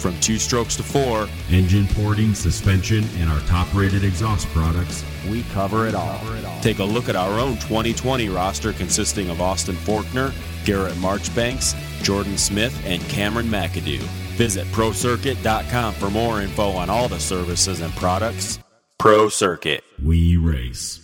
From 0.00 0.18
two 0.20 0.38
strokes 0.38 0.76
to 0.76 0.82
four, 0.82 1.28
engine 1.50 1.86
porting, 1.88 2.34
suspension, 2.34 3.04
and 3.18 3.28
our 3.28 3.40
top 3.40 3.72
rated 3.74 4.02
exhaust 4.02 4.48
products, 4.48 5.04
we 5.28 5.42
cover 5.52 5.86
it 5.86 5.94
all. 5.94 6.18
Take 6.62 6.78
a 6.78 6.84
look 6.84 7.10
at 7.10 7.16
our 7.16 7.38
own 7.38 7.56
2020 7.56 8.30
roster 8.30 8.72
consisting 8.72 9.28
of 9.28 9.42
Austin 9.42 9.76
Forkner, 9.76 10.32
Garrett 10.64 10.96
Marchbanks, 10.96 11.74
Jordan 12.00 12.38
Smith, 12.38 12.74
and 12.86 13.02
Cameron 13.10 13.48
McAdoo. 13.48 13.98
Visit 14.38 14.66
ProCircuit.com 14.68 15.92
for 15.92 16.08
more 16.08 16.40
info 16.40 16.70
on 16.70 16.88
all 16.88 17.08
the 17.08 17.20
services 17.20 17.82
and 17.82 17.92
products. 17.96 18.58
Pro 18.98 19.28
Circuit. 19.28 19.84
We 20.02 20.38
race. 20.38 20.96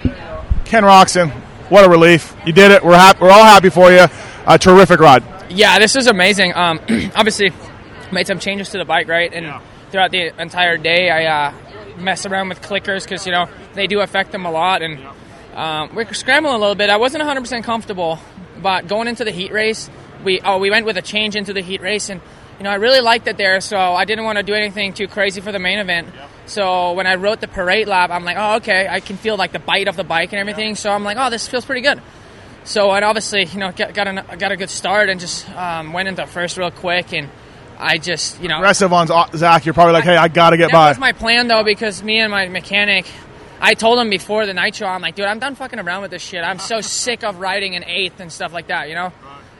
Ken 0.00 0.82
Roczen, 0.82 1.30
what 1.70 1.84
a 1.84 1.88
relief! 1.88 2.34
You 2.44 2.52
did 2.52 2.72
it. 2.72 2.84
We're 2.84 2.96
happy. 2.96 3.20
We're 3.20 3.30
all 3.30 3.44
happy 3.44 3.70
for 3.70 3.92
you. 3.92 4.06
A 4.46 4.58
terrific 4.58 4.98
ride. 4.98 5.33
Yeah, 5.48 5.78
this 5.78 5.96
is 5.96 6.06
amazing. 6.06 6.54
Um, 6.54 6.80
obviously, 7.14 7.52
made 8.12 8.26
some 8.26 8.38
changes 8.38 8.70
to 8.70 8.78
the 8.78 8.84
bike, 8.84 9.08
right? 9.08 9.32
And 9.32 9.46
yeah. 9.46 9.62
throughout 9.90 10.10
the 10.10 10.40
entire 10.40 10.76
day, 10.78 11.10
I 11.10 11.24
uh, 11.26 11.54
mess 11.98 12.26
around 12.26 12.48
with 12.48 12.62
clickers 12.62 13.04
because 13.04 13.26
you 13.26 13.32
know 13.32 13.48
they 13.74 13.86
do 13.86 14.00
affect 14.00 14.32
them 14.32 14.46
a 14.46 14.50
lot, 14.50 14.82
and 14.82 14.98
um, 15.54 15.94
we're 15.94 16.12
scrambling 16.12 16.54
a 16.54 16.58
little 16.58 16.74
bit. 16.74 16.90
I 16.90 16.96
wasn't 16.96 17.22
100% 17.24 17.64
comfortable, 17.64 18.18
but 18.60 18.88
going 18.88 19.08
into 19.08 19.24
the 19.24 19.30
heat 19.30 19.52
race, 19.52 19.90
we 20.24 20.40
oh 20.40 20.58
we 20.58 20.70
went 20.70 20.86
with 20.86 20.96
a 20.96 21.02
change 21.02 21.36
into 21.36 21.52
the 21.52 21.62
heat 21.62 21.80
race, 21.80 22.08
and 22.08 22.20
you 22.58 22.64
know 22.64 22.70
I 22.70 22.76
really 22.76 23.00
liked 23.00 23.28
it 23.28 23.36
there, 23.36 23.60
so 23.60 23.76
I 23.76 24.04
didn't 24.04 24.24
want 24.24 24.38
to 24.38 24.42
do 24.42 24.54
anything 24.54 24.92
too 24.92 25.08
crazy 25.08 25.40
for 25.40 25.52
the 25.52 25.58
main 25.58 25.78
event. 25.78 26.08
So 26.46 26.92
when 26.92 27.06
I 27.06 27.14
wrote 27.14 27.40
the 27.40 27.48
parade 27.48 27.88
lap, 27.88 28.10
I'm 28.10 28.24
like, 28.24 28.36
oh 28.38 28.56
okay, 28.56 28.88
I 28.88 29.00
can 29.00 29.16
feel 29.16 29.36
like 29.36 29.52
the 29.52 29.58
bite 29.58 29.88
of 29.88 29.96
the 29.96 30.04
bike 30.04 30.32
and 30.32 30.40
everything. 30.40 30.74
So 30.74 30.90
I'm 30.90 31.04
like, 31.04 31.16
oh 31.18 31.30
this 31.30 31.46
feels 31.46 31.64
pretty 31.64 31.82
good. 31.82 32.00
So 32.64 32.92
and 32.92 33.04
obviously 33.04 33.44
you 33.44 33.58
know 33.58 33.72
got 33.72 33.94
got 33.94 34.08
a, 34.08 34.36
got 34.36 34.52
a 34.52 34.56
good 34.56 34.70
start 34.70 35.08
and 35.08 35.20
just 35.20 35.48
um, 35.50 35.92
went 35.92 36.08
into 36.08 36.26
first 36.26 36.56
real 36.56 36.70
quick 36.70 37.12
and. 37.12 37.28
I 37.76 37.98
just, 37.98 38.40
you 38.40 38.46
know, 38.46 38.58
aggressive 38.58 38.92
on 38.92 39.08
Zach. 39.36 39.66
You're 39.66 39.74
probably 39.74 39.94
like, 39.94 40.04
hey, 40.04 40.16
I 40.16 40.28
got 40.28 40.50
to 40.50 40.56
get 40.56 40.66
that 40.66 40.72
by. 40.72 40.84
That 40.84 40.88
was 40.90 40.98
my 41.00 41.12
plan 41.12 41.48
though, 41.48 41.64
because 41.64 42.04
me 42.04 42.20
and 42.20 42.30
my 42.30 42.46
mechanic, 42.48 43.04
I 43.60 43.74
told 43.74 43.98
him 43.98 44.10
before 44.10 44.46
the 44.46 44.54
night 44.54 44.76
show, 44.76 44.86
I'm 44.86 45.02
like, 45.02 45.16
dude, 45.16 45.26
I'm 45.26 45.40
done 45.40 45.56
fucking 45.56 45.80
around 45.80 46.02
with 46.02 46.12
this 46.12 46.22
shit. 46.22 46.44
I'm 46.44 46.60
so 46.60 46.80
sick 46.82 47.24
of 47.24 47.40
riding 47.40 47.74
an 47.74 47.82
eighth 47.84 48.20
and 48.20 48.30
stuff 48.32 48.52
like 48.52 48.68
that, 48.68 48.88
you 48.88 48.94
know. 48.94 49.12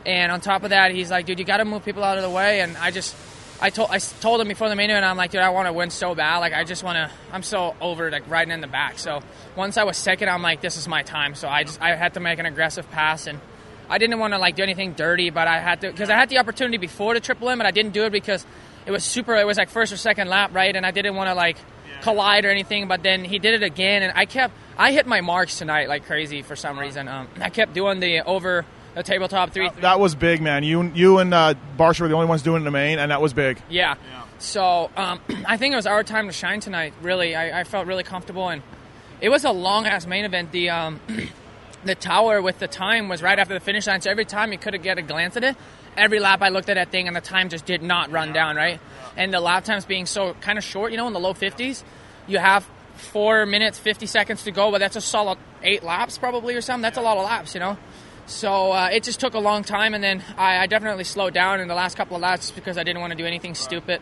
And 0.06 0.30
on 0.30 0.41
top 0.41 0.62
of 0.62 0.70
that, 0.70 0.92
he's 0.92 1.11
like, 1.11 1.27
dude, 1.27 1.41
you 1.41 1.44
got 1.44 1.56
to 1.56 1.64
move 1.64 1.84
people 1.84 2.05
out 2.05 2.16
of 2.16 2.22
the 2.22 2.30
way. 2.30 2.61
And 2.61 2.77
I 2.77 2.92
just, 2.92 3.16
I 3.64 3.70
told 3.70 3.88
I 3.90 3.98
told 3.98 4.42
him 4.42 4.48
before 4.48 4.68
the 4.68 4.76
main 4.76 4.90
event, 4.90 5.06
I'm 5.06 5.16
like, 5.16 5.30
dude, 5.30 5.40
I 5.40 5.48
want 5.48 5.68
to 5.68 5.72
win 5.72 5.88
so 5.88 6.14
bad. 6.14 6.36
Like, 6.36 6.52
I 6.52 6.64
just 6.64 6.84
want 6.84 6.96
to. 6.96 7.10
I'm 7.32 7.42
so 7.42 7.74
over 7.80 8.10
like 8.10 8.28
riding 8.28 8.52
in 8.52 8.60
the 8.60 8.66
back. 8.66 8.98
So 8.98 9.22
once 9.56 9.78
I 9.78 9.84
was 9.84 9.96
second, 9.96 10.28
I'm 10.28 10.42
like, 10.42 10.60
this 10.60 10.76
is 10.76 10.86
my 10.86 11.02
time. 11.02 11.34
So 11.34 11.48
I 11.48 11.64
just 11.64 11.80
I 11.80 11.96
had 11.96 12.12
to 12.12 12.20
make 12.20 12.38
an 12.38 12.44
aggressive 12.44 12.90
pass, 12.90 13.26
and 13.26 13.40
I 13.88 13.96
didn't 13.96 14.18
want 14.18 14.34
to 14.34 14.38
like 14.38 14.56
do 14.56 14.62
anything 14.62 14.92
dirty, 14.92 15.30
but 15.30 15.48
I 15.48 15.60
had 15.60 15.80
to 15.80 15.90
because 15.90 16.10
I 16.10 16.14
had 16.14 16.28
the 16.28 16.40
opportunity 16.40 16.76
before 16.76 17.14
the 17.14 17.20
triple 17.20 17.48
M, 17.48 17.56
but 17.56 17.66
I 17.66 17.70
didn't 17.70 17.94
do 17.94 18.04
it 18.04 18.12
because 18.12 18.44
it 18.84 18.90
was 18.90 19.02
super. 19.02 19.34
It 19.34 19.46
was 19.46 19.56
like 19.56 19.70
first 19.70 19.94
or 19.94 19.96
second 19.96 20.28
lap, 20.28 20.50
right? 20.52 20.76
And 20.76 20.84
I 20.84 20.90
didn't 20.90 21.14
want 21.14 21.30
to 21.30 21.34
like 21.34 21.56
collide 22.02 22.44
or 22.44 22.50
anything. 22.50 22.86
But 22.86 23.02
then 23.02 23.24
he 23.24 23.38
did 23.38 23.54
it 23.54 23.62
again, 23.62 24.02
and 24.02 24.12
I 24.14 24.26
kept. 24.26 24.52
I 24.76 24.92
hit 24.92 25.06
my 25.06 25.22
marks 25.22 25.56
tonight 25.56 25.88
like 25.88 26.04
crazy 26.04 26.42
for 26.42 26.54
some 26.54 26.78
reason. 26.78 27.08
Um, 27.08 27.28
I 27.40 27.48
kept 27.48 27.72
doing 27.72 27.98
the 27.98 28.20
over 28.26 28.66
the 28.94 29.02
tabletop 29.02 29.50
three. 29.50 29.68
That, 29.68 29.80
that 29.82 30.00
was 30.00 30.14
big, 30.14 30.40
man. 30.40 30.64
You 30.64 30.90
you 30.94 31.18
and 31.18 31.34
uh, 31.34 31.54
Barcia 31.76 32.02
were 32.02 32.08
the 32.08 32.14
only 32.14 32.26
ones 32.26 32.42
doing 32.42 32.56
it 32.56 32.58
in 32.58 32.64
the 32.64 32.70
main, 32.70 32.98
and 32.98 33.10
that 33.10 33.20
was 33.20 33.32
big. 33.32 33.60
Yeah. 33.68 33.94
yeah. 34.10 34.24
So 34.38 34.90
um, 34.96 35.20
I 35.46 35.56
think 35.56 35.72
it 35.72 35.77
was 35.77 35.86
our 35.86 36.02
time 36.02 36.27
to 36.27 36.32
shine 36.32 36.60
tonight. 36.60 36.94
Really, 37.02 37.34
I, 37.34 37.60
I 37.60 37.64
felt 37.64 37.86
really 37.86 38.04
comfortable, 38.04 38.48
and 38.48 38.62
it 39.20 39.28
was 39.28 39.44
a 39.44 39.52
long 39.52 39.86
ass 39.86 40.06
main 40.06 40.24
event. 40.24 40.52
The 40.52 40.70
um, 40.70 41.00
the 41.84 41.94
tower 41.94 42.40
with 42.40 42.58
the 42.58 42.68
time 42.68 43.08
was 43.08 43.22
right 43.22 43.38
after 43.38 43.54
the 43.54 43.60
finish 43.60 43.86
line, 43.86 44.00
so 44.00 44.10
every 44.10 44.24
time 44.24 44.52
you 44.52 44.58
could 44.58 44.80
get 44.83 44.98
a 44.98 45.02
glance 45.02 45.36
at 45.36 45.44
it. 45.44 45.56
Every 45.96 46.18
lap 46.18 46.42
I 46.42 46.48
looked 46.48 46.68
at 46.68 46.74
that 46.74 46.90
thing, 46.90 47.06
and 47.06 47.14
the 47.14 47.20
time 47.20 47.48
just 47.48 47.66
did 47.66 47.80
not 47.80 48.10
run 48.10 48.28
yeah. 48.28 48.34
down 48.34 48.56
right. 48.56 48.80
Yeah. 48.80 49.10
And 49.16 49.33
the 49.33 49.38
lap 49.38 49.64
times 49.64 49.84
being 49.84 50.06
so 50.06 50.34
kind 50.40 50.58
of 50.58 50.64
short, 50.64 50.90
you 50.90 50.96
know, 50.96 51.06
in 51.06 51.12
the 51.12 51.20
low 51.20 51.34
fifties, 51.34 51.84
you 52.27 52.38
have 52.38 52.68
four 52.96 53.46
minutes 53.46 53.78
fifty 53.78 54.06
seconds 54.06 54.42
to 54.42 54.50
go, 54.50 54.72
but 54.72 54.78
that's 54.78 54.96
a 54.96 55.00
solid 55.00 55.38
eight 55.62 55.84
laps 55.84 56.18
probably 56.18 56.56
or 56.56 56.60
something. 56.60 56.83
That's 56.83 56.98
a 56.98 57.02
lot 57.02 57.16
of 57.16 57.24
laps, 57.24 57.54
you 57.54 57.60
know. 57.60 57.78
So 58.27 58.73
uh, 58.73 58.89
it 58.90 59.02
just 59.02 59.20
took 59.20 59.35
a 59.35 59.39
long 59.39 59.64
time, 59.64 59.95
and 59.95 60.02
then 60.02 60.23
I, 60.39 60.58
I, 60.58 60.67
definitely 60.67 61.05
slowed 61.05 61.35
down 61.35 61.61
in 61.61 61.68
the 61.68 61.74
last 61.74 61.96
couple 61.96 62.17
of 62.17 62.23
laps 62.23 62.51
because 62.51 62.79
I 62.79 62.83
didn't 62.83 63.01
want 63.01 63.11
to 63.11 63.17
do 63.17 63.27
anything 63.27 63.55
stupid. 63.55 64.01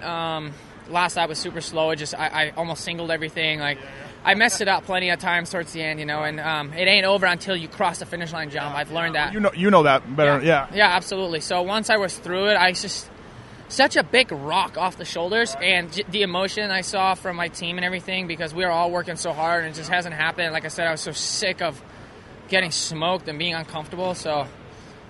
Um, 0.00 0.54
last 0.88 1.16
lap 1.16 1.28
was 1.28 1.38
super 1.38 1.60
slow. 1.60 1.90
It 1.90 1.96
just 1.96 2.14
I, 2.14 2.26
I, 2.28 2.50
almost 2.56 2.82
singled 2.82 3.10
everything. 3.10 3.60
Like 3.60 3.78
I 4.24 4.34
messed 4.34 4.60
it 4.60 4.68
up 4.68 4.84
plenty 4.84 5.10
of 5.10 5.18
times 5.18 5.50
towards 5.50 5.72
the 5.72 5.82
end, 5.82 6.00
you 6.00 6.06
know. 6.06 6.22
And 6.22 6.40
um, 6.40 6.72
it 6.72 6.88
ain't 6.88 7.04
over 7.04 7.26
until 7.26 7.54
you 7.54 7.68
cross 7.68 7.98
the 7.98 8.06
finish 8.06 8.32
line 8.32 8.50
jump. 8.50 8.74
I've 8.74 8.90
learned 8.90 9.16
that. 9.16 9.32
You 9.32 9.40
know, 9.40 9.52
you 9.54 9.70
know 9.70 9.82
that 9.82 10.16
better. 10.16 10.42
Yeah. 10.42 10.68
yeah, 10.70 10.76
yeah, 10.76 10.96
absolutely. 10.96 11.40
So 11.40 11.62
once 11.62 11.90
I 11.90 11.96
was 11.96 12.16
through 12.16 12.48
it, 12.48 12.56
I 12.56 12.72
just 12.72 13.10
such 13.68 13.96
a 13.96 14.02
big 14.02 14.30
rock 14.30 14.76
off 14.76 14.98
the 14.98 15.04
shoulders 15.04 15.56
and 15.62 15.90
the 16.10 16.22
emotion 16.22 16.70
I 16.70 16.82
saw 16.82 17.14
from 17.14 17.36
my 17.36 17.48
team 17.48 17.78
and 17.78 17.84
everything 17.86 18.26
because 18.26 18.54
we 18.54 18.64
were 18.64 18.70
all 18.70 18.90
working 18.90 19.16
so 19.16 19.32
hard 19.32 19.64
and 19.64 19.74
it 19.74 19.76
just 19.76 19.90
hasn't 19.90 20.14
happened. 20.14 20.52
Like 20.52 20.66
I 20.66 20.68
said, 20.68 20.86
I 20.86 20.90
was 20.90 21.00
so 21.00 21.12
sick 21.12 21.62
of 21.62 21.82
getting 22.52 22.70
smoked 22.70 23.26
and 23.28 23.38
being 23.38 23.54
uncomfortable. 23.54 24.14
So 24.14 24.46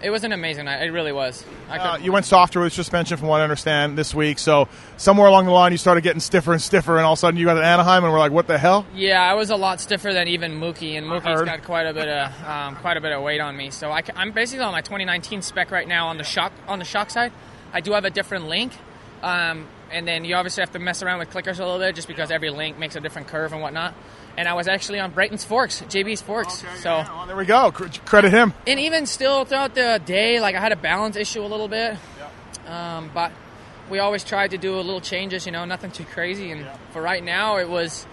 it 0.01 0.11
was 0.11 0.25
an 0.25 0.33
amazing 0.33 0.65
night. 0.65 0.87
It 0.87 0.93
really 0.93 1.13
was. 1.13 1.45
Uh, 1.69 1.99
you 2.01 2.13
went 2.13 2.25
softer 2.25 2.61
with 2.61 2.73
suspension, 2.73 3.17
from 3.19 3.29
what 3.29 3.41
I 3.41 3.45
understand, 3.45 3.99
this 3.99 4.15
week. 4.15 4.39
So 4.39 4.69
somewhere 4.97 5.27
along 5.27 5.47
the 5.47 5.51
line, 5.51 5.73
you 5.73 5.79
started 5.79 6.03
getting 6.03 6.21
stiffer 6.21 6.53
and 6.53 6.63
stiffer, 6.63 6.97
and 6.97 7.05
all 7.05 7.13
of 7.13 7.19
a 7.19 7.21
sudden 7.21 7.39
you 7.39 7.45
got 7.45 7.59
an 7.59 7.65
Anaheim, 7.65 8.05
and 8.05 8.13
we're 8.13 8.19
like, 8.21 8.33
"What 8.33 8.47
the 8.47 8.59
hell?" 8.59 8.87
Yeah, 8.95 9.21
I 9.21 9.35
was 9.35 9.51
a 9.51 9.57
lot 9.57 9.81
stiffer 9.81 10.13
than 10.13 10.29
even 10.29 10.53
Mookie, 10.53 10.97
and 10.97 11.07
Mookie's 11.07 11.43
got 11.43 11.65
quite 11.65 11.87
a 11.87 11.93
bit 11.93 12.09
of 12.09 12.49
um, 12.49 12.77
quite 12.77 12.97
a 12.97 13.01
bit 13.01 13.13
of 13.13 13.23
weight 13.23 13.41
on 13.41 13.57
me. 13.57 13.71
So 13.71 13.91
I, 13.91 14.03
am 14.17 14.31
basically 14.31 14.65
on 14.65 14.73
my 14.73 14.81
2019 14.81 15.43
spec 15.43 15.71
right 15.71 15.87
now 15.87 16.09
on 16.09 16.17
the 16.17 16.25
shock 16.25 16.53
on 16.69 16.79
the 16.79 16.85
shock 16.85 17.11
side. 17.11 17.33
I 17.73 17.81
do 17.81 17.93
have 17.93 18.05
a 18.05 18.11
different 18.11 18.47
link. 18.47 18.73
Um, 19.23 19.69
and 19.93 20.09
then 20.09 20.25
you 20.25 20.35
obviously 20.35 20.63
have 20.63 20.73
to 20.73 20.81
mess 20.81 21.03
around 21.03 21.21
with 21.21 21.31
clickers 21.31 21.61
a 21.61 21.63
little 21.63 21.79
bit 21.79 21.95
just 21.95 22.09
because 22.09 22.33
every 22.33 22.51
link 22.51 22.77
makes 22.77 22.97
a 22.97 23.01
different 23.01 23.29
curve 23.29 23.53
and 23.53 23.61
whatnot 23.61 23.95
and 24.37 24.49
I 24.49 24.55
was 24.55 24.69
actually 24.69 25.01
on 25.01 25.13
Brayton's 25.13 25.45
Forks, 25.45 25.83
JB's 25.83 26.23
Forks. 26.23 26.63
Okay, 26.63 26.77
so 26.77 26.91
yeah, 26.91 27.17
well, 27.17 27.27
there 27.27 27.37
we 27.37 27.45
go. 27.45 27.71
Credit 27.71 28.31
him. 28.31 28.53
And 28.67 28.81
even 28.81 29.07
still 29.07 29.45
throughout 29.45 29.75
the 29.75 30.01
day, 30.05 30.41
like 30.41 30.55
I 30.55 30.61
had 30.61 30.73
a 30.73 30.77
balance 30.77 31.17
issue 31.17 31.43
a 31.43 31.47
little 31.47 31.69
bit, 31.69 31.97
yeah. 32.67 32.99
um, 32.99 33.11
but 33.13 33.33
we 33.91 33.99
always 33.99 34.25
tried 34.25 34.53
to 34.53 34.59
do 34.59 34.77
a 34.77 34.83
little 34.83 35.01
changes. 35.01 35.47
You 35.47 35.53
know, 35.53 35.65
nothing 35.65 35.91
too 35.91 36.05
crazy. 36.05 36.51
And 36.51 36.63
yeah. 36.63 36.77
for 36.91 37.03
right 37.03 37.23
now, 37.23 37.59
it 37.59 37.69
was. 37.69 38.07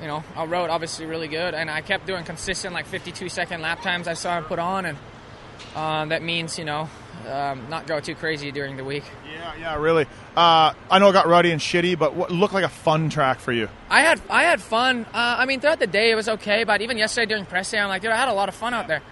You 0.00 0.08
know, 0.08 0.24
I 0.34 0.44
road 0.44 0.70
obviously 0.70 1.06
really 1.06 1.28
good, 1.28 1.54
and 1.54 1.70
I 1.70 1.80
kept 1.80 2.04
doing 2.04 2.24
consistent 2.24 2.74
like 2.74 2.86
52 2.86 3.28
second 3.28 3.62
lap 3.62 3.80
times 3.80 4.08
I 4.08 4.14
saw 4.14 4.36
him 4.36 4.44
put 4.44 4.58
on, 4.58 4.86
and 4.86 4.98
uh, 5.76 6.04
that 6.06 6.20
means 6.20 6.58
you 6.58 6.64
know 6.64 6.90
um, 7.28 7.68
not 7.68 7.86
go 7.86 8.00
too 8.00 8.14
crazy 8.14 8.52
during 8.52 8.76
the 8.76 8.84
week. 8.84 9.04
Yeah, 9.30 9.54
yeah, 9.58 9.76
really. 9.76 10.06
Uh, 10.36 10.74
I 10.90 10.98
know 10.98 11.10
it 11.10 11.12
got 11.12 11.26
ruddy 11.26 11.50
and 11.50 11.60
shitty, 11.60 11.98
but 11.98 12.14
what 12.14 12.30
looked 12.30 12.54
like 12.54 12.64
a 12.64 12.68
fun 12.68 13.10
track 13.10 13.40
for 13.40 13.52
you? 13.52 13.68
I 13.88 14.00
had 14.02 14.20
I 14.28 14.44
had 14.44 14.60
fun. 14.60 15.06
Uh, 15.06 15.36
I 15.38 15.46
mean, 15.46 15.60
throughout 15.60 15.78
the 15.78 15.86
day 15.86 16.10
it 16.10 16.14
was 16.14 16.28
okay, 16.28 16.64
but 16.64 16.80
even 16.80 16.98
yesterday 16.98 17.26
during 17.26 17.46
press 17.46 17.70
day, 17.70 17.78
I'm 17.78 17.88
like, 17.88 18.02
dude, 18.02 18.10
I 18.10 18.16
had 18.16 18.28
a 18.28 18.34
lot 18.34 18.48
of 18.48 18.54
fun 18.54 18.74
out 18.74 18.88
there. 18.88 19.02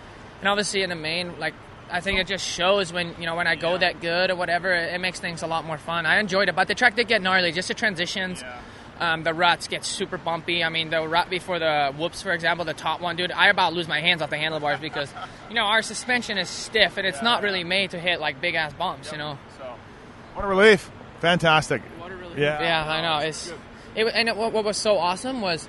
And 0.40 0.48
obviously 0.48 0.82
in 0.82 0.90
the 0.90 0.96
main, 0.96 1.38
like 1.38 1.54
I 1.90 2.00
think 2.00 2.18
it 2.18 2.26
just 2.26 2.46
shows 2.46 2.92
when 2.92 3.14
you 3.18 3.26
know 3.26 3.36
when 3.36 3.46
I 3.46 3.56
go 3.56 3.78
that 3.78 4.00
good 4.00 4.30
or 4.30 4.36
whatever, 4.36 4.72
it, 4.72 4.94
it 4.94 5.00
makes 5.00 5.20
things 5.20 5.42
a 5.42 5.46
lot 5.46 5.64
more 5.64 5.78
fun. 5.78 6.06
I 6.06 6.18
enjoyed 6.18 6.48
it, 6.48 6.56
but 6.56 6.68
the 6.68 6.74
track 6.74 6.96
did 6.96 7.08
get 7.08 7.22
gnarly. 7.22 7.52
Just 7.52 7.68
the 7.68 7.74
transitions. 7.74 8.42
Yeah 8.42 8.60
um, 9.00 9.22
the 9.24 9.34
ruts 9.34 9.68
get 9.68 9.84
super 9.84 10.18
bumpy. 10.18 10.62
I 10.62 10.68
mean, 10.68 10.90
the 10.90 11.06
rut 11.06 11.30
before 11.30 11.58
the 11.58 11.92
whoops, 11.96 12.22
for 12.22 12.32
example, 12.32 12.64
the 12.64 12.74
top 12.74 13.00
one, 13.00 13.16
dude, 13.16 13.32
I 13.32 13.48
about 13.48 13.72
lose 13.72 13.88
my 13.88 14.00
hands 14.00 14.22
off 14.22 14.30
the 14.30 14.38
handlebars 14.38 14.80
because, 14.80 15.12
you 15.48 15.54
know, 15.54 15.62
our 15.64 15.82
suspension 15.82 16.38
is 16.38 16.48
stiff 16.48 16.96
and 16.96 17.06
it's 17.06 17.22
not 17.22 17.42
really 17.42 17.64
made 17.64 17.90
to 17.90 17.98
hit 17.98 18.20
like 18.20 18.40
big 18.40 18.54
ass 18.54 18.72
bumps, 18.72 19.12
you 19.12 19.18
know. 19.18 19.38
So, 19.58 19.74
what 20.34 20.44
a 20.44 20.48
relief! 20.48 20.90
Fantastic. 21.20 21.82
What 21.98 22.10
a 22.10 22.16
relief. 22.16 22.38
Yeah, 22.38 22.60
yeah, 22.60 22.90
I 22.90 23.00
know. 23.02 23.26
It's 23.26 23.52
it, 23.94 24.06
and 24.06 24.28
it, 24.28 24.36
what, 24.36 24.52
what 24.52 24.64
was 24.64 24.76
so 24.76 24.98
awesome 24.98 25.40
was 25.40 25.68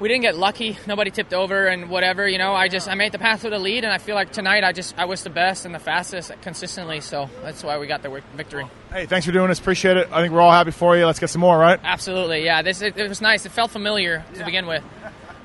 we 0.00 0.08
didn't 0.08 0.22
get 0.22 0.36
lucky. 0.36 0.78
Nobody 0.86 1.10
tipped 1.10 1.34
over 1.34 1.66
and 1.66 1.90
whatever. 1.90 2.28
You 2.28 2.38
know, 2.38 2.54
I 2.54 2.68
just 2.68 2.88
I 2.88 2.94
made 2.94 3.12
the 3.12 3.18
path 3.18 3.42
to 3.42 3.50
the 3.50 3.58
lead, 3.58 3.84
and 3.84 3.92
I 3.92 3.98
feel 3.98 4.14
like 4.14 4.32
tonight 4.32 4.64
I 4.64 4.72
just 4.72 4.96
I 4.98 5.06
was 5.06 5.22
the 5.22 5.30
best 5.30 5.64
and 5.64 5.74
the 5.74 5.78
fastest 5.78 6.30
consistently. 6.42 7.00
So 7.00 7.28
that's 7.42 7.62
why 7.64 7.78
we 7.78 7.86
got 7.86 8.02
the 8.02 8.22
victory. 8.34 8.66
Hey, 8.90 9.06
thanks 9.06 9.26
for 9.26 9.32
doing 9.32 9.48
this. 9.48 9.58
Appreciate 9.58 9.96
it. 9.96 10.08
I 10.12 10.20
think 10.20 10.32
we're 10.32 10.40
all 10.40 10.52
happy 10.52 10.70
for 10.70 10.96
you. 10.96 11.06
Let's 11.06 11.18
get 11.18 11.30
some 11.30 11.40
more, 11.40 11.58
right? 11.58 11.80
Absolutely. 11.82 12.44
Yeah, 12.44 12.62
this 12.62 12.80
it, 12.82 12.96
it 12.96 13.08
was 13.08 13.20
nice. 13.20 13.44
It 13.44 13.52
felt 13.52 13.70
familiar 13.70 14.24
to 14.32 14.38
yeah. 14.38 14.44
begin 14.44 14.66
with, 14.66 14.84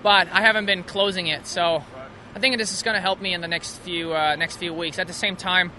but 0.03 0.27
I 0.31 0.41
haven't 0.41 0.65
been 0.65 0.83
closing 0.83 1.27
it. 1.27 1.47
So 1.47 1.83
I 2.35 2.39
think 2.39 2.57
this 2.57 2.73
is 2.73 2.83
going 2.83 2.95
to 2.95 3.01
help 3.01 3.21
me 3.21 3.33
in 3.33 3.41
the 3.41 3.47
next 3.47 3.77
few 3.79 4.13
uh, 4.13 4.35
next 4.35 4.57
few 4.57 4.73
weeks. 4.73 4.99
At 4.99 5.07
the 5.07 5.13
same 5.13 5.35
time. 5.35 5.71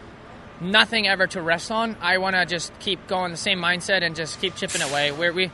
Nothing 0.61 1.09
ever 1.09 1.27
to 1.27 1.43
rest 1.43 1.73
on. 1.73 1.97
I 2.01 2.19
want 2.19 2.37
to 2.37 2.47
just 2.47 2.79
keep 2.79 3.09
going 3.09 3.33
the 3.33 3.37
same 3.37 3.59
mindset 3.59 4.03
and 4.03 4.15
just 4.15 4.41
keep 4.41 4.55
chipping 4.55 4.83
away. 4.83 5.11
Where 5.11 5.33
we 5.33 5.51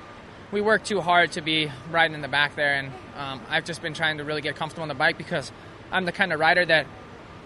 we 0.53 0.61
work 0.61 0.85
too 0.85 1.01
hard 1.01 1.33
to 1.33 1.41
be 1.41 1.71
riding 1.91 2.15
in 2.15 2.23
the 2.23 2.29
back 2.29 2.57
there, 2.57 2.75
and 2.75 2.93
um, 3.17 3.41
I've 3.49 3.65
just 3.65 3.83
been 3.83 3.95
trying 3.95 4.19
to 4.19 4.25
really 4.25 4.41
get 4.43 4.57
comfortable 4.57 4.83
on 4.83 4.89
the 4.89 4.95
bike 4.95 5.17
because 5.19 5.53
I'm 5.93 6.05
the 6.05 6.13
kind 6.13 6.33
of 6.33 6.41
rider 6.41 6.65
that 6.65 6.87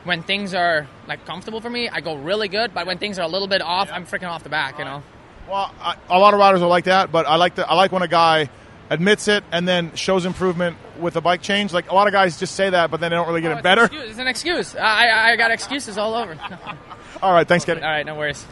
when 0.05 0.23
things 0.23 0.55
are 0.55 0.87
like 1.09 1.25
comfortable 1.27 1.61
for 1.61 1.71
me, 1.71 1.89
I 1.89 2.01
go 2.01 2.15
really 2.15 2.49
good. 2.49 2.75
But 2.75 2.87
when 2.87 2.99
things 2.99 3.19
are 3.19 3.23
a 3.23 3.29
little 3.29 3.49
bit 3.49 3.63
off, 3.63 3.91
I'm 3.93 4.07
freaking 4.07 4.29
off 4.29 4.43
the 4.43 4.49
back. 4.51 4.79
You 4.79 4.85
know. 4.85 5.03
Well, 5.49 5.75
I, 5.81 5.97
a 6.09 6.19
lot 6.19 6.35
of 6.35 6.41
riders 6.41 6.63
are 6.63 6.69
like 6.69 6.85
that, 6.85 7.11
but 7.13 7.27
I 7.27 7.37
like 7.37 7.55
the, 7.55 7.69
I 7.69 7.75
like 7.75 7.93
when 7.93 8.03
a 8.03 8.09
guy 8.09 8.49
admits 8.91 9.29
it 9.29 9.45
and 9.51 9.67
then 9.67 9.95
shows 9.95 10.25
improvement 10.27 10.77
with 10.99 11.17
a 11.17 11.21
bike 11.21 11.41
change. 11.43 11.73
Like 11.73 11.91
a 11.91 11.95
lot 11.95 12.07
of 12.07 12.13
guys 12.13 12.39
just 12.39 12.55
say 12.55 12.69
that, 12.71 12.91
but 12.91 13.01
then 13.01 13.11
they 13.11 13.17
don't 13.17 13.27
really 13.29 13.41
get 13.41 13.53
Oh, 13.53 13.59
it 13.59 13.63
better. 13.63 13.83
An 13.83 13.87
excuse. 13.87 14.11
It's 14.11 14.19
an 14.19 14.27
excuse. 14.27 14.77
I, 14.77 15.07
I, 15.09 15.31
I 15.33 15.37
got 15.37 15.51
excuses 15.51 15.97
all 15.99 16.15
over. 16.15 16.39
All 17.23 17.33
right, 17.33 17.47
thanks, 17.49 17.65
Kenny. 17.65 17.81
all 17.81 17.89
right, 17.89 18.05
no 18.05 18.17
worries. 18.17 18.45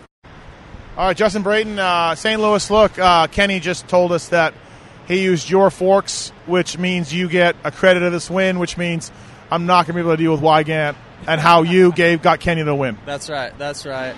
All 0.97 1.07
right, 1.07 1.17
Justin 1.17 1.43
Brayton, 1.43 1.79
uh, 1.79 2.15
St. 2.15 2.41
Louis. 2.41 2.71
Look, 2.71 2.99
uh, 2.99 3.27
Kenny 3.29 3.61
just 3.61 3.89
told 3.89 4.13
us 4.13 4.29
that 4.29 4.53
he 5.09 5.23
used 5.23 5.49
your 5.49 5.71
forks, 5.71 6.31
which 6.45 6.77
means 6.77 7.15
you 7.15 7.29
get 7.29 7.57
a 7.65 7.73
credit 7.73 8.03
of 8.03 8.13
this 8.13 8.29
win, 8.31 8.59
which 8.59 8.77
means 8.77 9.11
I'm 9.51 9.65
not 9.65 9.87
going 9.87 9.97
to 9.97 10.03
be 10.03 10.07
able 10.07 10.11
to 10.13 10.23
deal 10.23 10.33
with 10.33 10.43
Wygant 10.43 10.99
and 11.27 11.41
how 11.41 11.63
you 11.63 11.93
gave 11.93 12.21
got 12.21 12.41
Kenny 12.41 12.63
the 12.63 12.75
win. 12.75 12.99
That's 13.07 13.31
right. 13.31 13.57
That's 13.57 13.87
right. 13.87 14.15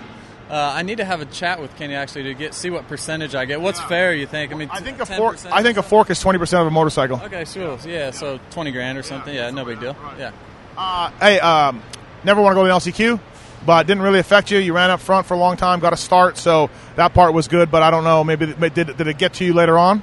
Uh, 0.51 0.73
I 0.75 0.83
need 0.83 0.99
to 0.99 1.05
have 1.05 1.21
a 1.21 1.27
chat 1.27 1.61
with 1.61 1.75
Kenny 1.77 1.95
actually 1.95 2.25
to 2.25 2.35
get 2.35 2.55
see 2.55 2.71
what 2.71 2.87
percentage 2.87 3.35
I 3.35 3.45
get. 3.45 3.61
What's 3.61 3.81
fair? 3.81 4.13
You 4.13 4.27
think? 4.27 4.53
I 4.53 4.57
mean, 4.57 4.69
I 4.71 4.81
think 4.81 5.01
a 5.01 5.07
fork. 5.07 5.39
I 5.47 5.63
think 5.63 5.79
a 5.79 5.83
fork 5.83 6.11
is 6.11 6.21
20 6.21 6.39
percent 6.39 6.61
of 6.61 6.67
a 6.67 6.71
motorcycle. 6.71 7.21
Okay, 7.25 7.45
sure. 7.45 7.79
Yeah, 7.87 8.11
so 8.11 8.39
twenty 8.51 8.73
grand 8.73 8.99
or 8.99 9.03
something. 9.03 9.35
Yeah, 9.35 9.51
no 9.51 9.65
big 9.65 9.81
deal. 9.81 9.97
Yeah. 10.19 10.33
Uh, 10.77 11.11
hey, 11.21 11.41
um, 11.41 11.83
never 12.25 12.43
want 12.43 12.53
to 12.53 12.57
go 12.57 12.63
to 12.65 12.69
the 12.69 12.75
LCQ, 12.93 13.21
but 13.67 13.87
didn't 13.87 14.03
really 14.03 14.19
affect 14.19 14.51
you. 14.51 14.59
You 14.59 14.73
ran 14.75 14.91
up 14.91 15.01
front 15.01 15.27
for 15.27 15.35
a 15.35 15.39
long 15.39 15.57
time, 15.57 15.81
got 15.81 15.93
a 15.93 15.97
start, 15.97 16.37
so 16.37 16.71
that 16.97 17.15
part 17.15 17.33
was 17.35 17.49
good. 17.49 17.71
But 17.71 17.83
I 17.83 17.91
don't 17.91 18.05
know, 18.05 18.25
maybe 18.25 18.47
did 18.71 18.97
did 18.97 19.07
it 19.07 19.19
get 19.19 19.35
to 19.35 19.45
you 19.45 19.55
later 19.55 19.79
on? 19.79 20.03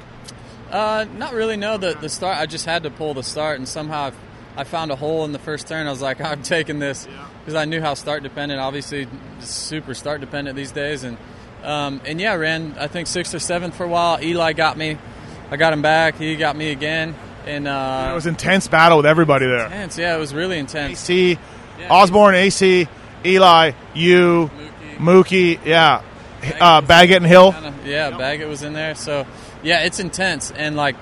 Uh, 0.72 1.06
not 1.18 1.34
really. 1.34 1.58
No, 1.58 1.78
the 1.78 1.94
the 2.00 2.10
start. 2.10 2.38
I 2.38 2.46
just 2.46 2.66
had 2.66 2.84
to 2.84 2.90
pull 2.90 3.14
the 3.14 3.24
start, 3.24 3.58
and 3.58 3.68
somehow 3.68 4.04
I've, 4.08 4.16
I 4.56 4.64
found 4.64 4.92
a 4.92 4.96
hole 4.96 5.26
in 5.26 5.32
the 5.34 5.40
first 5.40 5.68
turn. 5.68 5.86
I 5.88 5.90
was 5.90 6.02
like, 6.02 6.22
I'm 6.22 6.44
taking 6.44 6.80
this 6.80 7.08
because 7.42 7.56
I 7.56 7.66
knew 7.66 7.82
how 7.82 7.94
start 7.94 8.24
dependent. 8.24 8.62
Obviously, 8.62 9.08
super 9.40 9.94
start 9.94 10.22
dependent 10.22 10.56
these 10.56 10.72
days, 10.72 11.04
and 11.04 11.18
um, 11.64 12.02
and 12.06 12.20
yeah, 12.22 12.32
I 12.34 12.38
ran 12.38 12.76
I 12.80 12.88
think 12.88 13.08
sixth 13.08 13.36
or 13.36 13.40
seventh 13.40 13.76
for 13.76 13.84
a 13.84 13.90
while. 13.90 14.22
Eli 14.24 14.54
got 14.54 14.78
me. 14.78 14.98
I 15.52 15.58
got 15.58 15.74
him 15.74 15.82
back. 15.82 16.16
He 16.18 16.38
got 16.38 16.56
me 16.56 16.72
again, 16.72 17.16
and 17.46 17.68
uh, 17.68 18.08
It 18.12 18.16
was 18.16 18.26
intense 18.26 18.70
battle 18.70 18.96
with 18.98 19.06
everybody 19.06 19.48
there. 19.48 19.66
intense. 19.66 19.98
Yeah, 19.98 20.16
it 20.16 20.20
was 20.20 20.34
really 20.34 20.58
intense. 20.58 21.04
AC, 21.10 21.38
Osborne, 21.90 22.36
AC, 22.36 22.88
Eli, 23.26 23.72
you, 23.94 24.50
Mookie, 24.98 25.60
yeah, 25.66 26.02
uh, 26.60 26.82
Baggett 26.82 27.18
and 27.18 27.26
Hill. 27.26 27.54
Kinda- 27.54 27.74
yeah, 27.86 28.18
Baggett 28.18 28.48
was 28.48 28.64
in 28.64 28.74
there. 28.74 28.96
So, 28.96 29.26
yeah, 29.64 29.82
it's 29.84 30.00
intense 30.00 30.52
and 30.52 30.76
like, 30.76 30.96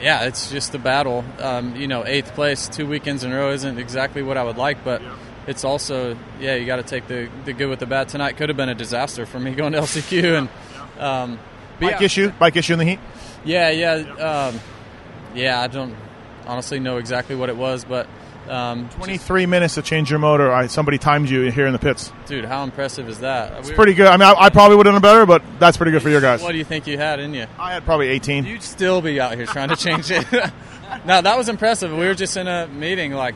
yeah, 0.00 0.24
it's 0.24 0.50
just 0.50 0.74
a 0.74 0.78
battle. 0.78 1.24
Um, 1.40 1.74
you 1.76 1.86
know, 1.88 2.04
eighth 2.06 2.34
place 2.34 2.68
two 2.68 2.86
weekends 2.86 3.24
in 3.24 3.32
a 3.32 3.36
row 3.36 3.50
isn't 3.52 3.78
exactly 3.78 4.22
what 4.22 4.36
I 4.36 4.42
would 4.44 4.56
like, 4.58 4.84
but 4.84 5.00
it's 5.46 5.64
also 5.64 6.16
yeah, 6.40 6.54
you 6.56 6.66
got 6.66 6.76
to 6.76 6.82
take 6.82 7.06
the 7.08 7.28
the 7.44 7.52
good 7.52 7.68
with 7.68 7.78
the 7.78 7.86
bad. 7.86 8.08
Tonight 8.08 8.36
could 8.36 8.48
have 8.50 8.56
been 8.56 8.68
a 8.68 8.74
disaster 8.74 9.24
for 9.26 9.40
me 9.40 9.54
going 9.54 9.72
to 9.72 9.80
LCQ 9.80 10.38
and. 10.38 10.48
Um, 11.00 11.38
Bike 11.78 12.00
yeah, 12.00 12.02
issue, 12.06 12.30
bike 12.30 12.56
issue 12.56 12.72
in 12.72 12.78
the 12.78 12.86
heat. 12.86 12.98
yeah, 13.44 13.68
yeah, 13.68 13.92
um, 14.48 14.58
yeah. 15.34 15.60
I 15.60 15.66
don't 15.66 15.94
honestly 16.46 16.80
know 16.80 16.96
exactly 16.96 17.36
what 17.36 17.50
it 17.50 17.56
was, 17.56 17.84
but 17.84 18.06
um, 18.48 18.88
Twenty-three 18.90 19.46
minutes 19.46 19.74
to 19.74 19.82
change 19.82 20.10
your 20.10 20.18
motor. 20.18 20.52
I, 20.52 20.66
somebody 20.66 20.98
timed 20.98 21.28
you 21.28 21.50
here 21.50 21.66
in 21.66 21.72
the 21.72 21.78
pits. 21.78 22.12
dude, 22.26 22.44
how 22.44 22.64
impressive 22.64 23.08
is 23.08 23.20
that? 23.20 23.58
It's 23.58 23.70
pretty 23.70 23.94
good. 23.94 24.06
I 24.06 24.16
mean, 24.16 24.22
I, 24.22 24.34
I 24.34 24.50
probably 24.50 24.76
would 24.76 24.86
have 24.86 24.94
done 24.94 25.02
better, 25.02 25.26
but 25.26 25.42
that's 25.58 25.76
pretty 25.76 25.92
good 25.92 26.02
for 26.02 26.10
your 26.10 26.20
guys. 26.20 26.42
What 26.42 26.52
do 26.52 26.58
you 26.58 26.64
think 26.64 26.86
you 26.86 26.98
had 26.98 27.20
in 27.20 27.34
you? 27.34 27.46
I 27.58 27.72
had 27.72 27.84
probably 27.84 28.08
18. 28.08 28.44
You'd 28.44 28.62
still 28.62 29.00
be 29.02 29.20
out 29.20 29.34
here 29.36 29.46
trying 29.46 29.68
to 29.70 29.76
change 29.76 30.10
it. 30.10 30.24
no, 31.06 31.20
that 31.22 31.36
was 31.36 31.48
impressive. 31.48 31.90
We 31.92 32.06
were 32.06 32.14
just 32.14 32.36
in 32.36 32.46
a 32.46 32.66
meeting. 32.68 33.12
Like, 33.12 33.34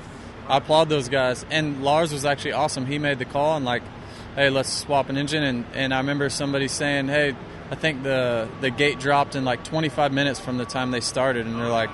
I 0.48 0.58
applaud 0.58 0.88
those 0.88 1.08
guys. 1.08 1.44
And 1.50 1.82
Lars 1.82 2.12
was 2.12 2.24
actually 2.24 2.52
awesome. 2.52 2.86
He 2.86 2.98
made 2.98 3.18
the 3.18 3.24
call 3.24 3.56
and 3.56 3.64
like, 3.64 3.82
hey, 4.34 4.50
let's 4.50 4.72
swap 4.72 5.08
an 5.08 5.16
engine. 5.16 5.42
And, 5.42 5.64
and 5.74 5.94
I 5.94 5.98
remember 5.98 6.28
somebody 6.28 6.68
saying, 6.68 7.08
hey, 7.08 7.34
I 7.70 7.76
think 7.76 8.02
the 8.02 8.48
the 8.60 8.70
gate 8.70 8.98
dropped 8.98 9.36
in 9.36 9.44
like 9.44 9.62
25 9.62 10.12
minutes 10.12 10.40
from 10.40 10.56
the 10.56 10.64
time 10.64 10.90
they 10.90 11.00
started. 11.00 11.46
And 11.46 11.56
they're 11.56 11.68
like, 11.68 11.90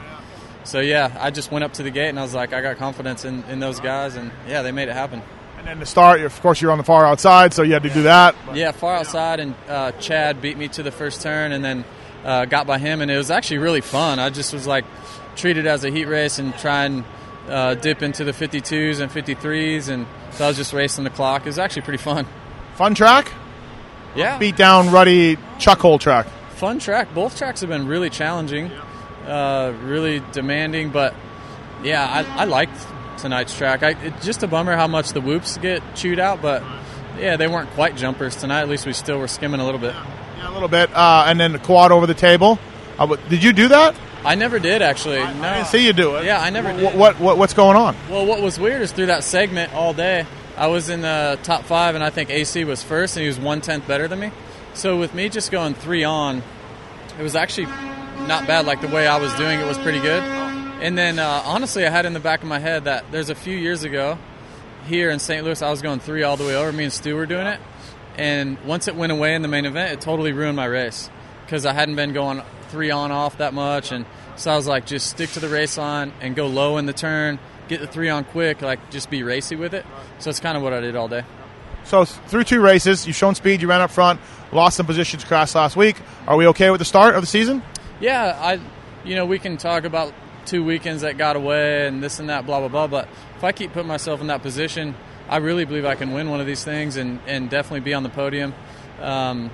so 0.67 0.81
yeah, 0.81 1.17
I 1.21 1.31
just 1.31 1.51
went 1.51 1.65
up 1.65 1.73
to 1.75 1.83
the 1.83 1.91
gate 1.91 2.09
and 2.11 2.19
I 2.19 2.23
was 2.23 2.35
like, 2.35 2.53
I 2.53 2.61
got 2.61 2.77
confidence 2.77 3.25
in, 3.25 3.43
in 3.45 3.61
those 3.61 3.81
guys. 3.81 4.17
And 4.17 4.31
yeah, 4.49 4.63
they 4.63 4.73
made 4.73 4.89
it 4.89 4.93
happen. 4.95 5.23
And 5.59 5.67
then 5.67 5.79
to 5.81 5.87
start, 5.87 6.21
of 6.21 6.41
course, 6.43 6.61
you're 6.61 6.71
on 6.73 6.79
the 6.79 6.85
far 6.85 7.05
outside, 7.07 7.53
so 7.55 7.63
you 7.63 7.73
had 7.73 7.83
to 7.85 7.91
do 7.91 8.03
that. 8.03 8.35
Yeah, 8.55 8.73
far 8.73 8.95
outside, 8.97 9.41
and 9.41 9.55
uh, 9.69 9.93
Chad 9.93 10.41
beat 10.43 10.57
me 10.59 10.69
to 10.69 10.83
the 10.83 10.93
first 10.93 11.23
turn, 11.23 11.51
and 11.53 11.65
then 11.65 11.85
uh, 12.25 12.45
got 12.45 12.67
by 12.67 12.79
him, 12.79 13.01
and 13.01 13.11
it 13.11 13.17
was 13.17 13.31
actually 13.31 13.59
really 13.59 13.81
fun. 13.81 14.19
I 14.19 14.31
just 14.31 14.53
was 14.53 14.67
like 14.67 14.85
treated 15.35 15.67
as 15.67 15.85
a 15.85 15.91
heat 15.91 16.05
race 16.05 16.39
and 16.39 16.57
try 16.59 16.85
and 16.85 17.05
uh, 17.49 17.75
dip 17.75 18.03
into 18.03 18.23
the 18.23 18.33
52s 18.33 19.01
and 19.01 19.11
53s, 19.11 19.89
and 19.89 20.07
so 20.33 20.45
I 20.45 20.49
was 20.49 20.57
just 20.57 20.73
racing 20.73 21.05
the 21.05 21.11
clock. 21.11 21.43
It 21.43 21.47
was 21.47 21.59
actually 21.59 21.83
pretty 21.83 22.03
fun. 22.03 22.27
Fun 22.77 22.95
track, 22.95 23.33
Yeah, 24.15 24.39
beat 24.39 24.57
down 24.57 24.91
ruddy 24.91 25.37
chuck 25.59 25.79
hole 25.81 25.99
track. 25.99 26.27
fun 26.51 26.79
track. 26.79 27.13
Both 27.15 27.39
tracks 27.39 27.61
have 27.63 27.71
been 27.71 27.87
really 27.89 28.11
challenging, 28.11 28.71
uh, 29.27 29.73
really 29.83 30.23
demanding, 30.33 30.91
but 30.91 31.15
yeah, 31.83 32.05
I, 32.05 32.43
I 32.43 32.45
liked 32.45 32.79
tonight's 33.19 33.57
track. 33.57 33.83
I, 33.83 33.91
it's 33.91 34.25
just 34.25 34.43
a 34.43 34.47
bummer 34.47 34.77
how 34.77 34.87
much 34.87 35.11
the 35.13 35.21
whoops 35.21 35.57
get 35.59 35.83
chewed 35.95 36.19
out, 36.19 36.43
but 36.43 36.63
yeah, 37.19 37.37
they 37.37 37.49
weren't 37.49 37.71
quite 37.71 37.97
jumpers 37.97 38.37
tonight. 38.37 38.61
At 38.61 38.69
least 38.69 38.87
we 38.87 38.93
still 38.93 39.19
were 39.19 39.29
skimming 39.29 39.61
a 39.61 39.65
little 39.65 39.81
bit. 39.81 39.95
Yeah, 40.37 40.51
a 40.51 40.53
little 40.53 40.69
bit, 40.69 40.95
uh, 40.95 41.25
and 41.27 41.41
then 41.41 41.53
the 41.53 41.59
quad 41.59 41.93
over 41.93 42.07
the 42.07 42.15
table. 42.15 42.59
Uh, 42.99 43.17
did 43.29 43.43
you 43.43 43.53
do 43.53 43.69
that? 43.69 43.95
I 44.25 44.35
never 44.35 44.59
did 44.59 44.83
actually. 44.83 45.19
No. 45.19 45.25
I 45.25 45.55
didn't 45.57 45.69
see 45.69 45.87
you 45.87 45.93
do 45.93 46.17
it. 46.17 46.25
Yeah, 46.25 46.41
I 46.41 46.51
never 46.51 46.73
Wh- 46.73 46.77
did. 46.79 46.99
What, 46.99 47.21
what 47.21 47.39
what's 47.39 47.55
going 47.55 47.77
on? 47.77 47.95
Well, 48.11 48.27
what 48.27 48.41
was 48.43 48.59
weird 48.59 48.83
is 48.83 48.91
through 48.91 49.07
that 49.07 49.23
segment 49.23 49.73
all 49.75 49.93
day, 49.95 50.27
I 50.57 50.67
was 50.69 50.89
in 50.89 51.03
the 51.03 51.39
top 51.43 51.65
five, 51.65 51.95
and 51.95 52.03
I 52.03 52.11
think 52.11 52.31
AC 52.31 52.65
was 52.65 52.83
first, 52.83 53.17
and 53.17 53.23
he 53.23 53.29
was 53.29 53.39
one 53.39 53.61
tenth 53.61 53.87
better 53.87 54.09
than 54.09 54.19
me. 54.19 54.31
So 54.75 54.99
with 54.99 55.15
me 55.15 55.29
just 55.29 55.51
going 55.51 55.75
three 55.75 56.05
on, 56.05 56.43
it 57.19 57.23
was 57.23 57.37
actually 57.37 57.67
not 58.27 58.47
bad. 58.47 58.67
Like 58.67 58.81
the 58.81 58.89
way 58.89 59.07
I 59.07 59.19
was 59.19 59.33
doing 59.35 59.61
it 59.61 59.67
was 59.67 59.79
pretty 59.79 60.01
good. 60.01 60.23
And 60.81 60.97
then 60.97 61.19
uh, 61.19 61.43
honestly, 61.45 61.87
I 61.87 61.91
had 61.91 62.07
in 62.07 62.13
the 62.13 62.21
back 62.21 62.43
of 62.43 62.49
my 62.49 62.59
head 62.59 62.85
that 62.85 63.11
there's 63.11 63.31
a 63.31 63.35
few 63.35 63.57
years 63.57 63.85
ago 63.85 64.19
here 64.87 65.11
in 65.11 65.19
St. 65.19 65.45
Louis, 65.45 65.61
I 65.63 65.71
was 65.71 65.83
going 65.83 66.01
three 66.01 66.23
all 66.23 66.37
the 66.37 66.45
way 66.45 66.55
over. 66.55 66.73
Me 66.73 66.85
and 66.85 66.93
Stu 66.93 67.17
were 67.17 67.27
doing 67.27 67.47
it, 67.47 67.61
and 68.17 68.59
once 68.65 68.89
it 68.89 68.95
went 68.95 69.13
away 69.13 69.35
in 69.35 69.43
the 69.43 69.49
main 69.49 69.65
event, 69.65 69.93
it 69.93 70.01
totally 70.01 70.33
ruined 70.33 70.57
my 70.57 70.67
race 70.67 71.11
because 71.45 71.67
I 71.67 71.73
hadn't 71.73 71.97
been 71.97 72.13
going 72.13 72.43
three 72.69 72.91
on 72.91 73.11
off 73.11 73.39
that 73.39 73.55
much, 73.55 73.91
and 73.93 74.05
so 74.37 74.53
I 74.53 74.57
was 74.57 74.67
like, 74.67 74.87
just 74.87 75.09
stick 75.09 75.31
to 75.31 75.41
the 75.41 75.49
race 75.49 75.79
line 75.79 76.13
and 76.21 76.37
go 76.37 76.47
low 76.47 76.77
in 76.77 76.87
the 76.87 76.93
turn, 76.93 77.39
get 77.69 77.81
the 77.81 77.87
three 77.87 78.09
on 78.09 78.25
quick, 78.25 78.63
like 78.63 78.91
just 78.91 79.11
be 79.11 79.23
racy 79.23 79.57
with 79.57 79.75
it. 79.75 79.85
So 80.19 80.31
it's 80.31 80.41
kind 80.41 80.57
of 80.57 80.63
what 80.63 80.73
I 80.73 80.81
did 80.81 80.95
all 80.95 81.09
day. 81.09 81.25
So 81.85 82.05
through 82.05 82.45
two 82.45 82.61
races, 82.61 83.07
you've 83.07 83.17
shown 83.17 83.35
speed. 83.37 83.63
You 83.63 83.69
ran 83.69 83.81
up 83.81 83.93
front, 83.93 84.21
lost 84.53 84.77
some 84.77 84.87
positions, 84.87 85.25
crashed 85.25 85.55
last 85.55 85.77
week. 85.77 85.97
Are 86.27 86.37
we 86.37 86.49
okay 86.49 86.71
with 86.71 86.81
the 86.81 86.85
start 86.85 87.15
of 87.15 87.23
the 87.23 87.29
season? 87.29 87.63
Yeah, 88.01 88.39
I, 88.39 88.61
you 89.05 89.15
know, 89.15 89.25
we 89.25 89.39
can 89.39 89.57
talk 89.57 89.85
about 89.85 90.13
two 90.45 90.63
weekends 90.65 91.03
that 91.03 91.19
got 91.19 91.37
away 91.37 91.87
and 91.87 92.03
this 92.03 92.21
and 92.21 92.29
that, 92.29 92.47
blah 92.47 92.61
blah 92.61 92.69
blah. 92.69 92.87
But 92.87 93.09
if 93.37 93.45
I 93.45 93.53
keep 93.53 93.73
putting 93.73 93.89
myself 93.89 94.21
in 94.21 94.27
that 94.29 94.43
position, 94.43 94.95
I 95.29 95.39
really 95.39 95.65
believe 95.65 95.85
I 95.85 95.95
can 95.95 96.13
win 96.13 96.31
one 96.31 96.41
of 96.41 96.47
these 96.47 96.63
things 96.63 96.97
and 96.97 97.21
and 97.27 97.49
definitely 97.49 97.81
be 97.81 97.95
on 97.95 98.03
the 98.03 98.09
podium. 98.09 98.55
Um, 99.01 99.51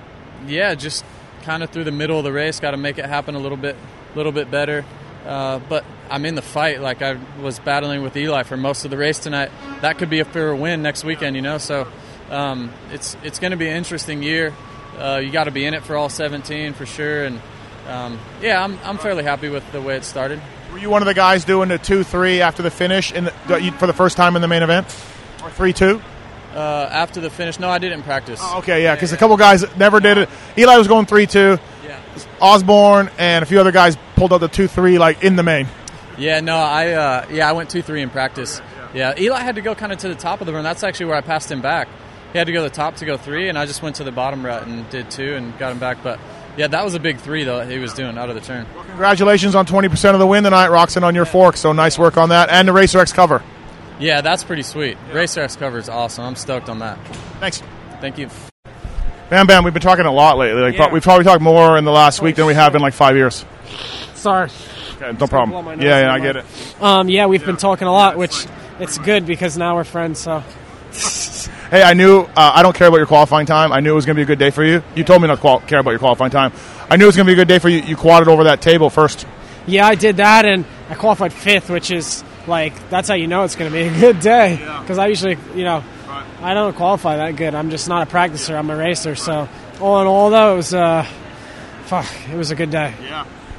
yeah, 0.47 0.75
just 0.75 1.05
kind 1.43 1.63
of 1.63 1.69
through 1.69 1.85
the 1.85 1.91
middle 1.91 2.17
of 2.17 2.23
the 2.23 2.31
race, 2.31 2.59
got 2.59 2.71
to 2.71 2.77
make 2.77 2.97
it 2.97 3.05
happen 3.05 3.35
a 3.35 3.39
little 3.39 3.57
bit, 3.57 3.75
little 4.15 4.31
bit 4.31 4.51
better. 4.51 4.85
Uh, 5.25 5.59
but 5.69 5.85
I'm 6.09 6.25
in 6.25 6.35
the 6.35 6.41
fight. 6.41 6.81
Like 6.81 7.01
I 7.01 7.17
was 7.41 7.59
battling 7.59 8.03
with 8.03 8.15
Eli 8.17 8.43
for 8.43 8.57
most 8.57 8.83
of 8.83 8.91
the 8.91 8.97
race 8.97 9.19
tonight. 9.19 9.51
That 9.81 9.97
could 9.97 10.09
be 10.09 10.19
a 10.19 10.25
fair 10.25 10.53
win 10.53 10.81
next 10.81 11.03
weekend, 11.03 11.35
you 11.35 11.41
know. 11.41 11.57
So 11.57 11.87
um, 12.29 12.71
it's 12.91 13.15
it's 13.23 13.39
going 13.39 13.51
to 13.51 13.57
be 13.57 13.67
an 13.67 13.77
interesting 13.77 14.21
year. 14.21 14.53
Uh, 14.97 15.21
you 15.23 15.31
got 15.31 15.45
to 15.45 15.51
be 15.51 15.65
in 15.65 15.73
it 15.73 15.83
for 15.83 15.95
all 15.95 16.09
17 16.09 16.73
for 16.73 16.85
sure. 16.85 17.23
And 17.23 17.41
um, 17.87 18.19
yeah, 18.41 18.63
I'm 18.63 18.79
I'm 18.83 18.97
fairly 18.97 19.23
happy 19.23 19.49
with 19.49 19.69
the 19.71 19.81
way 19.81 19.95
it 19.95 20.03
started. 20.03 20.41
Were 20.71 20.77
you 20.79 20.89
one 20.89 21.01
of 21.01 21.05
the 21.05 21.13
guys 21.13 21.45
doing 21.45 21.69
the 21.69 21.77
two 21.77 22.03
three 22.03 22.41
after 22.41 22.63
the 22.63 22.71
finish 22.71 23.11
in 23.11 23.25
the, 23.25 23.75
for 23.77 23.87
the 23.87 23.93
first 23.93 24.17
time 24.17 24.35
in 24.35 24.41
the 24.41 24.47
main 24.47 24.63
event, 24.63 24.87
or 25.43 25.49
three 25.51 25.73
two? 25.73 26.01
Uh, 26.53 26.87
after 26.91 27.19
the 27.19 27.29
finish, 27.29 27.59
no, 27.59 27.69
I 27.69 27.79
didn't 27.79 28.03
practice. 28.03 28.41
Okay, 28.55 28.83
yeah, 28.83 28.95
because 28.95 29.11
a 29.11 29.17
couple 29.17 29.35
guys 29.37 29.65
never 29.75 29.99
did 29.99 30.17
it. 30.17 30.29
Eli 30.57 30.77
was 30.77 30.87
going 30.87 31.05
three 31.05 31.25
two. 31.25 31.57
Yeah. 31.83 31.99
Osborne 32.39 33.09
and 33.17 33.43
a 33.43 33.45
few 33.45 33.59
other 33.59 33.71
guys 33.71 33.97
pulled 34.15 34.33
out 34.33 34.39
the 34.39 34.47
two 34.47 34.67
three 34.67 34.97
like 34.97 35.23
in 35.23 35.35
the 35.35 35.43
main. 35.43 35.67
Yeah, 36.17 36.41
no, 36.41 36.57
I 36.57 36.91
uh, 36.91 37.27
yeah, 37.31 37.49
I 37.49 37.53
went 37.53 37.69
two 37.69 37.81
three 37.81 38.01
in 38.01 38.09
practice. 38.09 38.61
Yeah, 38.93 39.13
Eli 39.17 39.39
had 39.39 39.55
to 39.55 39.61
go 39.61 39.73
kind 39.73 39.91
of 39.91 39.97
to 39.99 40.09
the 40.09 40.15
top 40.15 40.41
of 40.41 40.47
the 40.47 40.53
run. 40.53 40.63
That's 40.63 40.83
actually 40.83 41.07
where 41.07 41.15
I 41.15 41.21
passed 41.21 41.51
him 41.51 41.61
back. 41.61 41.87
He 42.31 42.37
had 42.37 42.45
to 42.45 42.53
go 42.53 42.63
to 42.63 42.69
the 42.69 42.75
top 42.75 42.95
to 42.97 43.05
go 43.05 43.17
three, 43.17 43.49
and 43.49 43.57
I 43.57 43.65
just 43.65 43.81
went 43.81 43.95
to 43.97 44.03
the 44.03 44.11
bottom 44.11 44.45
rut 44.45 44.67
and 44.67 44.87
did 44.89 45.09
two 45.09 45.35
and 45.35 45.57
got 45.57 45.71
him 45.71 45.79
back. 45.79 46.03
But 46.03 46.19
yeah, 46.57 46.67
that 46.67 46.83
was 46.83 46.93
a 46.93 46.99
big 46.99 47.17
three 47.17 47.43
though 47.43 47.65
he 47.65 47.77
was 47.79 47.93
doing 47.93 48.17
out 48.17 48.29
of 48.29 48.35
the 48.35 48.41
turn. 48.41 48.65
Congratulations 48.89 49.55
on 49.55 49.65
twenty 49.65 49.89
percent 49.89 50.15
of 50.15 50.19
the 50.19 50.27
win 50.27 50.43
tonight, 50.43 50.69
Roczen, 50.69 51.03
on 51.03 51.15
your 51.15 51.25
fork. 51.25 51.57
So 51.57 51.71
nice 51.73 51.97
work 51.97 52.17
on 52.17 52.29
that, 52.29 52.49
and 52.49 52.67
the 52.67 52.73
Racer 52.73 52.99
X 52.99 53.11
cover. 53.13 53.41
Yeah, 53.99 54.21
that's 54.21 54.43
pretty 54.43 54.63
sweet. 54.63 54.97
Racer 55.11 55.41
X 55.41 55.55
cover 55.55 55.77
is 55.77 55.89
awesome. 55.89 56.25
I'm 56.25 56.35
stoked 56.35 56.69
on 56.69 56.79
that. 56.79 56.97
Thanks. 57.39 57.61
Thank 58.01 58.17
you. 58.17 58.29
Bam 59.29 59.47
Bam, 59.47 59.63
we've 59.63 59.73
been 59.73 59.81
talking 59.81 60.05
a 60.05 60.11
lot 60.11 60.37
lately. 60.37 60.61
Like, 60.61 60.77
Yeah. 60.77 60.91
We've 60.91 61.01
probably 61.01 61.23
talked 61.23 61.41
more 61.41 61.77
in 61.77 61.85
the 61.85 61.91
last 61.91 62.21
week 62.21 62.35
than 62.35 62.45
we 62.45 62.53
have 62.53 62.75
in 62.75 62.81
like 62.81 62.93
five 62.93 63.15
years. 63.15 63.45
Sorry. 64.13 64.49
Okay, 64.95 65.05
no 65.07 65.13
blow 65.13 65.27
problem. 65.27 65.81
Yeah, 65.81 66.01
yeah, 66.01 66.13
I 66.13 66.19
get 66.19 66.35
it. 66.35 66.45
Um, 66.79 67.09
yeah, 67.09 67.25
we've 67.25 67.43
been 67.45 67.57
talking 67.57 67.87
a 67.87 67.91
lot, 67.91 68.17
which 68.17 68.45
it's 68.79 68.97
good 68.99 69.25
because 69.25 69.57
now 69.57 69.75
we're 69.75 69.83
friends. 69.85 70.19
So 70.19 70.43
Hey, 71.73 71.81
I 71.81 71.95
knew 71.95 72.19
uh, 72.19 72.27
I 72.35 72.61
don't 72.61 72.75
care 72.75 72.87
about 72.87 72.97
your 72.97 73.07
qualifying 73.07 73.47
time. 73.47 73.71
I 73.71 73.79
knew 73.79 73.93
it 73.93 73.95
was 73.95 74.05
going 74.05 74.15
to 74.15 74.19
be 74.19 74.21
a 74.21 74.27
good 74.27 74.37
day 74.37 74.51
for 74.51 74.63
you. 74.63 74.83
You 74.93 75.03
told 75.03 75.23
me 75.23 75.27
not 75.27 75.37
to 75.37 75.41
qual- 75.41 75.59
care 75.61 75.79
about 75.79 75.89
your 75.89 75.99
qualifying 75.99 76.29
time. 76.29 76.53
I 76.87 76.97
knew 76.97 77.05
it 77.05 77.07
was 77.07 77.15
going 77.15 77.25
to 77.25 77.29
be 77.31 77.33
a 77.33 77.35
good 77.35 77.47
day 77.47 77.57
for 77.57 77.67
you. 77.67 77.79
You 77.79 77.95
quadded 77.95 78.27
over 78.27 78.43
that 78.43 78.61
table 78.61 78.91
first. 78.91 79.25
yeah, 79.65 79.87
I 79.87 79.95
did 79.95 80.17
that, 80.17 80.45
and 80.45 80.65
I 80.91 80.93
qualified 80.93 81.33
fifth, 81.33 81.71
which 81.71 81.89
is 81.89 82.23
like 82.45 82.91
that's 82.91 83.07
how 83.07 83.15
you 83.15 83.25
know 83.25 83.43
it's 83.43 83.55
going 83.55 83.71
to 83.71 83.75
be 83.75 83.87
a 83.87 83.99
good 83.99 84.19
day. 84.19 84.57
Because 84.81 84.99
I 84.99 85.07
usually, 85.07 85.35
you 85.55 85.63
know, 85.63 85.83
I 86.43 86.53
don't 86.53 86.75
qualify 86.75 87.17
that 87.17 87.37
good. 87.37 87.55
I'm 87.55 87.71
just 87.71 87.89
not 87.89 88.07
a 88.07 88.11
practicer. 88.11 88.55
I'm 88.55 88.69
a 88.69 88.77
racer. 88.77 89.15
So 89.15 89.49
all 89.81 89.99
in 89.99 90.05
all, 90.05 90.29
though, 90.29 90.53
it 90.53 90.57
was 90.57 90.75
uh, 90.75 91.07
fuck, 91.85 92.05
it 92.31 92.37
was 92.37 92.51
a 92.51 92.55
good 92.55 92.69
day. 92.69 92.93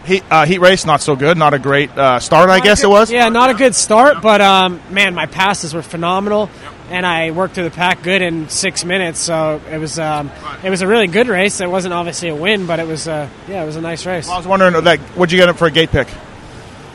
Heat, 0.04 0.22
uh, 0.30 0.44
heat 0.44 0.58
race, 0.58 0.84
not 0.84 1.00
so 1.00 1.16
good. 1.16 1.38
Not 1.38 1.54
a 1.54 1.58
great 1.58 1.90
uh, 1.96 2.20
start, 2.20 2.50
I 2.50 2.60
guess 2.60 2.84
it 2.84 2.90
was. 2.90 3.10
Yeah, 3.10 3.30
not 3.30 3.48
a 3.50 3.54
good 3.54 3.74
start, 3.74 4.22
but 4.22 4.42
um, 4.42 4.80
man, 4.90 5.14
my 5.14 5.24
passes 5.24 5.72
were 5.72 5.82
phenomenal, 5.82 6.50
and 6.90 7.06
I 7.06 7.30
worked 7.30 7.54
through 7.54 7.64
the 7.64 7.70
pack 7.70 8.02
good 8.02 8.22
in 8.22 8.48
six 8.48 8.84
minutes. 8.84 9.20
So 9.20 9.60
it 9.70 9.78
was 9.78 9.98
um, 9.98 10.30
it 10.62 10.70
was 10.70 10.82
a 10.82 10.86
really 10.86 11.06
good 11.06 11.28
race. 11.28 11.60
It 11.60 11.70
wasn't 11.70 11.94
obviously 11.94 12.28
a 12.28 12.34
win, 12.34 12.66
but 12.66 12.80
it 12.80 12.86
was 12.86 13.08
uh, 13.08 13.28
yeah, 13.48 13.62
it 13.62 13.66
was 13.66 13.76
a 13.76 13.80
nice 13.80 14.06
race. 14.06 14.28
I 14.28 14.36
was 14.36 14.46
wondering, 14.46 14.82
like, 14.84 15.00
what'd 15.00 15.32
you 15.32 15.38
get 15.38 15.48
it 15.48 15.54
for 15.54 15.66
a 15.66 15.70
gate 15.70 15.90
pick? 15.90 16.08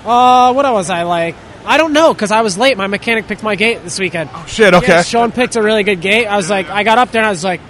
Uh, 0.06 0.54
what 0.54 0.72
was 0.72 0.90
I 0.90 1.04
like? 1.04 1.36
I 1.66 1.78
don't 1.78 1.94
know 1.94 2.14
because 2.14 2.32
I 2.32 2.42
was 2.42 2.58
late. 2.58 2.78
My 2.78 2.88
mechanic 2.88 3.28
picked 3.28 3.44
my 3.44 3.56
gate 3.56 3.84
this 3.84 4.00
weekend. 4.00 4.30
Oh 4.34 4.46
shit, 4.48 4.74
okay. 4.74 4.88
Yeah, 4.88 5.02
Sean 5.04 5.32
picked 5.32 5.56
a 5.56 5.62
really 5.62 5.84
good 5.84 6.02
gate. 6.02 6.26
I 6.26 6.38
was 6.38 6.50
like, 6.50 6.70
I 6.70 6.84
got 6.84 6.98
up 6.98 7.12
there 7.12 7.22
and 7.22 7.28
I 7.28 7.32
was 7.32 7.44
like, 7.44 7.62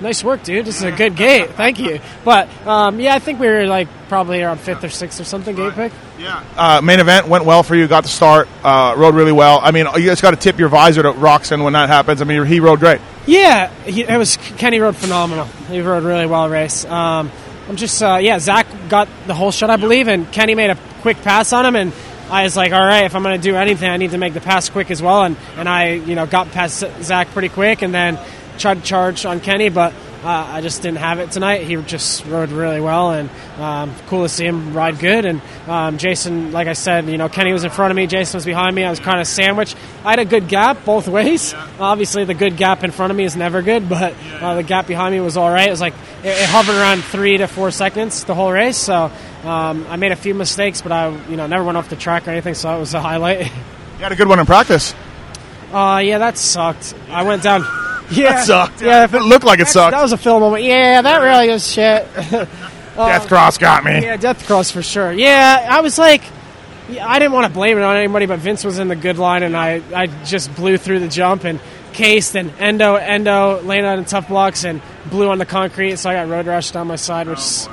nice 0.00 0.22
work, 0.22 0.42
dude. 0.42 0.64
This 0.64 0.76
is 0.76 0.82
a 0.82 0.92
good 0.92 1.16
gate. 1.16 1.50
Thank 1.50 1.78
you. 1.78 2.00
But 2.24 2.48
um, 2.66 3.00
yeah, 3.00 3.14
I 3.14 3.18
think 3.18 3.40
we 3.40 3.46
were 3.46 3.66
like 3.66 3.88
probably 4.08 4.42
around 4.42 4.60
fifth 4.60 4.84
or 4.84 4.88
sixth 4.88 5.20
or 5.20 5.24
something 5.24 5.54
gate 5.54 5.74
pick. 5.74 5.92
Yeah. 6.18 6.44
Uh, 6.56 6.80
main 6.80 7.00
event 7.00 7.28
went 7.28 7.44
well 7.44 7.62
for 7.62 7.74
you. 7.74 7.86
Got 7.88 8.04
the 8.04 8.08
start. 8.08 8.48
Uh, 8.62 8.94
rode 8.96 9.14
really 9.14 9.32
well. 9.32 9.60
I 9.62 9.70
mean, 9.70 9.86
you 9.96 10.04
just 10.04 10.22
got 10.22 10.30
to 10.30 10.36
tip 10.36 10.58
your 10.58 10.68
visor 10.68 11.02
to 11.02 11.12
Roczen 11.12 11.64
when 11.64 11.72
that 11.72 11.88
happens. 11.88 12.22
I 12.22 12.24
mean, 12.24 12.44
he 12.46 12.60
rode 12.60 12.80
great. 12.80 13.00
Yeah, 13.26 13.72
he, 13.84 14.02
it 14.02 14.16
was 14.16 14.36
Kenny 14.36 14.80
rode 14.80 14.96
phenomenal. 14.96 15.46
He 15.68 15.80
rode 15.80 16.04
really 16.04 16.26
well 16.26 16.48
race. 16.48 16.84
Um, 16.84 17.30
I'm 17.68 17.76
just 17.76 18.02
uh, 18.02 18.18
yeah, 18.20 18.38
Zach 18.38 18.66
got 18.88 19.08
the 19.26 19.34
whole 19.34 19.50
shot, 19.50 19.70
I 19.70 19.76
believe, 19.76 20.08
and 20.08 20.30
Kenny 20.30 20.54
made 20.54 20.70
a 20.70 20.78
quick 21.00 21.22
pass 21.22 21.52
on 21.52 21.64
him, 21.64 21.76
and 21.76 21.92
I 22.30 22.44
was 22.44 22.56
like, 22.56 22.72
all 22.72 22.84
right, 22.84 23.04
if 23.04 23.14
I'm 23.14 23.22
going 23.22 23.40
to 23.40 23.42
do 23.42 23.56
anything, 23.56 23.88
I 23.88 23.96
need 23.96 24.10
to 24.10 24.18
make 24.18 24.34
the 24.34 24.40
pass 24.40 24.68
quick 24.68 24.90
as 24.90 25.00
well, 25.00 25.24
and 25.24 25.36
and 25.56 25.68
I 25.68 25.92
you 25.92 26.14
know 26.14 26.26
got 26.26 26.50
past 26.50 26.84
Zach 27.02 27.28
pretty 27.28 27.48
quick, 27.48 27.80
and 27.80 27.94
then 27.94 28.18
tried 28.58 28.78
to 28.78 28.82
charge 28.82 29.24
on 29.24 29.40
Kenny, 29.40 29.68
but. 29.68 29.92
Uh, 30.24 30.52
I 30.52 30.62
just 30.62 30.80
didn't 30.80 31.00
have 31.00 31.18
it 31.18 31.32
tonight. 31.32 31.64
He 31.64 31.76
just 31.76 32.24
rode 32.24 32.48
really 32.48 32.80
well, 32.80 33.10
and 33.10 33.28
um, 33.58 33.94
cool 34.06 34.22
to 34.22 34.28
see 34.30 34.46
him 34.46 34.72
ride 34.72 34.98
good. 34.98 35.26
And 35.26 35.42
um, 35.68 35.98
Jason, 35.98 36.50
like 36.50 36.66
I 36.66 36.72
said, 36.72 37.10
you 37.10 37.18
know, 37.18 37.28
Kenny 37.28 37.52
was 37.52 37.62
in 37.62 37.70
front 37.70 37.90
of 37.90 37.96
me, 37.96 38.06
Jason 38.06 38.38
was 38.38 38.46
behind 38.46 38.74
me. 38.74 38.84
I 38.84 38.88
was 38.88 39.00
kind 39.00 39.20
of 39.20 39.26
sandwiched. 39.26 39.76
I 40.02 40.08
had 40.08 40.20
a 40.20 40.24
good 40.24 40.48
gap 40.48 40.82
both 40.86 41.08
ways. 41.08 41.52
Obviously, 41.78 42.24
the 42.24 42.32
good 42.32 42.56
gap 42.56 42.84
in 42.84 42.90
front 42.90 43.10
of 43.10 43.18
me 43.18 43.24
is 43.24 43.36
never 43.36 43.60
good, 43.60 43.86
but 43.86 44.14
uh, 44.40 44.54
the 44.54 44.62
gap 44.62 44.86
behind 44.86 45.14
me 45.14 45.20
was 45.20 45.36
all 45.36 45.50
right. 45.50 45.68
It 45.68 45.72
was 45.72 45.82
like 45.82 45.92
it, 46.22 46.28
it 46.28 46.48
hovered 46.48 46.76
around 46.76 47.04
three 47.04 47.36
to 47.36 47.46
four 47.46 47.70
seconds 47.70 48.24
the 48.24 48.34
whole 48.34 48.50
race. 48.50 48.78
So 48.78 49.12
um, 49.42 49.86
I 49.90 49.96
made 49.96 50.12
a 50.12 50.16
few 50.16 50.32
mistakes, 50.32 50.80
but 50.80 50.90
I, 50.90 51.14
you 51.28 51.36
know, 51.36 51.46
never 51.46 51.64
went 51.64 51.76
off 51.76 51.90
the 51.90 51.96
track 51.96 52.26
or 52.26 52.30
anything. 52.30 52.54
So 52.54 52.74
it 52.74 52.80
was 52.80 52.94
a 52.94 53.00
highlight. 53.02 53.40
You 53.40 54.00
had 54.00 54.12
a 54.12 54.16
good 54.16 54.28
one 54.28 54.40
in 54.40 54.46
practice. 54.46 54.94
Uh, 55.70 56.00
yeah, 56.02 56.16
that 56.16 56.38
sucked. 56.38 56.94
I 57.10 57.24
went 57.24 57.42
down. 57.42 57.83
Yeah, 58.10 58.32
That 58.34 58.46
sucked. 58.46 58.82
Yeah, 58.82 59.04
if 59.04 59.14
It 59.14 59.22
looked 59.22 59.44
like 59.44 59.60
it 59.60 59.68
sucked. 59.68 59.92
That 59.92 60.02
was 60.02 60.12
a 60.12 60.18
film 60.18 60.40
moment. 60.42 60.64
Yeah, 60.64 61.00
that 61.02 61.18
really 61.18 61.48
was 61.50 61.70
shit. 61.70 62.06
Um, 62.96 63.08
death 63.08 63.26
Cross 63.26 63.58
got 63.58 63.82
me. 63.82 64.02
Yeah, 64.02 64.16
death 64.16 64.46
cross 64.46 64.70
for 64.70 64.80
sure. 64.80 65.10
Yeah, 65.10 65.66
I 65.68 65.80
was 65.80 65.98
like, 65.98 66.22
I 67.00 67.18
didn't 67.18 67.32
want 67.32 67.46
to 67.48 67.52
blame 67.52 67.76
it 67.76 67.82
on 67.82 67.96
anybody, 67.96 68.26
but 68.26 68.38
Vince 68.38 68.62
was 68.62 68.78
in 68.78 68.86
the 68.86 68.94
good 68.94 69.18
line, 69.18 69.42
and 69.42 69.56
I, 69.56 69.82
I 69.92 70.06
just 70.24 70.54
blew 70.54 70.76
through 70.78 71.00
the 71.00 71.08
jump 71.08 71.42
and 71.42 71.58
cased 71.92 72.36
and 72.36 72.52
endo 72.60 72.94
endo 72.94 73.60
landed 73.62 73.88
on 73.88 73.98
the 74.04 74.08
tough 74.08 74.28
blocks 74.28 74.64
and 74.64 74.80
blew 75.10 75.28
on 75.28 75.38
the 75.38 75.44
concrete, 75.46 75.96
so 75.98 76.10
I 76.10 76.14
got 76.14 76.28
road 76.28 76.46
rash 76.46 76.70
down 76.70 76.86
my 76.86 76.94
side, 76.94 77.26
which, 77.26 77.38
oh, 77.38 77.42
is- 77.42 77.68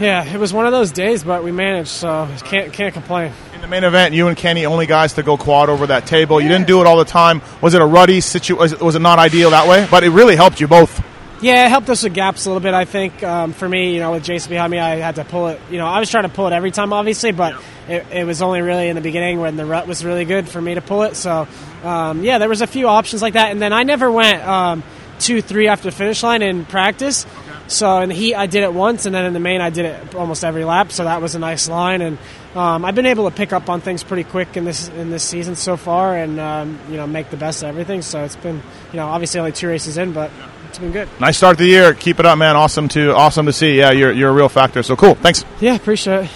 yeah, 0.00 0.24
it 0.24 0.38
was 0.38 0.52
one 0.52 0.66
of 0.66 0.72
those 0.72 0.90
days, 0.92 1.22
but 1.24 1.44
we 1.44 1.52
managed, 1.52 1.88
so 1.88 2.28
can't 2.44 2.72
can't 2.72 2.94
complain. 2.94 3.32
In 3.54 3.60
the 3.60 3.68
main 3.68 3.84
event, 3.84 4.14
you 4.14 4.28
and 4.28 4.36
Kenny 4.36 4.64
only 4.66 4.86
guys 4.86 5.12
to 5.14 5.22
go 5.22 5.36
quad 5.36 5.68
over 5.68 5.86
that 5.88 6.06
table. 6.06 6.40
You 6.40 6.48
didn't 6.48 6.66
do 6.66 6.80
it 6.80 6.86
all 6.86 6.96
the 6.96 7.04
time. 7.04 7.42
Was 7.60 7.74
it 7.74 7.82
a 7.82 7.86
ruddy 7.86 8.20
situation? 8.20 8.78
Was, 8.80 8.94
it- 8.94 9.00
not 9.00 9.18
ideal 9.18 9.50
that 9.50 9.68
way? 9.68 9.86
But 9.90 10.04
it 10.04 10.10
really 10.10 10.36
helped 10.36 10.60
you 10.60 10.68
both. 10.68 11.02
Yeah, 11.42 11.64
it 11.64 11.70
helped 11.70 11.88
us 11.88 12.02
with 12.02 12.12
gaps 12.12 12.44
a 12.44 12.50
little 12.50 12.60
bit. 12.60 12.74
I 12.74 12.84
think 12.84 13.22
um, 13.22 13.54
for 13.54 13.66
me, 13.66 13.94
you 13.94 14.00
know, 14.00 14.12
with 14.12 14.24
Jason 14.24 14.50
behind 14.50 14.70
me, 14.70 14.78
I 14.78 14.96
had 14.96 15.14
to 15.14 15.24
pull 15.24 15.48
it. 15.48 15.58
You 15.70 15.78
know, 15.78 15.86
I 15.86 15.98
was 15.98 16.10
trying 16.10 16.24
to 16.24 16.28
pull 16.28 16.46
it 16.46 16.52
every 16.52 16.70
time, 16.70 16.92
obviously, 16.92 17.32
but 17.32 17.54
it, 17.88 18.04
it 18.12 18.24
was 18.26 18.42
only 18.42 18.60
really 18.60 18.88
in 18.88 18.94
the 18.94 19.00
beginning 19.00 19.40
when 19.40 19.56
the 19.56 19.64
rut 19.64 19.86
was 19.86 20.04
really 20.04 20.26
good 20.26 20.46
for 20.48 20.60
me 20.60 20.74
to 20.74 20.82
pull 20.82 21.02
it. 21.04 21.16
So, 21.16 21.48
um, 21.82 22.22
yeah, 22.24 22.36
there 22.36 22.48
was 22.50 22.60
a 22.60 22.66
few 22.66 22.88
options 22.88 23.22
like 23.22 23.32
that, 23.34 23.50
and 23.52 23.60
then 23.62 23.72
I 23.72 23.84
never 23.84 24.10
went 24.12 24.46
um, 24.46 24.82
two, 25.18 25.40
three 25.40 25.68
after 25.68 25.84
the 25.90 25.96
finish 25.96 26.22
line 26.22 26.42
in 26.42 26.66
practice. 26.66 27.24
So 27.70 28.00
in 28.00 28.08
the 28.08 28.16
heat, 28.16 28.34
I 28.34 28.46
did 28.46 28.64
it 28.64 28.74
once, 28.74 29.06
and 29.06 29.14
then 29.14 29.24
in 29.26 29.32
the 29.32 29.38
main, 29.38 29.60
I 29.60 29.70
did 29.70 29.84
it 29.84 30.14
almost 30.16 30.44
every 30.44 30.64
lap. 30.64 30.90
So 30.90 31.04
that 31.04 31.22
was 31.22 31.36
a 31.36 31.38
nice 31.38 31.68
line, 31.68 32.02
and 32.02 32.18
um, 32.56 32.84
I've 32.84 32.96
been 32.96 33.06
able 33.06 33.30
to 33.30 33.36
pick 33.36 33.52
up 33.52 33.70
on 33.70 33.80
things 33.80 34.02
pretty 34.02 34.24
quick 34.24 34.56
in 34.56 34.64
this 34.64 34.88
in 34.88 35.10
this 35.10 35.22
season 35.22 35.54
so 35.54 35.76
far, 35.76 36.16
and 36.16 36.40
um, 36.40 36.80
you 36.90 36.96
know, 36.96 37.06
make 37.06 37.30
the 37.30 37.36
best 37.36 37.62
of 37.62 37.68
everything. 37.68 38.02
So 38.02 38.24
it's 38.24 38.34
been, 38.34 38.60
you 38.92 38.96
know, 38.96 39.06
obviously 39.06 39.38
only 39.38 39.52
two 39.52 39.68
races 39.68 39.98
in, 39.98 40.12
but 40.12 40.32
it's 40.68 40.80
been 40.80 40.90
good. 40.90 41.08
Nice 41.20 41.36
start 41.36 41.58
to 41.58 41.62
the 41.62 41.70
year. 41.70 41.94
Keep 41.94 42.18
it 42.18 42.26
up, 42.26 42.38
man. 42.38 42.56
Awesome 42.56 42.88
to 42.88 43.14
awesome 43.14 43.46
to 43.46 43.52
see. 43.52 43.78
Yeah, 43.78 43.92
you're 43.92 44.10
you're 44.10 44.30
a 44.30 44.34
real 44.34 44.48
factor. 44.48 44.82
So 44.82 44.96
cool. 44.96 45.14
Thanks. 45.14 45.44
Yeah, 45.60 45.76
appreciate 45.76 46.24
it. 46.24 46.30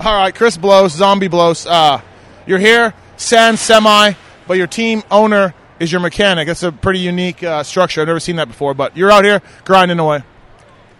All 0.00 0.14
right, 0.14 0.34
Chris 0.34 0.58
Blose, 0.58 0.92
Zombie 0.92 1.28
Blose. 1.28 1.66
Uh, 1.66 2.02
you're 2.46 2.58
here, 2.58 2.92
San 3.16 3.56
Semi, 3.56 4.12
but 4.46 4.58
your 4.58 4.66
team 4.66 5.02
owner 5.10 5.54
is 5.80 5.90
your 5.90 6.02
mechanic. 6.02 6.48
That's 6.48 6.62
a 6.62 6.70
pretty 6.70 6.98
unique 6.98 7.42
uh, 7.42 7.62
structure. 7.62 8.02
I've 8.02 8.08
never 8.08 8.20
seen 8.20 8.36
that 8.36 8.48
before. 8.48 8.74
But 8.74 8.94
you're 8.94 9.10
out 9.10 9.24
here 9.24 9.40
grinding 9.64 9.98
away. 9.98 10.22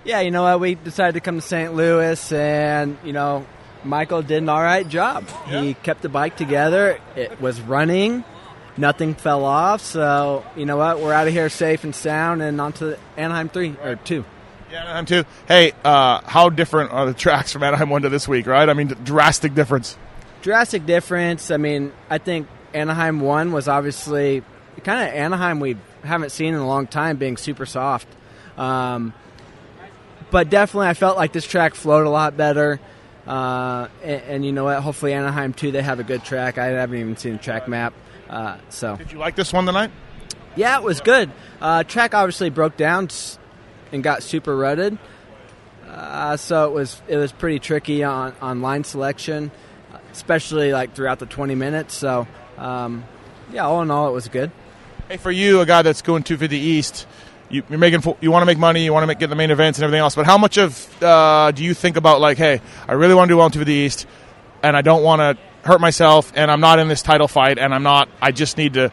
Yeah, 0.05 0.21
you 0.21 0.31
know 0.31 0.43
what? 0.43 0.61
We 0.61 0.75
decided 0.75 1.15
to 1.15 1.21
come 1.21 1.37
to 1.37 1.47
St. 1.47 1.75
Louis, 1.75 2.33
and 2.33 2.99
you 3.05 3.13
know, 3.13 3.47
Michael 3.85 4.23
did 4.23 4.43
an 4.43 4.49
all 4.49 4.63
right 4.63 4.87
job. 4.87 5.27
He 5.47 5.75
kept 5.75 6.03
the 6.03 6.09
bike 6.09 6.37
together. 6.37 6.99
It 7.17 7.41
was 7.41 7.61
running. 7.61 8.25
Nothing 8.77 9.15
fell 9.15 9.45
off. 9.45 9.81
So 9.81 10.45
you 10.57 10.67
know 10.67 10.77
what? 10.77 11.01
We're 11.01 11.13
out 11.13 11.27
of 11.27 11.33
here 11.33 11.49
safe 11.49 11.85
and 11.85 11.95
sound, 11.95 12.43
and 12.43 12.61
on 12.61 12.73
to 12.75 12.99
Anaheim 13.17 13.49
three 13.49 13.77
or 13.83 13.97
two. 13.97 14.25
Yeah, 14.71 14.83
Anaheim 14.83 15.07
two. 15.07 15.25
Hey, 15.49 15.73
uh, 15.85 16.21
how 16.25 16.51
different 16.51 16.93
are 16.93 17.07
the 17.07 17.15
tracks 17.25 17.53
from 17.53 17.63
Anaheim 17.63 17.89
one 17.89 18.03
to 18.03 18.09
this 18.11 18.29
week? 18.29 18.47
Right? 18.47 18.69
I 18.69 18.75
mean, 18.75 18.89
drastic 18.89 19.55
difference. 19.55 19.97
Drastic 20.43 20.85
difference. 20.85 21.51
I 21.51 21.57
mean, 21.57 21.93
I 22.11 22.19
think 22.19 22.49
Anaheim 22.75 23.21
one 23.21 23.53
was 23.53 23.69
obviously 23.69 24.43
kind 24.83 25.09
of 25.09 25.15
Anaheim 25.15 25.61
we 25.61 25.77
haven't 26.03 26.31
seen 26.31 26.53
in 26.53 26.61
a 26.61 26.67
long 26.67 26.87
time, 26.87 27.17
being 27.17 27.39
super 27.39 27.65
soft. 27.65 28.09
Um, 28.59 29.15
but 30.35 30.51
definitely, 30.51 30.89
I 30.89 30.95
felt 30.95 31.17
like 31.17 31.33
this 31.33 31.47
track 31.47 31.77
flowed 31.77 32.09
a 32.09 32.11
lot 32.11 32.37
better. 32.37 32.81
Uh, 33.25 33.87
and, 34.03 34.23
and 34.23 34.45
you 34.45 34.51
know 34.51 34.65
what? 34.65 34.81
Hopefully, 34.83 35.13
Anaheim 35.13 35.53
too. 35.53 35.71
They 35.71 35.81
have 35.81 36.01
a 36.01 36.03
good 36.03 36.25
track. 36.25 36.59
I 36.59 36.65
haven't 36.67 36.99
even 36.99 37.17
seen 37.17 37.35
the 37.35 37.39
track 37.39 37.69
map. 37.69 37.95
Uh, 38.29 38.57
so 38.69 38.97
Did 38.97 39.13
you 39.13 39.19
like 39.19 39.37
this 39.37 39.53
one 39.53 39.65
tonight? 39.65 39.93
yeah, 40.57 40.77
it 40.77 40.83
was 40.83 41.01
good. 41.01 41.31
Uh, 41.61 41.85
track 41.85 42.15
obviously 42.15 42.51
broke 42.51 42.77
down 42.77 43.11
and 43.93 44.03
got 44.03 44.25
super 44.25 44.57
rutted, 44.57 44.99
uh, 45.87 46.37
so 46.37 46.67
it 46.67 46.73
was 46.73 47.01
it 47.07 47.17
was 47.17 47.31
pretty 47.31 47.61
tricky 47.61 48.03
on, 48.03 48.35
on 48.41 48.61
line 48.61 48.83
selection, 48.83 49.53
especially 50.11 50.73
like 50.73 50.97
throughout 50.97 51.21
the 51.21 51.27
20 51.27 51.55
minutes. 51.55 51.95
So 51.95 52.27
um, 52.59 53.05
yeah, 53.53 53.67
all 53.67 53.83
in 53.83 53.91
all, 53.93 54.09
it 54.09 54.13
was 54.13 54.27
good. 54.27 54.51
Hey, 55.09 55.17
for 55.17 55.31
you, 55.31 55.61
a 55.61 55.67
guy 55.67 55.83
that's 55.83 56.03
going 56.03 56.25
250 56.25 56.59
East, 56.59 57.07
you, 57.55 57.63
you're 57.71 57.79
making 57.79 58.03
you 58.21 58.31
want 58.31 58.43
to 58.43 58.47
make 58.47 58.59
money, 58.59 58.85
you 58.85 58.93
want 58.93 59.05
to 59.05 59.07
make, 59.07 59.19
get 59.19 59.31
the 59.31 59.37
main 59.37 59.51
events 59.51 59.79
and 59.79 59.85
everything 59.85 60.01
else. 60.01 60.15
But 60.15 60.27
how 60.27 60.37
much 60.37 60.59
of 60.59 61.03
uh, 61.03 61.53
do 61.53 61.65
you 61.65 61.73
think 61.73 61.97
about 61.97 62.21
like, 62.21 62.37
hey, 62.37 62.61
I 62.89 62.93
really 62.93 63.15
want 63.15 63.29
to 63.29 63.33
do 63.33 63.37
well 63.37 63.47
in 63.47 63.53
250 63.53 63.73
East, 63.73 64.07
and 64.63 64.77
I 64.77 64.83
don't 64.83 65.03
want 65.03 65.21
to 65.21 65.43
hurt 65.67 65.81
myself, 65.81 66.33
and 66.35 66.51
I'm 66.51 66.61
not 66.61 66.79
in 66.79 66.89
this 66.89 67.03
title 67.03 67.29
fight, 67.29 67.59
and 67.59 67.73
I'm 67.73 67.83
not. 67.83 68.09
I 68.21 68.33
just 68.33 68.57
need 68.57 68.75
to 68.75 68.93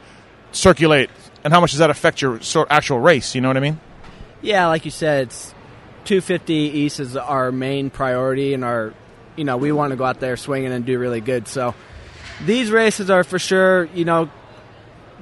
circulate. 0.51 1.10
And 1.44 1.51
how 1.51 1.60
much 1.60 1.72
does 1.72 1.80
that 1.80 1.89
affect 1.89 2.22
your 2.22 2.39
actual 2.70 3.00
race? 3.00 3.34
You 3.36 3.41
know 3.41 3.50
what 3.50 3.58
I 3.58 3.62
mean? 3.62 3.80
Yeah, 4.41 4.68
like 4.68 4.86
you 4.86 4.91
said, 4.91 5.27
it's 5.27 5.53
250 6.06 6.53
East 6.53 7.00
is 7.00 7.18
our 7.18 7.51
main 7.51 7.89
priority, 7.89 8.53
and 8.53 8.63
our, 8.63 8.94
you 9.36 9.44
know, 9.44 9.58
we 9.58 9.72
want 9.72 9.91
to 9.91 9.98
go 9.98 10.06
out 10.06 10.20
there 10.20 10.38
swinging 10.38 10.72
and 10.72 10.86
do 10.86 11.00
really 11.00 11.22
good. 11.22 11.48
So 11.48 11.74
these 12.46 12.72
races 12.72 13.10
are 13.10 13.24
for 13.24 13.39
sure, 13.39 13.86
you 13.86 14.06
know, 14.06 14.30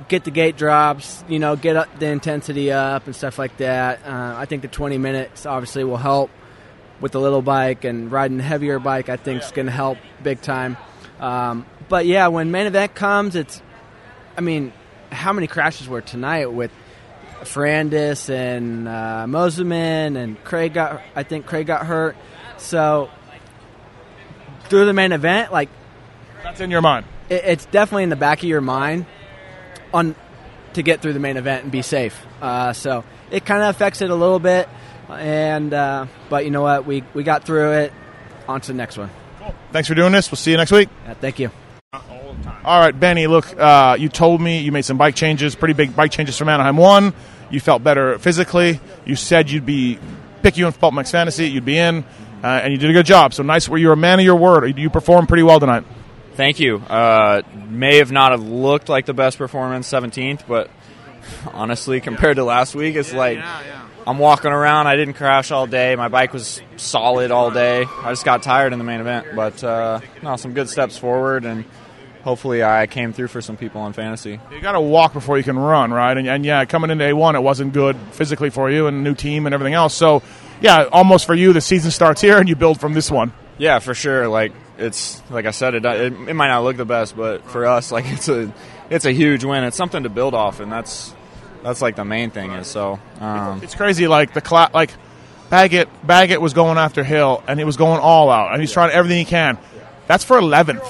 get 0.07 0.23
the 0.23 0.31
gate 0.31 0.57
drops, 0.57 1.23
you 1.27 1.39
know, 1.39 1.55
get 1.55 1.75
up 1.75 1.99
the 1.99 2.07
intensity 2.07 2.71
up 2.71 3.05
and 3.05 3.15
stuff 3.15 3.37
like 3.37 3.57
that. 3.57 4.05
Uh, 4.05 4.35
I 4.37 4.45
think 4.45 4.61
the 4.61 4.67
20 4.67 4.97
minutes 4.97 5.45
obviously 5.45 5.83
will 5.83 5.97
help 5.97 6.29
with 7.01 7.11
the 7.11 7.19
little 7.19 7.41
bike 7.41 7.83
and 7.83 8.11
riding 8.11 8.37
the 8.37 8.43
heavier 8.43 8.79
bike. 8.79 9.09
I 9.09 9.17
think 9.17 9.43
is 9.43 9.51
going 9.51 9.65
to 9.67 9.71
help 9.71 9.97
big 10.23 10.41
time. 10.41 10.77
Um, 11.19 11.65
but 11.89 12.05
yeah, 12.05 12.27
when 12.27 12.51
main 12.51 12.67
event 12.67 12.95
comes, 12.95 13.35
it's, 13.35 13.61
I 14.37 14.41
mean, 14.41 14.71
how 15.11 15.33
many 15.33 15.47
crashes 15.47 15.87
were 15.87 16.01
tonight 16.01 16.47
with 16.47 16.71
Ferrandis 17.41 18.29
and 18.29 18.87
uh, 18.87 19.25
Mosiman 19.27 20.17
and 20.17 20.41
Craig 20.43 20.73
got 20.73 21.01
I 21.15 21.23
think 21.23 21.45
Craig 21.45 21.67
got 21.67 21.85
hurt. 21.85 22.15
So 22.57 23.09
through 24.65 24.85
the 24.85 24.93
main 24.93 25.11
event, 25.11 25.51
like 25.51 25.69
That's 26.43 26.59
in 26.61 26.69
your 26.71 26.81
mind. 26.81 27.05
it, 27.29 27.43
it's 27.45 27.65
definitely 27.65 28.03
in 28.03 28.09
the 28.09 28.15
back 28.15 28.39
of 28.39 28.45
your 28.45 28.61
mind. 28.61 29.05
On 29.93 30.15
to 30.73 30.83
get 30.83 31.01
through 31.01 31.13
the 31.13 31.19
main 31.19 31.37
event 31.37 31.63
and 31.63 31.71
be 31.71 31.81
safe. 31.81 32.19
Uh, 32.41 32.73
so 32.73 33.03
it 33.31 33.45
kind 33.45 33.63
of 33.63 33.69
affects 33.69 34.01
it 34.01 34.09
a 34.09 34.15
little 34.15 34.39
bit, 34.39 34.69
and 35.09 35.73
uh, 35.73 36.05
but 36.29 36.45
you 36.45 36.51
know 36.51 36.61
what, 36.61 36.85
we 36.85 37.03
we 37.13 37.23
got 37.23 37.43
through 37.43 37.71
it. 37.73 37.93
On 38.47 38.59
to 38.59 38.67
the 38.67 38.73
next 38.73 38.97
one. 38.97 39.09
Cool. 39.39 39.53
Thanks 39.71 39.87
for 39.87 39.95
doing 39.95 40.11
this. 40.11 40.31
We'll 40.31 40.37
see 40.37 40.51
you 40.51 40.57
next 40.57 40.71
week. 40.71 40.89
Yeah, 41.05 41.13
thank 41.15 41.39
you. 41.39 41.51
All 42.63 42.79
right, 42.79 42.97
Benny. 42.97 43.27
Look, 43.27 43.57
uh, 43.59 43.97
you 43.99 44.09
told 44.09 44.41
me 44.41 44.59
you 44.59 44.71
made 44.71 44.85
some 44.85 44.97
bike 44.97 45.15
changes, 45.15 45.55
pretty 45.55 45.73
big 45.73 45.95
bike 45.95 46.11
changes 46.11 46.37
from 46.37 46.49
Anaheim 46.49 46.77
One. 46.77 47.13
You 47.49 47.59
felt 47.59 47.83
better 47.83 48.19
physically. 48.19 48.79
You 49.05 49.15
said 49.15 49.49
you'd 49.49 49.65
be 49.65 49.97
pick 50.43 50.57
you 50.57 50.67
in 50.67 50.73
PulpMX 50.73 51.11
Fantasy. 51.11 51.49
You'd 51.49 51.65
be 51.65 51.77
in, 51.77 52.03
uh, 52.43 52.47
and 52.47 52.71
you 52.71 52.77
did 52.77 52.89
a 52.89 52.93
good 52.93 53.05
job. 53.05 53.33
So 53.33 53.43
nice. 53.43 53.67
Were 53.67 53.77
you 53.77 53.91
a 53.91 53.95
man 53.95 54.19
of 54.19 54.25
your 54.25 54.35
word? 54.35 54.77
You 54.77 54.89
performed 54.89 55.27
pretty 55.27 55.43
well 55.43 55.59
tonight. 55.59 55.83
Thank 56.39 56.61
you. 56.61 56.77
Uh, 56.77 57.41
may 57.67 57.97
have 57.97 58.13
not 58.13 58.31
have 58.31 58.41
looked 58.41 58.87
like 58.87 59.05
the 59.05 59.13
best 59.13 59.37
performance 59.37 59.91
17th, 59.91 60.47
but 60.47 60.71
honestly, 61.51 61.99
compared 61.99 62.37
to 62.37 62.45
last 62.45 62.73
week, 62.75 62.95
it's 62.95 63.11
like 63.11 63.39
I'm 64.07 64.17
walking 64.19 64.53
around. 64.53 64.87
I 64.87 64.95
didn't 64.95 65.15
crash 65.15 65.51
all 65.51 65.67
day. 65.67 65.97
My 65.97 66.07
bike 66.07 66.31
was 66.31 66.61
solid 66.77 67.31
all 67.31 67.51
day. 67.51 67.83
I 67.83 68.11
just 68.13 68.23
got 68.23 68.41
tired 68.41 68.71
in 68.71 68.79
the 68.79 68.85
main 68.85 69.01
event, 69.01 69.35
but 69.35 69.61
uh, 69.65 69.99
no, 70.23 70.37
some 70.37 70.53
good 70.53 70.69
steps 70.69 70.97
forward, 70.97 71.43
and 71.43 71.65
hopefully, 72.23 72.63
I 72.63 72.87
came 72.87 73.11
through 73.11 73.27
for 73.27 73.41
some 73.41 73.57
people 73.57 73.81
on 73.81 73.91
fantasy. 73.91 74.39
You 74.49 74.61
got 74.61 74.71
to 74.71 74.79
walk 74.79 75.11
before 75.11 75.37
you 75.37 75.43
can 75.43 75.59
run, 75.59 75.91
right? 75.91 76.17
And, 76.17 76.25
and 76.25 76.45
yeah, 76.45 76.63
coming 76.63 76.89
into 76.89 77.03
A1, 77.03 77.35
it 77.35 77.43
wasn't 77.43 77.73
good 77.73 77.97
physically 78.13 78.49
for 78.49 78.71
you, 78.71 78.87
and 78.87 79.03
new 79.03 79.13
team 79.13 79.45
and 79.45 79.53
everything 79.53 79.73
else. 79.73 79.93
So, 79.93 80.23
yeah, 80.61 80.85
almost 80.89 81.25
for 81.25 81.35
you, 81.35 81.51
the 81.51 81.59
season 81.59 81.91
starts 81.91 82.21
here, 82.21 82.37
and 82.37 82.47
you 82.47 82.55
build 82.55 82.79
from 82.79 82.93
this 82.93 83.11
one. 83.11 83.33
Yeah, 83.57 83.79
for 83.79 83.93
sure. 83.93 84.29
Like 84.29 84.53
it's 84.79 85.21
like 85.29 85.45
I 85.45 85.51
said, 85.51 85.75
it, 85.75 85.85
it 85.85 86.13
it 86.13 86.33
might 86.33 86.47
not 86.47 86.63
look 86.63 86.77
the 86.77 86.85
best, 86.85 87.15
but 87.15 87.43
for 87.49 87.65
us, 87.65 87.91
like 87.91 88.05
it's 88.07 88.27
a 88.29 88.53
it's 88.89 89.05
a 89.05 89.11
huge 89.11 89.43
win. 89.43 89.63
It's 89.63 89.77
something 89.77 90.03
to 90.03 90.09
build 90.09 90.33
off, 90.33 90.59
and 90.59 90.71
that's 90.71 91.13
that's 91.63 91.81
like 91.81 91.95
the 91.95 92.05
main 92.05 92.31
thing 92.31 92.51
is 92.51 92.67
so. 92.67 92.99
Um, 93.19 93.61
It's 93.63 93.75
crazy. 93.75 94.07
Like 94.07 94.33
the 94.33 94.69
like 94.73 94.91
Baggett 95.49 95.89
Baggett 96.05 96.41
was 96.41 96.53
going 96.53 96.77
after 96.77 97.03
Hill, 97.03 97.43
and 97.47 97.59
he 97.59 97.65
was 97.65 97.77
going 97.77 97.99
all 97.99 98.29
out, 98.29 98.51
and 98.53 98.61
he's 98.61 98.71
trying 98.71 98.91
everything 98.91 99.19
he 99.19 99.25
can. 99.25 99.57
That's 100.07 100.23
for 100.23 100.37
eleventh. 100.37 100.83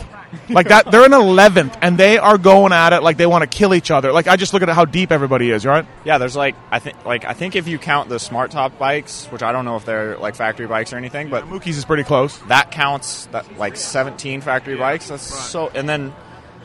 Like 0.49 0.67
that, 0.69 0.91
they're 0.91 1.05
in 1.05 1.13
eleventh, 1.13 1.77
and 1.81 1.97
they 1.97 2.17
are 2.17 2.37
going 2.37 2.71
at 2.71 2.93
it 2.93 3.01
like 3.01 3.17
they 3.17 3.25
want 3.25 3.41
to 3.41 3.47
kill 3.47 3.73
each 3.73 3.91
other. 3.91 4.11
Like 4.11 4.27
I 4.27 4.35
just 4.35 4.53
look 4.53 4.61
at 4.61 4.69
how 4.69 4.85
deep 4.85 5.11
everybody 5.11 5.51
is, 5.51 5.65
right? 5.65 5.85
yeah, 6.05 6.17
there's 6.17 6.35
like 6.35 6.55
I 6.71 6.79
think 6.79 7.05
like 7.05 7.25
I 7.25 7.33
think 7.33 7.55
if 7.55 7.67
you 7.67 7.77
count 7.77 8.09
the 8.09 8.19
smart 8.19 8.51
top 8.51 8.77
bikes, 8.77 9.25
which 9.27 9.43
I 9.43 9.51
don't 9.51 9.65
know 9.65 9.75
if 9.75 9.85
they're 9.85 10.17
like 10.17 10.35
factory 10.35 10.67
bikes 10.67 10.93
or 10.93 10.97
anything, 10.97 11.29
but 11.29 11.45
Mookie's 11.45 11.77
is 11.77 11.85
pretty 11.85 12.03
close. 12.03 12.37
that 12.47 12.71
counts 12.71 13.25
that 13.27 13.57
like 13.57 13.75
17 13.75 14.41
factory 14.41 14.75
bikes. 14.75 15.07
That's 15.09 15.23
so, 15.23 15.69
and 15.69 15.87
then 15.87 16.13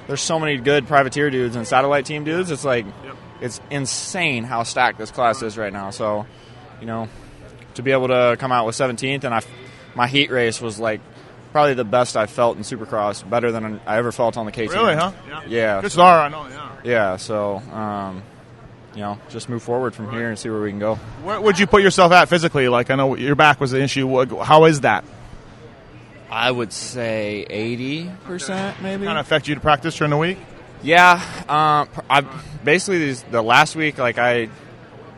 there's 0.06 0.20
so 0.20 0.38
many 0.38 0.56
good 0.58 0.86
privateer 0.86 1.30
dudes 1.30 1.56
and 1.56 1.66
satellite 1.66 2.06
team 2.06 2.24
dudes. 2.24 2.50
It's 2.50 2.64
like 2.64 2.86
it's 3.40 3.60
insane 3.70 4.44
how 4.44 4.62
stacked 4.62 4.98
this 4.98 5.10
class 5.10 5.42
is 5.42 5.56
right 5.58 5.72
now. 5.72 5.90
So, 5.90 6.26
you 6.80 6.86
know, 6.86 7.08
to 7.74 7.82
be 7.82 7.92
able 7.92 8.08
to 8.08 8.36
come 8.38 8.52
out 8.52 8.66
with 8.66 8.76
17th, 8.76 9.24
and 9.24 9.34
I, 9.34 9.42
my 9.94 10.06
heat 10.06 10.30
race 10.30 10.60
was 10.60 10.78
like 10.78 11.00
probably 11.54 11.74
the 11.74 11.84
best 11.84 12.16
I 12.16 12.26
felt 12.26 12.56
in 12.56 12.64
Supercross, 12.64 13.28
better 13.30 13.52
than 13.52 13.80
I 13.86 13.98
ever 13.98 14.10
felt 14.10 14.36
on 14.36 14.44
the 14.44 14.50
KTM. 14.50 14.72
Really, 14.72 14.96
huh? 14.96 15.12
Yeah. 15.46 15.80
Good 15.82 15.92
star, 15.92 16.22
I 16.22 16.28
know. 16.28 16.48
Yeah. 16.48 16.80
Yeah. 16.82 17.16
So, 17.16 17.58
um, 17.58 18.24
you 18.92 19.02
know, 19.02 19.20
just 19.28 19.48
move 19.48 19.62
forward 19.62 19.94
from 19.94 20.10
here 20.10 20.28
and 20.28 20.36
see 20.36 20.50
where 20.50 20.60
we 20.60 20.70
can 20.70 20.80
go. 20.80 20.96
Where 21.22 21.40
would 21.40 21.60
you 21.60 21.68
put 21.68 21.80
yourself 21.80 22.10
at 22.10 22.28
physically? 22.28 22.68
Like 22.68 22.90
I 22.90 22.96
know 22.96 23.14
your 23.14 23.36
back 23.36 23.60
was 23.60 23.70
the 23.70 23.80
issue. 23.80 24.26
How 24.42 24.64
is 24.64 24.80
that? 24.80 25.04
I 26.28 26.50
would 26.50 26.72
say 26.72 27.46
80% 27.48 28.82
maybe. 28.82 29.04
Kind 29.04 29.16
of 29.16 29.24
affect 29.24 29.46
you 29.46 29.54
to 29.54 29.60
practice 29.60 29.96
during 29.96 30.10
the 30.10 30.16
week? 30.16 30.38
Yeah, 30.82 31.22
um, 31.48 31.88
I 32.10 32.22
basically 32.64 32.98
these, 32.98 33.22
the 33.22 33.42
last 33.42 33.76
week, 33.76 33.98
like 33.98 34.18
I 34.18 34.48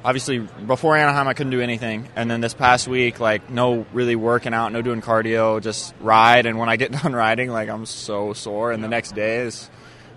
obviously 0.07 0.39
before 0.39 0.97
Anaheim, 0.97 1.27
I 1.27 1.35
couldn't 1.35 1.51
do 1.51 1.61
anything, 1.61 2.09
and 2.15 2.31
then 2.31 2.41
this 2.41 2.55
past 2.55 2.87
week, 2.87 3.19
like 3.19 3.51
no 3.51 3.85
really 3.93 4.15
working 4.15 4.55
out, 4.55 4.71
no 4.71 4.81
doing 4.81 5.03
cardio, 5.03 5.61
just 5.61 5.95
ride. 6.01 6.47
And 6.47 6.59
when 6.59 6.69
I 6.69 6.77
get 6.77 6.93
done 7.03 7.13
riding, 7.13 7.51
like 7.51 7.69
I'm 7.69 7.85
so 7.85 8.33
sore, 8.33 8.71
and 8.71 8.83
the 8.85 8.89
next 8.89 9.17
day 9.17 9.39
is 9.39 9.69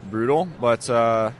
brutal. 0.08 0.47
But 0.62 0.88
uh, 0.91 1.32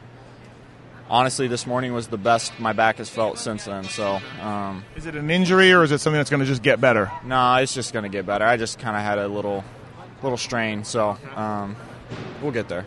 honestly, 1.12 1.48
this 1.48 1.68
morning 1.68 1.94
was 1.94 2.08
the 2.08 2.18
best 2.18 2.60
my 2.60 2.74
back 2.74 2.98
has 2.98 3.08
felt 3.08 3.38
since 3.38 3.66
then. 3.66 3.84
So. 3.84 4.20
Um, 4.42 4.84
Is 4.96 5.06
it 5.06 5.16
an 5.16 5.30
injury 5.30 5.72
or 5.72 5.84
is 5.84 5.92
it 5.92 6.00
something 6.00 6.20
that's 6.20 6.32
going 6.32 6.42
to 6.42 6.48
just 6.48 6.64
get 6.64 6.82
better? 6.82 7.12
no, 7.24 7.56
it's 7.58 7.76
just 7.76 7.94
gonna 7.94 8.10
get 8.10 8.26
better. 8.26 8.46
I 8.46 8.58
just 8.58 8.80
kind 8.80 8.98
of 8.98 9.04
had 9.04 9.20
a 9.20 9.28
little, 9.28 9.64
little 10.24 10.38
strain, 10.38 10.84
so 10.84 11.18
um, 11.36 11.76
we'll 12.42 12.52
get 12.52 12.68
there. 12.68 12.86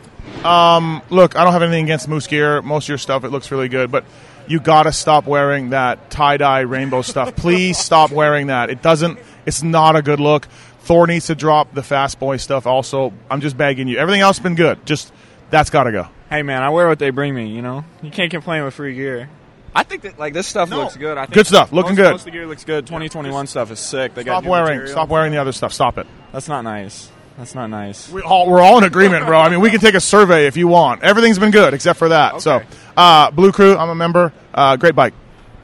Look, 1.08 1.36
I 1.36 1.44
don't 1.44 1.52
have 1.52 1.62
anything 1.62 1.84
against 1.84 2.08
moose 2.08 2.26
gear. 2.26 2.62
Most 2.62 2.86
of 2.86 2.88
your 2.88 2.98
stuff, 2.98 3.22
it 3.22 3.28
looks 3.28 3.52
really 3.52 3.68
good, 3.68 3.92
but 3.92 4.04
you 4.46 4.60
got 4.60 4.84
to 4.84 4.92
stop 4.92 5.26
wearing 5.26 5.70
that 5.70 6.10
tie 6.10 6.36
dye 6.36 6.60
rainbow 6.60 7.02
stuff. 7.02 7.34
Please 7.36 7.78
stop 7.78 8.10
wearing 8.10 8.48
that. 8.48 8.70
It 8.70 8.82
doesn't. 8.82 9.18
It's 9.46 9.62
not 9.62 9.96
a 9.96 10.02
good 10.02 10.20
look. 10.20 10.46
Thor 10.80 11.06
needs 11.06 11.26
to 11.26 11.34
drop 11.34 11.74
the 11.74 11.82
fast 11.82 12.18
boy 12.18 12.36
stuff. 12.38 12.66
Also, 12.66 13.12
I'm 13.30 13.40
just 13.40 13.56
begging 13.56 13.88
you. 13.88 13.98
Everything 13.98 14.20
else 14.20 14.38
been 14.38 14.54
good. 14.56 14.84
Just 14.84 15.12
that's 15.50 15.70
got 15.70 15.84
to 15.84 15.92
go. 15.92 16.08
Hey 16.28 16.42
man, 16.42 16.62
I 16.62 16.70
wear 16.70 16.88
what 16.88 16.98
they 16.98 17.10
bring 17.10 17.34
me. 17.34 17.48
You 17.48 17.62
know, 17.62 17.84
you 18.02 18.10
can't 18.10 18.30
complain 18.30 18.64
with 18.64 18.74
free 18.74 18.94
gear. 18.94 19.28
I 19.74 19.84
think 19.84 20.02
that 20.02 20.18
like 20.18 20.34
this 20.34 20.46
stuff 20.46 20.70
looks 20.70 20.96
good. 20.96 21.16
I 21.16 21.22
think 21.22 21.34
Good 21.34 21.46
stuff, 21.46 21.72
looking 21.72 21.92
most, 21.92 21.96
good. 21.96 22.10
Most 22.10 22.20
of 22.20 22.24
the 22.26 22.30
gear 22.32 22.46
looks 22.46 22.64
good. 22.64 22.86
2021 22.86 23.46
stuff 23.46 23.70
is 23.70 23.80
sick. 23.80 24.14
They 24.14 24.22
got 24.24 24.32
Stop 24.34 24.44
new 24.44 24.50
wearing. 24.50 24.66
material. 24.66 24.92
Stop 24.92 25.08
wearing 25.08 25.32
the 25.32 25.38
other 25.38 25.52
stuff. 25.52 25.72
Stop 25.72 25.98
it. 25.98 26.06
That's 26.32 26.48
not 26.48 26.62
nice. 26.62 27.10
That's 27.42 27.56
not 27.56 27.70
nice. 27.70 28.08
We 28.08 28.22
all, 28.22 28.48
we're 28.48 28.60
all 28.60 28.78
in 28.78 28.84
agreement, 28.84 29.26
bro. 29.26 29.36
I 29.36 29.48
mean, 29.48 29.58
we 29.58 29.70
can 29.70 29.80
take 29.80 29.96
a 29.96 30.00
survey 30.00 30.46
if 30.46 30.56
you 30.56 30.68
want. 30.68 31.02
Everything's 31.02 31.40
been 31.40 31.50
good 31.50 31.74
except 31.74 31.98
for 31.98 32.10
that. 32.10 32.40
So, 32.40 32.62
uh, 32.96 33.32
Blue 33.32 33.50
Crew, 33.50 33.76
I'm 33.76 33.88
a 33.88 33.96
member. 33.96 34.32
Uh, 34.54 34.76
great 34.76 34.94
bike. 34.94 35.12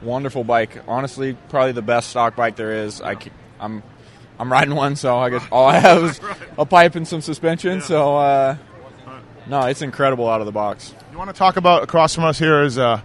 Wonderful 0.01 0.43
bike. 0.43 0.83
Honestly, 0.89 1.37
probably 1.47 1.71
the 1.71 1.81
best 1.81 2.09
stock 2.09 2.35
bike 2.35 2.57
there 2.57 2.83
is. 2.83 2.99
I, 2.99 3.15
am 3.61 3.81
I'm 4.37 4.51
riding 4.51 4.75
one, 4.75 4.97
so 4.97 5.17
I 5.17 5.29
guess 5.29 5.47
all 5.53 5.69
I 5.69 5.79
have 5.79 6.03
is 6.03 6.19
a 6.57 6.65
pipe 6.65 6.95
and 6.95 7.07
some 7.07 7.21
suspension. 7.21 7.79
So, 7.79 8.17
uh, 8.17 8.57
no, 9.47 9.61
it's 9.61 9.81
incredible 9.81 10.27
out 10.27 10.41
of 10.41 10.47
the 10.47 10.51
box. 10.51 10.93
You 11.13 11.17
want 11.17 11.29
to 11.29 11.33
talk 11.33 11.55
about 11.55 11.83
across 11.83 12.13
from 12.13 12.25
us 12.25 12.37
here 12.37 12.61
is 12.61 12.77
uh, 12.77 12.99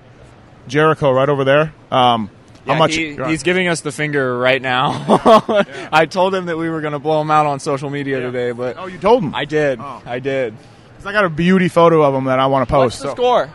Jericho 0.66 1.12
right 1.12 1.28
over 1.28 1.44
there. 1.44 1.72
Um, 1.92 2.28
Yeah, 2.66 2.78
much? 2.78 2.94
he- 2.94 3.14
he's 3.26 3.42
giving 3.42 3.68
us 3.68 3.82
the 3.82 3.92
finger 3.92 4.38
right 4.38 4.60
now. 4.62 5.04
I 5.92 6.06
told 6.06 6.34
him 6.34 6.46
that 6.46 6.56
we 6.56 6.68
were 6.70 6.80
going 6.80 6.92
to 6.94 6.98
blow 6.98 7.20
him 7.20 7.30
out 7.30 7.44
on 7.46 7.60
social 7.60 7.90
media 7.90 8.20
today, 8.20 8.52
but 8.52 8.76
oh, 8.78 8.86
you 8.86 8.98
told 8.98 9.22
him. 9.22 9.34
I 9.34 9.44
did. 9.44 9.80
Oh. 9.80 10.02
I 10.06 10.18
did. 10.18 10.54
'Cause 10.96 11.06
I 11.06 11.12
got 11.12 11.26
a 11.26 11.28
beauty 11.28 11.68
photo 11.68 12.02
of 12.02 12.14
him 12.14 12.24
that 12.24 12.38
I 12.38 12.46
want 12.46 12.66
to 12.66 12.74
What's 12.74 12.94
post. 12.96 13.02
the 13.02 13.08
so- 13.10 13.14
score? 13.14 13.50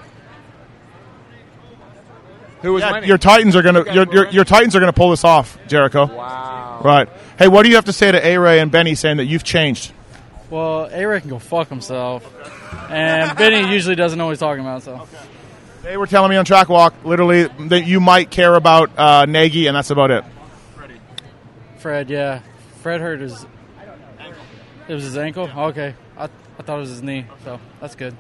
Who 2.62 2.74
was 2.74 2.84
Yeah, 2.84 3.00
your 3.06 3.18
Titans 3.18 3.56
are 3.56 3.62
gonna 3.62 3.86
your, 3.94 4.06
your, 4.14 4.28
your 4.30 4.44
Titans 4.44 4.76
are 4.76 4.80
gonna 4.82 4.92
pull 4.94 5.12
this 5.12 5.24
off, 5.24 5.58
Jericho. 5.68 6.06
wow. 6.06 6.82
Right. 6.84 7.10
Hey, 7.38 7.48
what 7.48 7.64
do 7.64 7.70
you 7.70 7.76
have 7.76 7.86
to 7.86 7.94
say 7.94 8.12
to 8.12 8.26
A 8.26 8.38
Ray 8.38 8.60
and 8.60 8.70
Benny 8.70 8.96
saying 8.96 9.18
that 9.18 9.26
you've 9.26 9.44
changed? 9.46 9.94
Well, 10.50 10.90
A-Ray 10.92 11.22
can 11.22 11.30
go 11.30 11.40
fuck 11.40 11.70
himself. 11.70 12.28
And 12.90 13.38
Benny 13.38 13.72
usually 13.72 13.96
doesn't 13.96 14.18
know 14.18 14.26
what 14.26 14.32
he's 14.32 14.40
talking 14.40 14.62
about, 14.62 14.82
so. 14.84 15.08
They 15.84 15.98
were 15.98 16.08
telling 16.08 16.30
me 16.30 16.36
on 16.36 16.46
track 16.46 16.70
walk, 16.70 16.94
literally, 17.04 17.44
that 17.70 17.86
you 17.86 18.00
might 18.00 18.30
care 18.32 18.54
about 18.56 18.92
uh, 18.98 19.26
Nagy, 19.26 19.68
and 19.68 19.76
that's 19.76 19.90
about 19.90 20.12
it. 20.12 20.24
Fred, 21.78 22.10
yeah. 22.10 22.42
Fred 22.82 23.00
hurt 23.02 23.22
his. 23.22 23.46
It 24.88 24.94
was 24.94 25.04
his 25.04 25.18
ankle? 25.18 25.50
Okay. 25.50 25.94
I, 26.18 26.24
I 26.26 26.64
thought 26.64 26.78
it 26.78 26.82
was 26.82 26.90
his 26.90 27.04
knee, 27.04 27.26
so 27.46 27.60
that's 27.80 27.96
good. 27.96 28.16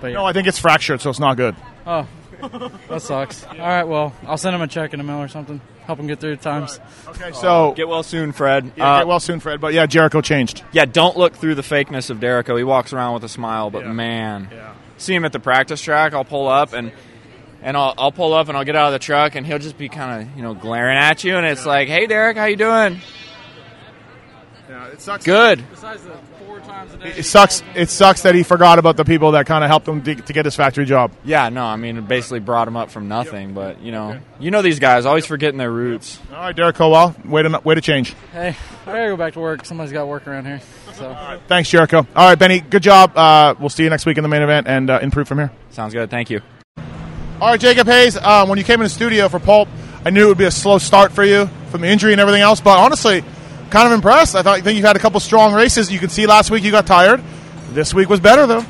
But 0.00 0.08
yeah. 0.08 0.14
No, 0.14 0.24
I 0.24 0.32
think 0.32 0.48
it's 0.48 0.58
fractured, 0.58 1.00
so 1.00 1.10
it's 1.10 1.20
not 1.20 1.36
good. 1.36 1.54
oh, 1.86 2.06
that 2.88 3.02
sucks. 3.02 3.44
All 3.44 3.56
right, 3.58 3.84
well, 3.84 4.14
I'll 4.26 4.38
send 4.38 4.56
him 4.56 4.62
a 4.62 4.66
check 4.66 4.92
in 4.94 4.98
the 4.98 5.04
mail 5.04 5.18
or 5.18 5.28
something. 5.28 5.60
Help 5.84 5.98
him 5.98 6.06
get 6.06 6.20
through 6.20 6.36
the 6.36 6.42
times. 6.42 6.80
Okay, 7.08 7.32
so 7.32 7.72
Get 7.74 7.88
well 7.88 8.02
soon, 8.02 8.32
Fred. 8.32 8.72
yeah, 8.76 8.88
Uh, 8.94 8.98
get 9.00 9.06
well 9.08 9.20
soon, 9.20 9.40
Fred. 9.40 9.60
But 9.60 9.74
yeah, 9.74 9.86
Jericho 9.86 10.20
changed. 10.20 10.62
yeah, 10.72 10.84
don't 10.86 11.16
look 11.16 11.34
through 11.34 11.54
the 11.56 11.62
fakeness 11.62 12.10
of 12.10 12.18
Derico. 12.20 12.56
He 12.56 12.64
walks 12.64 12.92
around 12.92 13.14
with 13.14 13.24
a 13.24 13.28
smile, 13.28 13.70
but 13.70 13.86
man, 13.86 14.48
see 15.00 15.14
him 15.14 15.24
at 15.24 15.32
the 15.32 15.40
practice 15.40 15.80
track. 15.80 16.14
I'll 16.14 16.24
pull 16.24 16.48
up 16.48 16.72
and 16.72 16.92
and 17.62 17.76
I'll, 17.76 17.94
I'll 17.98 18.12
pull 18.12 18.32
up 18.32 18.48
and 18.48 18.56
I'll 18.56 18.64
get 18.64 18.76
out 18.76 18.86
of 18.86 18.92
the 18.92 18.98
truck 18.98 19.34
and 19.34 19.46
he'll 19.46 19.58
just 19.58 19.76
be 19.76 19.88
kind 19.88 20.22
of 20.22 20.36
you 20.36 20.42
know 20.42 20.54
glaring 20.54 20.96
at 20.96 21.24
you 21.24 21.36
and 21.36 21.46
it's 21.46 21.66
like, 21.66 21.88
hey 21.88 22.06
Derek, 22.06 22.36
how 22.36 22.46
you 22.46 22.56
doing? 22.56 23.00
Yeah, 24.68 24.86
it 24.86 25.00
sucks. 25.00 25.24
Good. 25.24 25.64
Besides 25.70 26.04
the 26.04 26.16
four 26.62 26.72
times 26.72 26.94
a 26.94 26.98
day. 26.98 27.12
It 27.16 27.24
sucks. 27.24 27.62
It 27.74 27.88
sucks 27.88 28.22
that 28.22 28.34
he 28.34 28.42
forgot 28.42 28.78
about 28.78 28.96
the 28.96 29.04
people 29.04 29.32
that 29.32 29.46
kind 29.46 29.64
of 29.64 29.70
helped 29.70 29.88
him 29.88 30.02
to, 30.02 30.14
to 30.14 30.32
get 30.32 30.44
his 30.44 30.56
factory 30.56 30.84
job. 30.84 31.12
Yeah, 31.24 31.48
no, 31.48 31.64
I 31.64 31.76
mean, 31.76 31.96
it 31.96 32.08
basically 32.08 32.40
brought 32.40 32.68
him 32.68 32.76
up 32.76 32.90
from 32.90 33.08
nothing, 33.08 33.54
but 33.54 33.80
you 33.80 33.92
know, 33.92 34.18
you 34.38 34.50
know 34.50 34.62
these 34.62 34.78
guys 34.78 35.06
always 35.06 35.26
forgetting 35.26 35.58
their 35.58 35.70
roots. 35.70 36.18
All 36.32 36.38
right, 36.40 36.56
Derek 36.56 36.76
Colwell, 36.76 37.14
way 37.24 37.42
to 37.42 37.60
way 37.64 37.74
to 37.74 37.80
change. 37.80 38.14
Hey, 38.32 38.56
I 38.86 38.86
gotta 38.86 39.08
go 39.08 39.16
back 39.16 39.34
to 39.34 39.40
work. 39.40 39.64
Somebody's 39.64 39.92
got 39.92 40.08
work 40.08 40.26
around 40.26 40.46
here. 40.46 40.60
So. 40.94 41.40
Thanks, 41.48 41.70
Jericho. 41.70 42.06
All 42.14 42.28
right, 42.28 42.38
Benny, 42.38 42.60
good 42.60 42.82
job. 42.82 43.16
Uh, 43.16 43.54
we'll 43.58 43.68
see 43.68 43.84
you 43.84 43.90
next 43.90 44.06
week 44.06 44.18
in 44.18 44.22
the 44.22 44.28
main 44.28 44.42
event 44.42 44.66
and 44.68 44.90
uh, 44.90 44.98
improve 45.00 45.28
from 45.28 45.38
here. 45.38 45.50
Sounds 45.70 45.94
good. 45.94 46.10
Thank 46.10 46.30
you. 46.30 46.40
All 47.40 47.48
right, 47.48 47.60
Jacob 47.60 47.86
Hayes. 47.86 48.18
Um, 48.18 48.50
when 48.50 48.58
you 48.58 48.64
came 48.64 48.80
in 48.80 48.84
the 48.84 48.90
studio 48.90 49.28
for 49.30 49.38
Pulp, 49.38 49.68
I 50.04 50.10
knew 50.10 50.24
it 50.24 50.28
would 50.28 50.38
be 50.38 50.44
a 50.44 50.50
slow 50.50 50.76
start 50.78 51.12
for 51.12 51.24
you 51.24 51.46
from 51.70 51.80
the 51.80 51.88
injury 51.88 52.12
and 52.12 52.20
everything 52.20 52.42
else. 52.42 52.60
But 52.60 52.78
honestly, 52.78 53.24
kind 53.70 53.86
of 53.86 53.92
impressed. 53.92 54.34
I 54.34 54.42
thought 54.42 54.58
I 54.58 54.60
think 54.60 54.76
you 54.78 54.84
had 54.84 54.96
a 54.96 54.98
couple 54.98 55.20
strong 55.20 55.54
races. 55.54 55.90
You 55.90 55.98
could 55.98 56.10
see 56.10 56.26
last 56.26 56.50
week 56.50 56.64
you 56.64 56.70
got 56.70 56.86
tired. 56.86 57.22
This 57.70 57.94
week 57.94 58.08
was 58.08 58.20
better 58.20 58.46
though. 58.46 58.64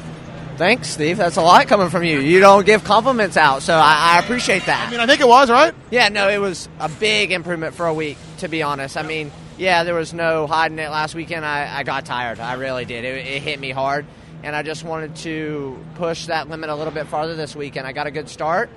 Thanks, 0.57 0.89
Steve. 0.91 1.17
That's 1.17 1.39
a 1.39 1.43
lot 1.43 1.67
coming 1.69 1.89
from 1.89 2.03
you. 2.03 2.21
You 2.21 2.39
don't 2.39 2.67
give 2.67 2.85
compliments 2.85 3.39
out, 3.39 3.63
so 3.63 3.73
I, 3.75 4.17
I 4.17 4.19
appreciate 4.19 4.67
that. 4.67 4.89
I 4.89 4.91
mean, 4.91 5.01
I 5.01 5.07
think 5.07 5.23
it 5.23 5.27
was 5.27 5.51
right. 5.51 5.75
Yeah, 5.91 6.11
no, 6.11 6.29
it 6.29 6.37
was 6.37 6.69
a 6.79 6.91
big 6.91 7.33
improvement 7.33 7.75
for 7.75 7.87
a 7.87 7.95
week, 7.95 8.19
to 8.39 8.49
be 8.49 8.63
honest. 8.63 8.99
I 8.99 9.03
mean, 9.03 9.33
yeah, 9.57 9.85
there 9.85 9.95
was 9.95 10.13
no 10.13 10.47
hiding 10.47 10.79
it 10.79 10.91
last 10.91 11.15
weekend. 11.15 11.47
I, 11.47 11.79
I 11.79 11.83
got 11.83 12.05
tired. 12.05 12.41
I 12.41 12.55
really 12.55 12.85
did. 12.85 13.07
It, 13.07 13.27
it 13.27 13.43
hit 13.43 13.59
me 13.59 13.71
hard, 13.71 14.05
and 14.43 14.55
I 14.55 14.63
just 14.63 14.85
wanted 14.85 15.17
to 15.17 15.83
push 15.95 16.27
that 16.27 16.51
limit 16.51 16.69
a 16.69 16.75
little 16.75 16.93
bit 16.93 17.07
farther 17.07 17.35
this 17.37 17.57
weekend. 17.57 17.87
I 17.87 17.93
got 17.93 18.07
a 18.07 18.11
good 18.11 18.29
start. 18.29 18.69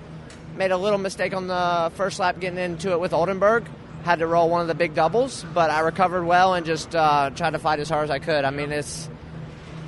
Made 0.56 0.72
a 0.72 0.78
little 0.78 1.00
mistake 1.00 1.34
on 1.34 1.48
the 1.48 1.92
first 1.96 2.18
lap 2.18 2.40
getting 2.40 2.60
into 2.60 2.94
it 2.94 3.00
with 3.02 3.12
Oldenburg. 3.12 3.66
Had 4.04 4.20
to 4.20 4.28
roll 4.28 4.50
one 4.50 4.62
of 4.62 4.68
the 4.68 4.76
big 4.76 4.94
doubles, 4.94 5.46
but 5.54 5.70
I 5.70 5.80
recovered 5.80 6.26
well 6.26 6.54
and 6.54 6.66
just 6.66 6.94
uh, 6.94 7.30
tried 7.30 7.52
to 7.52 7.60
fight 7.60 7.80
as 7.80 7.90
hard 7.90 8.04
as 8.04 8.10
I 8.10 8.20
could. 8.20 8.44
I 8.44 8.52
mean, 8.52 8.72
it's 8.72 9.10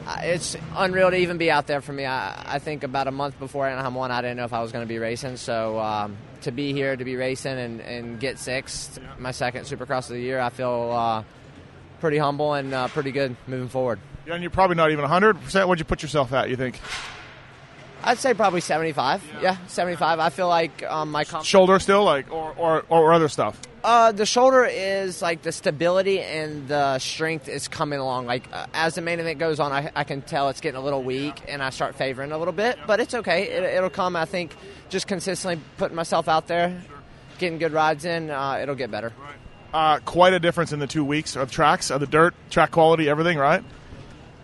uh, 0.07 0.17
it's 0.21 0.55
unreal 0.75 1.09
to 1.09 1.17
even 1.17 1.37
be 1.37 1.51
out 1.51 1.67
there 1.67 1.81
for 1.81 1.91
me. 1.91 2.05
I, 2.05 2.55
I 2.55 2.59
think 2.59 2.83
about 2.83 3.07
a 3.07 3.11
month 3.11 3.37
before 3.39 3.67
Anaheim 3.67 3.95
won, 3.95 4.11
I 4.11 4.21
didn't 4.21 4.37
know 4.37 4.45
if 4.45 4.53
I 4.53 4.61
was 4.61 4.71
going 4.71 4.85
to 4.85 4.87
be 4.87 4.99
racing. 4.99 5.35
So 5.37 5.79
um, 5.79 6.15
to 6.41 6.51
be 6.51 6.73
here, 6.73 6.95
to 6.95 7.03
be 7.03 7.15
racing, 7.15 7.57
and, 7.57 7.81
and 7.81 8.19
get 8.19 8.39
sixth, 8.39 8.99
my 9.19 9.31
second 9.31 9.65
Supercross 9.65 10.09
of 10.09 10.15
the 10.15 10.21
year, 10.21 10.39
I 10.39 10.49
feel 10.49 10.91
uh, 10.93 11.23
pretty 11.99 12.17
humble 12.17 12.53
and 12.53 12.73
uh, 12.73 12.87
pretty 12.87 13.11
good 13.11 13.35
moving 13.47 13.67
forward. 13.67 13.99
Yeah, 14.25 14.35
and 14.35 14.43
you're 14.43 14.49
probably 14.51 14.75
not 14.75 14.91
even 14.91 15.01
100. 15.01 15.41
percent 15.41 15.67
What'd 15.67 15.79
you 15.79 15.85
put 15.85 16.01
yourself 16.01 16.31
at? 16.33 16.49
You 16.49 16.55
think 16.55 16.79
I'd 18.03 18.19
say 18.19 18.33
probably 18.33 18.61
75. 18.61 19.23
Yeah, 19.41 19.57
75. 19.67 20.19
I 20.19 20.29
feel 20.29 20.47
like 20.47 20.83
um, 20.83 21.11
my 21.11 21.23
shoulder 21.23 21.79
still, 21.79 22.03
like, 22.03 22.31
or 22.31 22.53
or, 22.57 22.85
or 22.89 23.13
other 23.13 23.27
stuff? 23.27 23.59
Uh, 23.85 24.11
the 24.11 24.25
shoulder 24.25 24.65
is 24.65 25.21
like 25.21 25.43
the 25.43 25.51
stability 25.51 26.19
and 26.19 26.67
the 26.67 26.97
strength 26.97 27.47
is 27.47 27.67
coming 27.67 27.99
along. 27.99 28.25
Like 28.25 28.43
uh, 28.51 28.65
as 28.73 28.95
the 28.95 29.01
main 29.01 29.19
event 29.19 29.37
goes 29.37 29.59
on, 29.59 29.71
I, 29.71 29.91
I 29.95 30.03
can 30.03 30.23
tell 30.23 30.49
it's 30.49 30.59
getting 30.59 30.79
a 30.79 30.83
little 30.83 31.03
weak, 31.03 31.39
and 31.47 31.61
I 31.61 31.69
start 31.69 31.93
favoring 31.93 32.31
a 32.31 32.37
little 32.39 32.51
bit. 32.51 32.79
But 32.87 32.99
it's 32.99 33.13
okay. 33.13 33.43
It, 33.43 33.61
it'll 33.61 33.91
come. 33.91 34.15
I 34.15 34.25
think 34.25 34.55
just 34.89 35.05
consistently 35.05 35.63
putting 35.77 35.95
myself 35.95 36.27
out 36.27 36.47
there, 36.47 36.81
getting 37.37 37.59
good 37.59 37.73
rides 37.73 38.05
in, 38.05 38.31
uh, 38.31 38.57
it'll 38.59 38.73
get 38.73 38.89
better. 38.89 39.13
Uh, 39.71 39.99
quite 39.99 40.33
a 40.33 40.39
difference 40.39 40.73
in 40.73 40.79
the 40.79 40.87
two 40.87 41.05
weeks 41.05 41.35
of 41.35 41.51
tracks, 41.51 41.91
of 41.91 41.99
the 41.99 42.07
dirt, 42.07 42.33
track 42.49 42.71
quality, 42.71 43.07
everything, 43.07 43.37
right? 43.37 43.63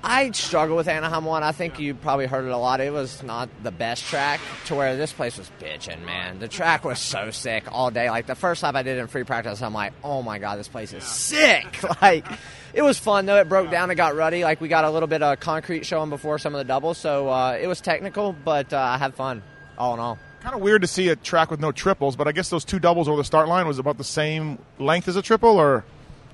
I 0.03 0.31
struggle 0.31 0.75
with 0.75 0.87
Anaheim 0.87 1.25
one. 1.25 1.43
I 1.43 1.51
think 1.51 1.79
you 1.79 1.93
probably 1.93 2.25
heard 2.25 2.45
it 2.45 2.51
a 2.51 2.57
lot. 2.57 2.81
It 2.81 2.91
was 2.91 3.21
not 3.21 3.49
the 3.61 3.71
best 3.71 4.03
track 4.05 4.39
to 4.65 4.75
where 4.75 4.95
this 4.95 5.13
place 5.13 5.37
was 5.37 5.51
bitching, 5.59 6.03
man. 6.05 6.39
The 6.39 6.47
track 6.47 6.83
was 6.83 6.99
so 6.99 7.29
sick 7.29 7.65
all 7.71 7.91
day. 7.91 8.09
Like 8.09 8.25
the 8.25 8.33
first 8.35 8.63
lap 8.63 8.73
I 8.75 8.81
did 8.81 8.97
in 8.97 9.05
free 9.07 9.23
practice, 9.23 9.61
I'm 9.61 9.73
like, 9.73 9.93
oh 10.03 10.23
my 10.23 10.39
god, 10.39 10.57
this 10.57 10.67
place 10.67 10.93
is 10.93 11.03
sick. 11.03 11.65
Like 12.01 12.25
it 12.73 12.81
was 12.81 12.97
fun 12.97 13.25
though. 13.27 13.37
It 13.37 13.47
broke 13.49 13.69
down. 13.69 13.91
It 13.91 13.95
got 13.95 14.15
ruddy. 14.15 14.43
Like 14.43 14.59
we 14.59 14.69
got 14.69 14.85
a 14.85 14.89
little 14.89 15.07
bit 15.07 15.21
of 15.21 15.39
concrete 15.39 15.85
showing 15.85 16.09
before 16.09 16.39
some 16.39 16.55
of 16.55 16.57
the 16.57 16.63
doubles, 16.63 16.97
so 16.97 17.29
uh, 17.29 17.57
it 17.61 17.67
was 17.67 17.79
technical, 17.79 18.33
but 18.33 18.73
uh, 18.73 18.77
I 18.79 18.97
had 18.97 19.13
fun 19.13 19.43
all 19.77 19.93
in 19.93 19.99
all. 19.99 20.17
Kind 20.41 20.55
of 20.55 20.61
weird 20.61 20.81
to 20.81 20.87
see 20.87 21.09
a 21.09 21.15
track 21.15 21.51
with 21.51 21.59
no 21.59 21.71
triples, 21.71 22.15
but 22.15 22.27
I 22.27 22.31
guess 22.31 22.49
those 22.49 22.65
two 22.65 22.79
doubles 22.79 23.07
over 23.07 23.17
the 23.17 23.23
start 23.23 23.47
line 23.47 23.67
was 23.67 23.77
about 23.77 23.99
the 23.99 24.03
same 24.03 24.57
length 24.79 25.07
as 25.07 25.15
a 25.15 25.21
triple, 25.21 25.59
or 25.59 25.83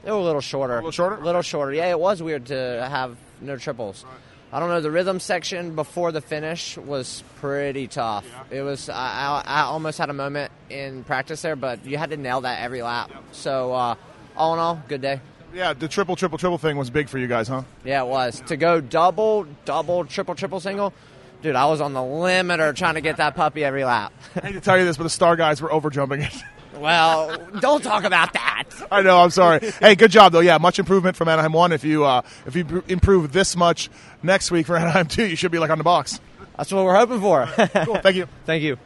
They 0.06 0.12
were 0.12 0.17
a 0.17 0.23
little 0.23 0.39
shorter. 0.39 0.75
A 0.75 0.77
little 0.77 0.91
shorter. 0.91 1.15
A 1.15 1.25
little 1.25 1.41
shorter. 1.41 1.73
Yeah, 1.73 1.88
it 1.89 1.99
was 1.99 2.23
weird 2.23 2.45
to 2.45 2.88
have 2.89 3.17
no 3.41 3.58
triples. 3.58 4.06
I 4.52 4.60
don't 4.62 4.69
know. 4.69 4.80
The 4.80 4.91
rhythm 4.91 5.19
section 5.19 5.76
before 5.76 6.12
the 6.13 6.21
finish 6.21 6.78
was 6.78 7.21
pretty 7.39 7.88
tough. 7.88 8.26
It 8.50 8.62
was. 8.62 8.88
I, 8.89 8.95
I, 8.95 9.43
I 9.45 9.62
almost 9.63 9.97
had 9.97 10.10
a 10.10 10.13
moment 10.13 10.52
in 10.69 11.04
practice 11.04 11.41
there, 11.41 11.58
but 11.58 11.86
you 11.86 11.97
had 11.97 12.12
to 12.12 12.17
nail 12.17 12.41
that 12.41 12.62
every 12.62 12.82
lap. 12.82 13.12
So 13.34 13.73
uh, 13.73 13.95
all 14.38 14.54
in 14.54 14.60
all, 14.60 14.82
good 14.88 15.02
day. 15.02 15.19
yeah, 15.54 15.73
the 15.73 15.89
triple, 15.89 16.15
triple, 16.15 16.38
triple 16.38 16.58
thing 16.58 16.78
was 16.78 16.89
big 16.89 17.10
for 17.10 17.17
you 17.17 17.28
guys, 17.28 17.50
huh? 17.50 17.63
Yeah, 17.84 18.04
it 18.04 18.08
was 18.08 18.41
to 18.47 18.56
go 18.56 18.80
double, 18.80 19.45
double, 19.65 20.06
triple, 20.06 20.34
triple, 20.36 20.62
single. 20.62 20.93
Dude, 21.41 21.56
I 21.56 21.65
was 21.65 21.82
on 21.82 21.93
the 21.93 22.00
limiter 22.00 22.73
trying 22.73 22.95
to 22.95 23.02
get 23.02 23.17
that 23.17 23.36
puppy 23.36 23.63
every 23.65 23.84
lap. 23.84 24.13
I 24.36 24.47
hate 24.47 24.54
to 24.54 24.62
tell 24.62 24.78
you 24.78 24.86
this, 24.86 24.97
but 24.97 25.04
the 25.04 25.10
star 25.10 25.36
guys 25.36 25.62
were 25.62 25.71
over 25.71 25.89
jumping 25.89 26.21
it. 26.21 26.34
well, 26.80 27.38
don't 27.60 27.84
talk 27.84 28.04
about 28.04 28.34
that. 28.34 28.66
I 28.92 29.02
know. 29.02 29.20
I'm 29.20 29.30
sorry. 29.30 29.72
hey, 29.80 29.96
good 29.96 30.12
job 30.12 30.32
though. 30.32 30.40
Yeah, 30.40 30.58
much 30.58 30.80
improvement 30.80 31.16
from 31.16 31.28
Anaheim 31.28 31.54
one. 31.54 31.72
If 31.72 31.84
you 31.84 32.06
uh, 32.06 32.22
if 32.46 32.56
you 32.56 32.84
improve 32.88 33.32
this 33.34 33.56
much 33.56 33.90
next 34.24 34.52
week 34.52 34.68
for 34.68 34.78
Anaheim 34.78 35.08
two, 35.10 35.26
you 35.26 35.36
should 35.36 35.52
be 35.52 35.60
like 35.60 35.70
on 35.70 35.78
the 35.78 35.84
box. 35.84 36.20
That's 36.58 36.72
what 36.72 36.86
we're 36.86 36.96
hoping 36.96 37.22
for. 37.22 37.46
cool. 37.86 37.98
Thank 37.98 38.16
you. 38.16 38.28
Thank 38.46 38.63
you. 38.63 38.78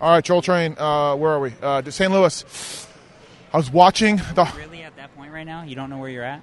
All 0.00 0.10
right, 0.10 0.24
Troll 0.24 0.42
Train. 0.42 0.76
Uh, 0.78 1.16
where 1.16 1.32
are 1.32 1.40
we? 1.40 1.52
Uh, 1.62 1.82
to 1.82 1.90
St. 1.92 2.12
Louis. 2.12 2.86
I 3.52 3.56
was 3.56 3.70
watching 3.70 4.16
the. 4.34 4.50
Really, 4.56 4.82
at 4.82 4.96
that 4.96 5.14
point 5.16 5.32
right 5.32 5.46
now, 5.46 5.62
you 5.62 5.74
don't 5.74 5.90
know 5.90 5.98
where 5.98 6.10
you're 6.10 6.24
at. 6.24 6.42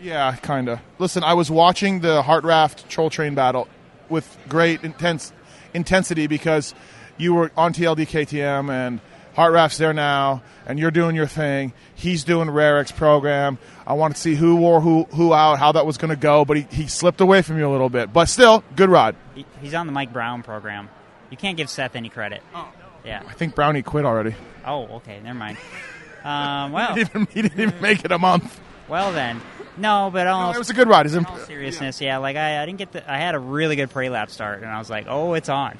Yeah, 0.00 0.34
kind 0.36 0.68
of. 0.68 0.80
Listen, 0.98 1.24
I 1.24 1.34
was 1.34 1.50
watching 1.50 2.00
the 2.00 2.22
Hartranft 2.22 2.88
Troll 2.88 3.10
Train 3.10 3.34
battle 3.34 3.68
with 4.08 4.36
great 4.48 4.84
intense 4.84 5.32
intensity 5.74 6.26
because 6.26 6.74
you 7.16 7.34
were 7.34 7.50
on 7.56 7.72
TLD 7.72 8.06
KTM 8.06 8.70
and 8.70 9.00
Hartranft's 9.36 9.78
there 9.78 9.92
now, 9.92 10.42
and 10.66 10.78
you're 10.78 10.90
doing 10.90 11.14
your 11.14 11.26
thing. 11.26 11.72
He's 11.94 12.24
doing 12.24 12.48
Rarex 12.48 12.94
program. 12.96 13.58
I 13.86 13.92
wanted 13.92 14.14
to 14.14 14.20
see 14.20 14.34
who 14.34 14.56
wore 14.56 14.80
who 14.80 15.04
who 15.04 15.34
out, 15.34 15.58
how 15.58 15.72
that 15.72 15.84
was 15.86 15.98
going 15.98 16.08
to 16.10 16.16
go, 16.16 16.44
but 16.44 16.56
he, 16.56 16.66
he 16.70 16.86
slipped 16.88 17.20
away 17.20 17.42
from 17.42 17.58
you 17.58 17.68
a 17.68 17.70
little 17.72 17.90
bit. 17.90 18.12
But 18.12 18.26
still, 18.26 18.64
good 18.74 18.88
ride. 18.88 19.14
He- 19.34 19.44
He's 19.60 19.74
on 19.74 19.86
the 19.86 19.92
Mike 19.92 20.12
Brown 20.12 20.42
program. 20.42 20.88
You 21.30 21.36
can't 21.36 21.56
give 21.56 21.68
Seth 21.68 21.96
any 21.96 22.08
credit. 22.08 22.42
Oh. 22.54 22.68
Yeah. 23.04 23.22
I 23.28 23.34
think 23.34 23.54
Brownie 23.54 23.82
quit 23.82 24.04
already. 24.04 24.34
Oh, 24.64 24.84
okay. 24.96 25.20
Never 25.22 25.38
mind. 25.38 25.58
Um, 26.24 26.72
well, 26.72 26.92
he, 26.96 27.04
didn't 27.04 27.10
even, 27.22 27.26
he 27.30 27.42
didn't 27.42 27.60
even 27.60 27.80
make 27.80 28.04
it 28.04 28.10
a 28.10 28.18
month. 28.18 28.58
well 28.88 29.12
then. 29.12 29.40
No, 29.76 30.10
but 30.12 30.26
almost, 30.26 30.56
it 30.56 30.58
was 30.58 30.70
a 30.70 30.74
good 30.74 30.88
ride. 30.88 31.06
It's 31.06 31.14
in 31.14 31.24
all 31.24 31.38
seriousness, 31.38 32.00
yeah. 32.00 32.16
Like 32.16 32.34
I, 32.36 32.60
I 32.60 32.66
didn't 32.66 32.78
get 32.78 32.90
the. 32.90 33.08
I 33.08 33.18
had 33.18 33.36
a 33.36 33.38
really 33.38 33.76
good 33.76 33.90
pre 33.90 34.08
lap 34.08 34.30
start, 34.30 34.62
and 34.62 34.68
I 34.68 34.80
was 34.80 34.90
like, 34.90 35.06
oh, 35.08 35.34
it's 35.34 35.48
on. 35.48 35.78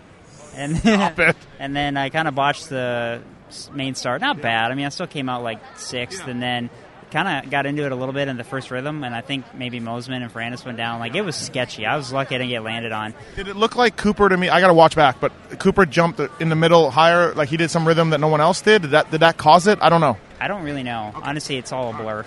And 0.54 0.80
and 1.58 1.74
then 1.74 1.96
I 1.96 2.10
kind 2.10 2.28
of 2.28 2.36
botched 2.36 2.68
the 2.68 3.22
s- 3.24 3.35
main 3.72 3.94
start. 3.94 4.20
Not 4.20 4.40
bad. 4.40 4.70
I 4.70 4.74
mean, 4.74 4.86
I 4.86 4.90
still 4.90 5.06
came 5.06 5.28
out 5.28 5.42
like 5.42 5.60
sixth, 5.76 6.26
and 6.26 6.42
then 6.42 6.70
kind 7.10 7.44
of 7.44 7.50
got 7.50 7.66
into 7.66 7.84
it 7.84 7.92
a 7.92 7.96
little 7.96 8.12
bit 8.12 8.28
in 8.28 8.36
the 8.36 8.44
first 8.44 8.70
rhythm, 8.70 9.04
and 9.04 9.14
I 9.14 9.20
think 9.20 9.54
maybe 9.54 9.80
Mosiman 9.80 10.22
and 10.22 10.32
Ferrandis 10.32 10.64
went 10.64 10.76
down. 10.76 11.00
Like 11.00 11.14
it 11.14 11.22
was 11.22 11.36
sketchy. 11.36 11.86
I 11.86 11.96
was 11.96 12.12
lucky 12.12 12.34
I 12.34 12.38
didn't 12.38 12.50
get 12.50 12.62
landed 12.62 12.92
on. 12.92 13.14
Did 13.36 13.48
it 13.48 13.56
look 13.56 13.76
like 13.76 13.96
Cooper 13.96 14.28
to 14.28 14.36
me? 14.36 14.48
I 14.48 14.60
got 14.60 14.68
to 14.68 14.74
watch 14.74 14.96
back, 14.96 15.20
but 15.20 15.32
Cooper 15.58 15.86
jumped 15.86 16.20
in 16.40 16.48
the 16.48 16.56
middle 16.56 16.90
higher, 16.90 17.32
like 17.34 17.48
he 17.48 17.56
did 17.56 17.70
some 17.70 17.86
rhythm 17.86 18.10
that 18.10 18.20
no 18.20 18.28
one 18.28 18.40
else 18.40 18.60
did. 18.60 18.82
Did 18.82 18.90
that 18.92 19.10
did 19.10 19.20
that 19.20 19.36
cause 19.36 19.66
it? 19.66 19.78
I 19.80 19.88
don't 19.88 20.00
know. 20.00 20.16
I 20.40 20.48
don't 20.48 20.64
really 20.64 20.82
know. 20.82 21.12
Honestly, 21.14 21.56
it's 21.56 21.72
all 21.72 21.90
a 21.90 21.96
blur. 21.96 22.24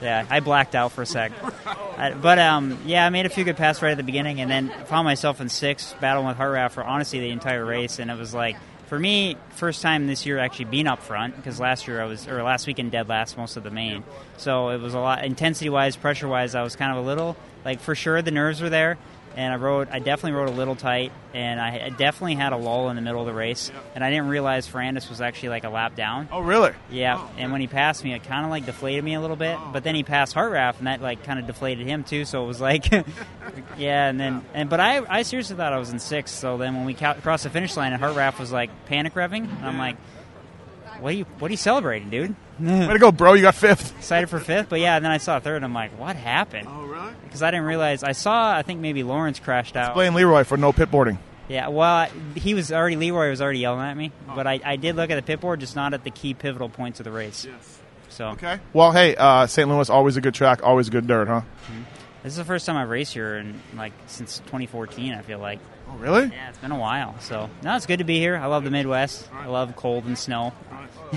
Yeah, 0.00 0.24
I 0.30 0.40
blacked 0.40 0.74
out 0.74 0.92
for 0.92 1.02
a 1.02 1.06
sec. 1.06 1.32
I, 1.98 2.14
but 2.14 2.38
um, 2.38 2.78
yeah, 2.86 3.04
I 3.04 3.10
made 3.10 3.26
a 3.26 3.28
few 3.28 3.44
good 3.44 3.58
passes 3.58 3.82
right 3.82 3.90
at 3.90 3.98
the 3.98 4.02
beginning, 4.02 4.40
and 4.40 4.50
then 4.50 4.70
found 4.86 5.04
myself 5.04 5.42
in 5.42 5.50
sixth, 5.50 5.94
battling 6.00 6.28
with 6.28 6.38
Hartranft 6.38 6.70
for 6.70 6.84
honestly 6.84 7.20
the 7.20 7.30
entire 7.30 7.64
race, 7.64 7.98
and 7.98 8.10
it 8.10 8.18
was 8.18 8.32
like. 8.32 8.56
For 8.90 8.98
me, 8.98 9.36
first 9.50 9.82
time 9.82 10.08
this 10.08 10.26
year 10.26 10.40
actually 10.40 10.64
being 10.64 10.88
up 10.88 10.98
front 10.98 11.36
because 11.36 11.60
last 11.60 11.86
year 11.86 12.02
I 12.02 12.06
was 12.06 12.26
or 12.26 12.42
last 12.42 12.66
weekend 12.66 12.90
dead 12.90 13.08
last 13.08 13.38
most 13.38 13.56
of 13.56 13.62
the 13.62 13.70
main, 13.70 14.02
so 14.36 14.70
it 14.70 14.80
was 14.80 14.94
a 14.94 14.98
lot 14.98 15.24
intensity 15.24 15.70
wise, 15.70 15.94
pressure 15.94 16.26
wise. 16.26 16.56
I 16.56 16.64
was 16.64 16.74
kind 16.74 16.90
of 16.90 16.98
a 16.98 17.06
little 17.06 17.36
like 17.64 17.78
for 17.78 17.94
sure 17.94 18.20
the 18.20 18.32
nerves 18.32 18.60
were 18.60 18.68
there, 18.68 18.98
and 19.36 19.52
I 19.52 19.56
rode. 19.56 19.88
I 19.90 19.98
definitely 19.98 20.32
rode 20.32 20.48
a 20.48 20.52
little 20.52 20.74
tight, 20.74 21.12
and 21.32 21.60
I, 21.60 21.86
I 21.86 21.88
definitely 21.90 22.34
had 22.34 22.52
a 22.52 22.56
lull 22.56 22.90
in 22.90 22.96
the 22.96 23.02
middle 23.02 23.20
of 23.20 23.26
the 23.26 23.32
race, 23.34 23.70
and 23.94 24.02
I 24.02 24.10
didn't 24.10 24.28
realize 24.28 24.68
Ferrandis 24.68 25.08
was 25.08 25.20
actually 25.20 25.50
like 25.50 25.64
a 25.64 25.68
lap 25.68 25.94
down. 25.94 26.28
Oh, 26.32 26.40
really? 26.40 26.72
Yeah, 26.90 27.16
oh, 27.18 27.30
and 27.36 27.52
when 27.52 27.60
he 27.60 27.66
passed 27.66 28.02
me, 28.04 28.12
it 28.14 28.24
kind 28.24 28.44
of 28.44 28.50
like 28.50 28.66
deflated 28.66 29.04
me 29.04 29.14
a 29.14 29.20
little 29.20 29.36
bit. 29.36 29.56
Oh. 29.58 29.70
But 29.72 29.84
then 29.84 29.94
he 29.94 30.02
passed 30.02 30.34
Hartranft, 30.34 30.78
and 30.78 30.86
that 30.86 31.00
like 31.00 31.24
kind 31.24 31.38
of 31.38 31.46
deflated 31.46 31.86
him 31.86 32.04
too. 32.04 32.24
So 32.24 32.42
it 32.42 32.46
was 32.46 32.60
like, 32.60 32.90
yeah. 33.78 34.08
And 34.08 34.18
then, 34.18 34.44
and 34.54 34.68
but 34.68 34.80
I, 34.80 35.02
I 35.08 35.22
seriously 35.22 35.56
thought 35.56 35.72
I 35.72 35.78
was 35.78 35.90
in 35.90 35.98
sixth. 35.98 36.34
So 36.34 36.58
then 36.58 36.74
when 36.74 36.84
we 36.84 36.94
ca- 36.94 37.14
crossed 37.14 37.44
the 37.44 37.50
finish 37.50 37.76
line, 37.76 37.92
and 37.92 38.02
Hartranft 38.02 38.38
was 38.38 38.52
like 38.52 38.70
panic 38.86 39.14
revving, 39.14 39.44
and 39.44 39.66
I'm 39.66 39.78
like, 39.78 39.96
what 41.00 41.14
are 41.14 41.16
you, 41.16 41.24
what 41.38 41.48
are 41.48 41.52
you 41.52 41.56
celebrating, 41.58 42.10
dude? 42.10 42.34
Way 42.60 42.92
to 42.92 42.98
go, 42.98 43.12
bro! 43.12 43.34
You 43.34 43.42
got 43.42 43.54
fifth. 43.54 43.96
Excited 43.98 44.28
for 44.28 44.38
fifth, 44.38 44.68
but 44.68 44.80
yeah. 44.80 44.96
And 44.96 45.04
then 45.04 45.12
I 45.12 45.18
saw 45.18 45.40
third, 45.40 45.56
and 45.56 45.64
I'm 45.64 45.74
like, 45.74 45.98
what 45.98 46.16
happened? 46.16 46.68
Oh, 46.70 46.84
really? 46.84 47.12
Because 47.24 47.42
I 47.42 47.50
didn't 47.50 47.66
realize. 47.66 48.02
I 48.02 48.12
saw, 48.12 48.54
I 48.54 48.62
think 48.62 48.80
maybe 48.80 49.02
Lawrence 49.02 49.38
crashed 49.38 49.76
out. 49.76 49.94
Blame 49.94 50.14
Leroy 50.14 50.44
for 50.44 50.56
no 50.56 50.72
pit 50.72 50.90
boarding. 50.90 51.18
Yeah, 51.48 51.68
well, 51.68 52.08
he 52.36 52.54
was 52.54 52.70
already 52.70 52.94
Leroy 52.96 53.30
was 53.30 53.42
already 53.42 53.58
yelling 53.58 53.84
at 53.84 53.96
me, 53.96 54.12
but 54.34 54.46
I, 54.46 54.60
I 54.64 54.76
did 54.76 54.94
look 54.94 55.10
at 55.10 55.16
the 55.16 55.22
pit 55.22 55.40
board, 55.40 55.58
just 55.58 55.74
not 55.74 55.94
at 55.94 56.04
the 56.04 56.10
key 56.10 56.32
pivotal 56.32 56.68
points 56.68 57.00
of 57.00 57.04
the 57.04 57.10
race. 57.10 57.44
Yes. 57.44 57.78
So 58.10 58.28
okay. 58.28 58.60
Well, 58.72 58.92
hey, 58.92 59.16
uh, 59.16 59.46
St. 59.46 59.68
Louis 59.68 59.88
always 59.90 60.16
a 60.16 60.20
good 60.20 60.34
track, 60.34 60.62
always 60.62 60.90
good 60.90 61.06
dirt, 61.06 61.26
huh? 61.26 61.42
This 62.22 62.34
is 62.34 62.36
the 62.36 62.44
first 62.44 62.66
time 62.66 62.76
I've 62.76 62.90
raced 62.90 63.14
here 63.14 63.36
in 63.36 63.60
like 63.76 63.92
since 64.06 64.38
2014. 64.40 65.14
I 65.14 65.22
feel 65.22 65.38
like. 65.38 65.58
Oh, 65.88 65.96
really? 65.96 66.26
Yeah, 66.26 66.50
it's 66.50 66.58
been 66.58 66.70
a 66.70 66.78
while. 66.78 67.18
So 67.20 67.48
no, 67.62 67.74
it's 67.76 67.86
good 67.86 67.98
to 67.98 68.04
be 68.04 68.18
here. 68.18 68.36
I 68.36 68.46
love 68.46 68.62
the 68.62 68.70
Midwest. 68.70 69.28
I 69.32 69.46
love 69.46 69.74
cold 69.74 70.04
and 70.04 70.18
snow. 70.18 70.52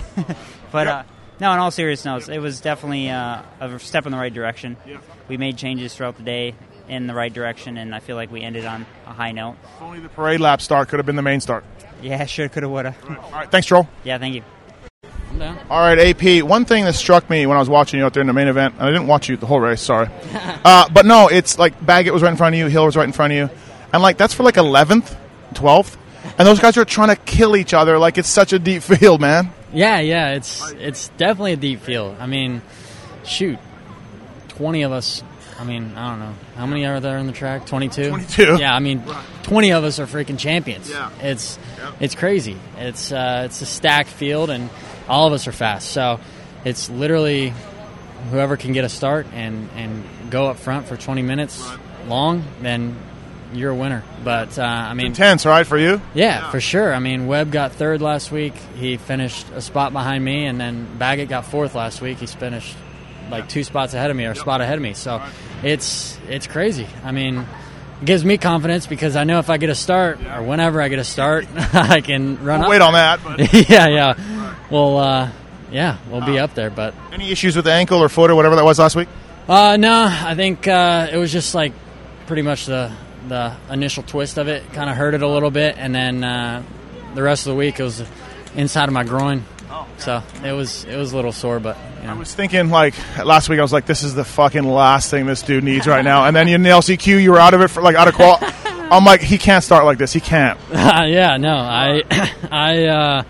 but 0.72 0.88
uh, 0.88 1.04
no, 1.44 1.52
in 1.52 1.60
all 1.60 1.72
seriousness, 1.72 2.30
it 2.30 2.40
was 2.40 2.62
definitely 2.62 3.10
uh, 3.10 3.42
a 3.60 3.78
step 3.78 4.06
in 4.06 4.14
the 4.14 4.18
right 4.18 4.34
direction. 4.34 4.78
We 5.28 5.36
made 5.36 5.58
changes 5.58 5.94
throughout 5.94 6.16
the 6.16 6.24
day 6.24 6.56
in 6.88 7.06
the 7.06 7.14
right 7.14 7.34
direction, 7.34 7.78
and 7.78 7.94
I 7.94 8.00
feel 8.00 8.16
like 8.16 8.32
we 8.32 8.42
ended 8.42 8.64
on 8.64 8.86
a 9.06 9.12
high 9.12 9.34
note. 9.34 9.58
Only 9.82 10.00
the 10.00 10.08
parade 10.08 10.40
lap 10.40 10.62
start 10.62 10.88
could 10.88 11.00
have 11.00 11.06
been 11.06 11.18
the 11.18 11.22
main 11.22 11.42
start. 11.42 11.66
Yeah, 12.02 12.26
should, 12.28 12.54
coulda, 12.54 12.70
woulda. 12.70 12.96
All 13.10 13.32
right, 13.34 13.52
thanks, 13.52 13.68
Troll. 13.68 13.90
Yeah, 14.06 14.20
thank 14.20 14.36
you. 14.36 14.44
I'm 15.32 15.40
down. 15.40 15.60
All 15.70 15.82
right, 15.82 16.00
AP. 16.00 16.46
One 16.46 16.64
thing 16.64 16.86
that 16.86 16.96
struck 16.96 17.30
me 17.30 17.46
when 17.46 17.58
I 17.58 17.60
was 17.60 17.70
watching 17.70 18.00
you 18.00 18.06
out 18.06 18.14
there 18.14 18.22
in 18.22 18.28
the 18.28 18.34
main 18.34 18.48
event, 18.48 18.76
and 18.76 18.84
I 18.84 18.92
didn't 18.92 19.08
watch 19.08 19.28
you 19.28 19.36
the 19.36 19.46
whole 19.46 19.60
race, 19.60 19.82
sorry. 19.82 20.08
uh, 20.64 20.88
but 20.88 21.06
no, 21.06 21.28
it's 21.28 21.60
like 21.60 21.86
Baggett 21.86 22.14
was 22.14 22.24
right 22.24 22.32
in 22.32 22.38
front 22.38 22.56
of 22.56 22.60
you, 22.60 22.68
Hill 22.68 22.86
was 22.86 22.96
right 22.96 23.04
in 23.04 23.12
front 23.12 23.34
of 23.34 23.38
you, 23.38 23.50
and 23.92 24.02
like 24.02 24.16
that's 24.16 24.34
for 24.34 24.44
like 24.44 24.56
eleventh, 24.56 25.14
twelfth, 25.56 25.98
and 26.38 26.48
those 26.48 26.62
guys 26.62 26.78
are 26.78 26.86
trying 26.86 27.10
to 27.10 27.18
kill 27.18 27.58
each 27.58 27.74
other 27.74 28.00
like 28.00 28.18
it's 28.18 28.30
such 28.30 28.54
a 28.54 28.60
deep 28.60 28.82
field, 28.84 29.20
man. 29.20 29.52
Yeah, 29.74 30.00
yeah, 30.00 30.32
it's 30.34 30.72
it's 30.74 31.10
definitely 31.18 31.54
a 31.54 31.58
deep 31.58 31.82
field. 31.82 32.18
I 32.20 32.28
mean, 32.28 32.62
shoot, 33.26 33.60
twenty 34.50 34.84
of 34.84 34.92
us. 34.92 35.24
I 35.60 35.66
mean, 35.66 35.94
I 35.96 36.10
don't 36.10 36.20
know 36.20 36.34
how 36.56 36.66
many 36.66 36.86
are 36.86 37.00
there 37.00 37.18
in 37.18 37.28
the 37.28 37.34
track. 37.34 37.66
Twenty-two. 37.66 38.10
22. 38.10 38.58
Yeah, 38.60 38.74
I 38.74 38.80
mean, 38.80 39.04
twenty 39.44 39.72
of 39.72 39.84
us 39.84 40.00
are 40.00 40.06
freaking 40.06 40.38
champions. 40.38 40.90
Yeah. 40.90 41.12
It's 41.22 41.58
it's 42.00 42.16
crazy. 42.16 42.58
It's 42.78 43.12
uh, 43.12 43.44
it's 43.46 43.62
a 43.62 43.66
stacked 43.66 44.10
field, 44.10 44.50
and 44.50 44.70
all 45.08 45.28
of 45.28 45.34
us 45.34 45.48
are 45.48 45.52
fast. 45.52 45.92
So 45.92 46.20
it's 46.66 46.90
literally 46.90 47.54
whoever 48.32 48.58
can 48.58 48.74
get 48.74 48.86
a 48.86 48.90
start 48.90 49.28
and 49.34 49.70
and 49.76 50.04
go 50.30 50.48
up 50.50 50.58
front 50.58 50.88
for 50.88 50.98
twenty 50.98 51.22
minutes 51.22 51.64
long, 52.08 52.44
then 52.62 52.96
you're 53.56 53.72
a 53.72 53.76
winner. 53.76 54.04
But 54.24 54.58
uh, 54.58 54.64
I 54.64 54.94
mean, 54.94 55.08
Intense, 55.08 55.46
right, 55.46 55.66
for 55.66 55.78
you? 55.78 56.02
yeah, 56.14 56.50
for 56.52 56.60
sure. 56.62 56.94
I 56.94 57.00
mean, 57.00 57.28
Webb 57.28 57.52
got 57.52 57.74
third 57.74 58.02
last 58.02 58.32
week. 58.32 58.54
He 58.76 58.98
finished 58.98 59.48
a 59.54 59.62
spot 59.62 59.94
behind 59.94 60.24
me, 60.24 60.46
and 60.46 60.60
then 60.60 60.88
Baggett 60.98 61.30
got 61.30 61.46
fourth 61.46 61.76
last 61.76 62.02
week. 62.02 62.18
He's 62.20 62.34
finished 62.34 62.76
like 63.30 63.48
two 63.50 63.64
spots 63.64 63.94
ahead 63.94 64.12
of 64.12 64.18
me 64.18 64.26
or 64.26 64.32
a 64.32 64.36
spot 64.36 64.62
ahead 64.62 64.76
of 64.76 64.82
me. 64.82 64.94
So 64.94 65.22
it's 65.64 66.18
it's 66.28 66.48
crazy. 66.48 66.88
I 67.04 67.12
mean, 67.12 67.38
it 68.02 68.06
gives 68.06 68.24
me 68.26 68.38
confidence 68.38 68.86
because 68.88 69.16
I 69.16 69.24
know 69.24 69.40
if 69.40 69.50
I 69.50 69.58
get 69.58 69.70
a 69.70 69.76
start 69.76 70.20
or 70.26 70.44
whenever 70.44 70.82
I 70.82 70.90
get 70.90 71.00
a 71.00 71.04
start, 71.06 71.48
I 71.56 72.02
can 72.02 72.44
run. 72.44 72.60
We'll 72.62 72.70
wait 72.70 72.82
on 72.82 72.94
that, 72.94 73.20
but- 73.24 73.70
yeah, 73.70 73.88
yeah. 73.88 74.56
Well, 74.70 74.98
uh, 74.98 75.30
yeah, 75.72 75.98
we'll 76.10 76.26
be 76.26 76.38
up 76.40 76.54
there, 76.54 76.70
but. 76.70 76.94
Any 77.12 77.32
issues 77.32 77.56
with 77.56 77.66
the 77.66 77.72
ankle 77.74 78.00
or 78.00 78.10
foot 78.10 78.30
or 78.30 78.36
whatever 78.36 78.56
that 78.56 78.66
was 78.66 78.78
last 78.80 78.96
week? 78.96 79.08
Uh, 79.48 79.76
no, 79.78 80.06
I 80.10 80.36
think 80.36 80.68
uh, 80.68 81.10
it 81.12 81.18
was 81.18 81.32
just 81.32 81.54
like 81.56 81.74
pretty 82.28 82.44
much 82.44 82.66
the 82.66 82.92
the 83.28 83.56
initial 83.70 84.04
twist 84.04 84.38
of 84.38 84.48
it 84.48 84.72
kind 84.74 84.90
of 84.90 84.96
hurt 84.96 85.14
it 85.14 85.22
a 85.22 85.28
little 85.28 85.52
bit, 85.52 85.76
and 85.78 85.94
then 85.94 86.24
uh, 86.24 86.64
the 87.16 87.24
rest 87.24 87.46
of 87.46 87.52
the 87.52 87.58
week 87.58 87.80
it 87.80 87.84
was 87.84 88.04
inside 88.56 88.90
of 88.90 88.94
my 88.94 89.04
groin. 89.04 89.44
So 89.98 90.22
it 90.44 90.52
was 90.52 90.86
it 90.86 90.98
was 90.98 91.14
a 91.14 91.16
little 91.16 91.32
sore, 91.32 91.60
but 91.60 91.78
you 92.00 92.08
know. 92.08 92.14
I 92.14 92.18
was 92.18 92.34
thinking 92.34 92.70
like 92.70 92.94
last 93.24 93.50
week. 93.50 93.60
I 93.60 93.62
was 93.62 93.74
like, 93.74 93.86
"This 93.86 94.04
is 94.04 94.14
the 94.14 94.24
fucking 94.24 94.64
last 94.64 95.10
thing 95.10 95.26
this 95.26 95.42
dude 95.42 95.64
needs 95.64 95.88
right 95.88 96.04
now." 96.04 96.26
And 96.26 96.36
then 96.36 96.48
in 96.48 96.62
the 96.62 96.70
LCQ, 96.70 97.22
you 97.22 97.32
were 97.32 97.40
out 97.40 97.54
of 97.54 97.62
it 97.62 97.70
for 97.70 97.82
like 97.82 97.96
out 97.96 98.08
of 98.08 98.14
qual. 98.14 98.38
I'm 98.92 99.06
like, 99.06 99.22
he 99.22 99.40
can't 99.40 99.64
start 99.64 99.86
like 99.86 99.98
this. 99.98 100.14
He 100.14 100.20
can't. 100.20 100.60
yeah, 100.72 101.38
no, 101.38 101.56
I, 101.56 102.04
I, 102.52 102.86
uh, 102.86 103.24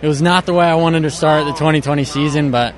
it 0.00 0.08
was 0.08 0.22
not 0.22 0.46
the 0.46 0.54
way 0.54 0.64
I 0.64 0.76
wanted 0.76 1.02
to 1.02 1.10
start 1.10 1.44
the 1.44 1.52
2020 1.52 2.04
season, 2.04 2.50
but 2.50 2.74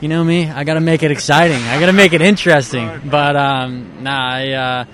you 0.00 0.08
know 0.08 0.22
me, 0.22 0.50
I 0.50 0.64
got 0.64 0.74
to 0.74 0.80
make 0.80 1.02
it 1.02 1.10
exciting. 1.10 1.62
I 1.62 1.80
got 1.80 1.86
to 1.86 1.94
make 1.94 2.12
it 2.12 2.20
interesting. 2.20 2.90
But 3.08 3.36
um, 3.36 4.02
nah, 4.02 4.32
I, 4.34 4.50
uh, 4.50 4.84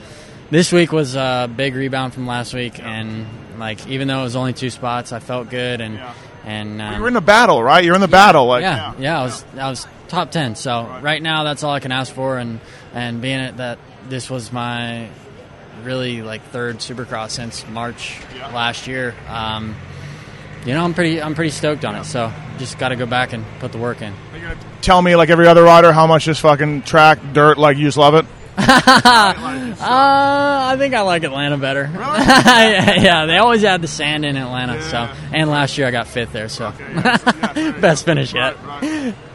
this 0.51 0.73
week 0.73 0.93
was 0.93 1.15
a 1.15 1.51
big 1.55 1.75
rebound 1.75 2.15
from 2.15 2.27
last 2.27 2.55
week, 2.55 2.83
and 2.83 3.27
like 3.59 3.87
even 3.89 4.09
though 4.09 4.21
it 4.21 4.25
was 4.25 4.37
only 4.37 4.53
two 4.53 4.71
spots, 4.71 5.13
I 5.13 5.19
felt 5.21 5.51
good, 5.51 5.81
and 5.81 6.01
and 6.45 6.81
um, 6.81 6.99
You're 6.99 7.09
in 7.09 7.15
the 7.15 7.21
battle, 7.21 7.63
right? 7.63 7.85
You're 7.85 7.95
in 7.95 8.01
the 8.01 8.09
battle. 8.09 8.47
Like, 8.47 8.63
yeah, 8.63 8.95
yeah, 8.99 9.21
I 9.21 9.23
was 9.25 9.45
I 9.57 9.69
was 9.71 9.87
top 10.09 10.31
ten. 10.31 10.55
So 10.55 10.99
right 11.03 11.23
now, 11.23 11.45
that's 11.45 11.63
all 11.63 11.73
I 11.73 11.81
can 11.81 11.93
ask 11.93 12.13
for, 12.13 12.39
and 12.39 12.61
and 12.95 13.21
being 13.21 13.41
it 13.41 13.59
that 13.59 13.79
this 14.09 14.31
was 14.31 14.53
my 14.53 15.09
really 15.85 16.23
like 16.23 16.43
third 16.45 16.79
Supercross 16.79 17.31
since 17.31 17.67
March 17.69 18.17
last 18.53 18.87
year. 18.87 19.15
Um, 19.29 19.77
you 20.65 20.75
know, 20.75 20.83
I'm 20.85 20.95
pretty 20.95 21.21
I'm 21.23 21.35
pretty 21.35 21.51
stoked 21.51 21.85
on 21.85 21.95
it. 21.95 22.05
So 22.05 22.33
just 22.59 22.79
got 22.79 22.89
to 22.89 22.97
go 22.97 23.07
back 23.07 23.33
and 23.33 23.45
put 23.61 23.73
the 23.73 23.79
work 23.79 24.03
in. 24.03 24.15
Tell 24.83 25.01
me, 25.03 25.15
like 25.17 25.31
every 25.31 25.47
other 25.47 25.63
rider, 25.63 25.93
how 25.93 26.07
much 26.07 26.25
this 26.27 26.41
fucking 26.41 26.83
track 26.83 27.19
dirt, 27.33 27.59
like 27.59 27.77
you 27.77 27.85
just 27.85 27.99
love 27.99 28.15
it. 28.15 28.25
uh, 29.81 29.81
I 29.81 30.75
think 30.79 30.94
I 30.94 31.03
like 31.03 31.23
Atlanta 31.25 31.57
better. 31.57 31.88
yeah, 31.94 33.27
they 33.27 33.37
always 33.38 33.62
add 33.64 33.83
the 33.83 33.88
sand 33.88 34.25
in 34.25 34.37
Atlanta. 34.37 34.83
So 34.83 35.09
and 35.33 35.49
last 35.49 35.79
year 35.79 35.87
I 35.87 35.90
got 35.90 36.09
fifth 36.09 36.33
there. 36.33 36.49
So 36.49 36.73
best 37.81 38.05
finish 38.05 38.35
yet. 38.35 38.57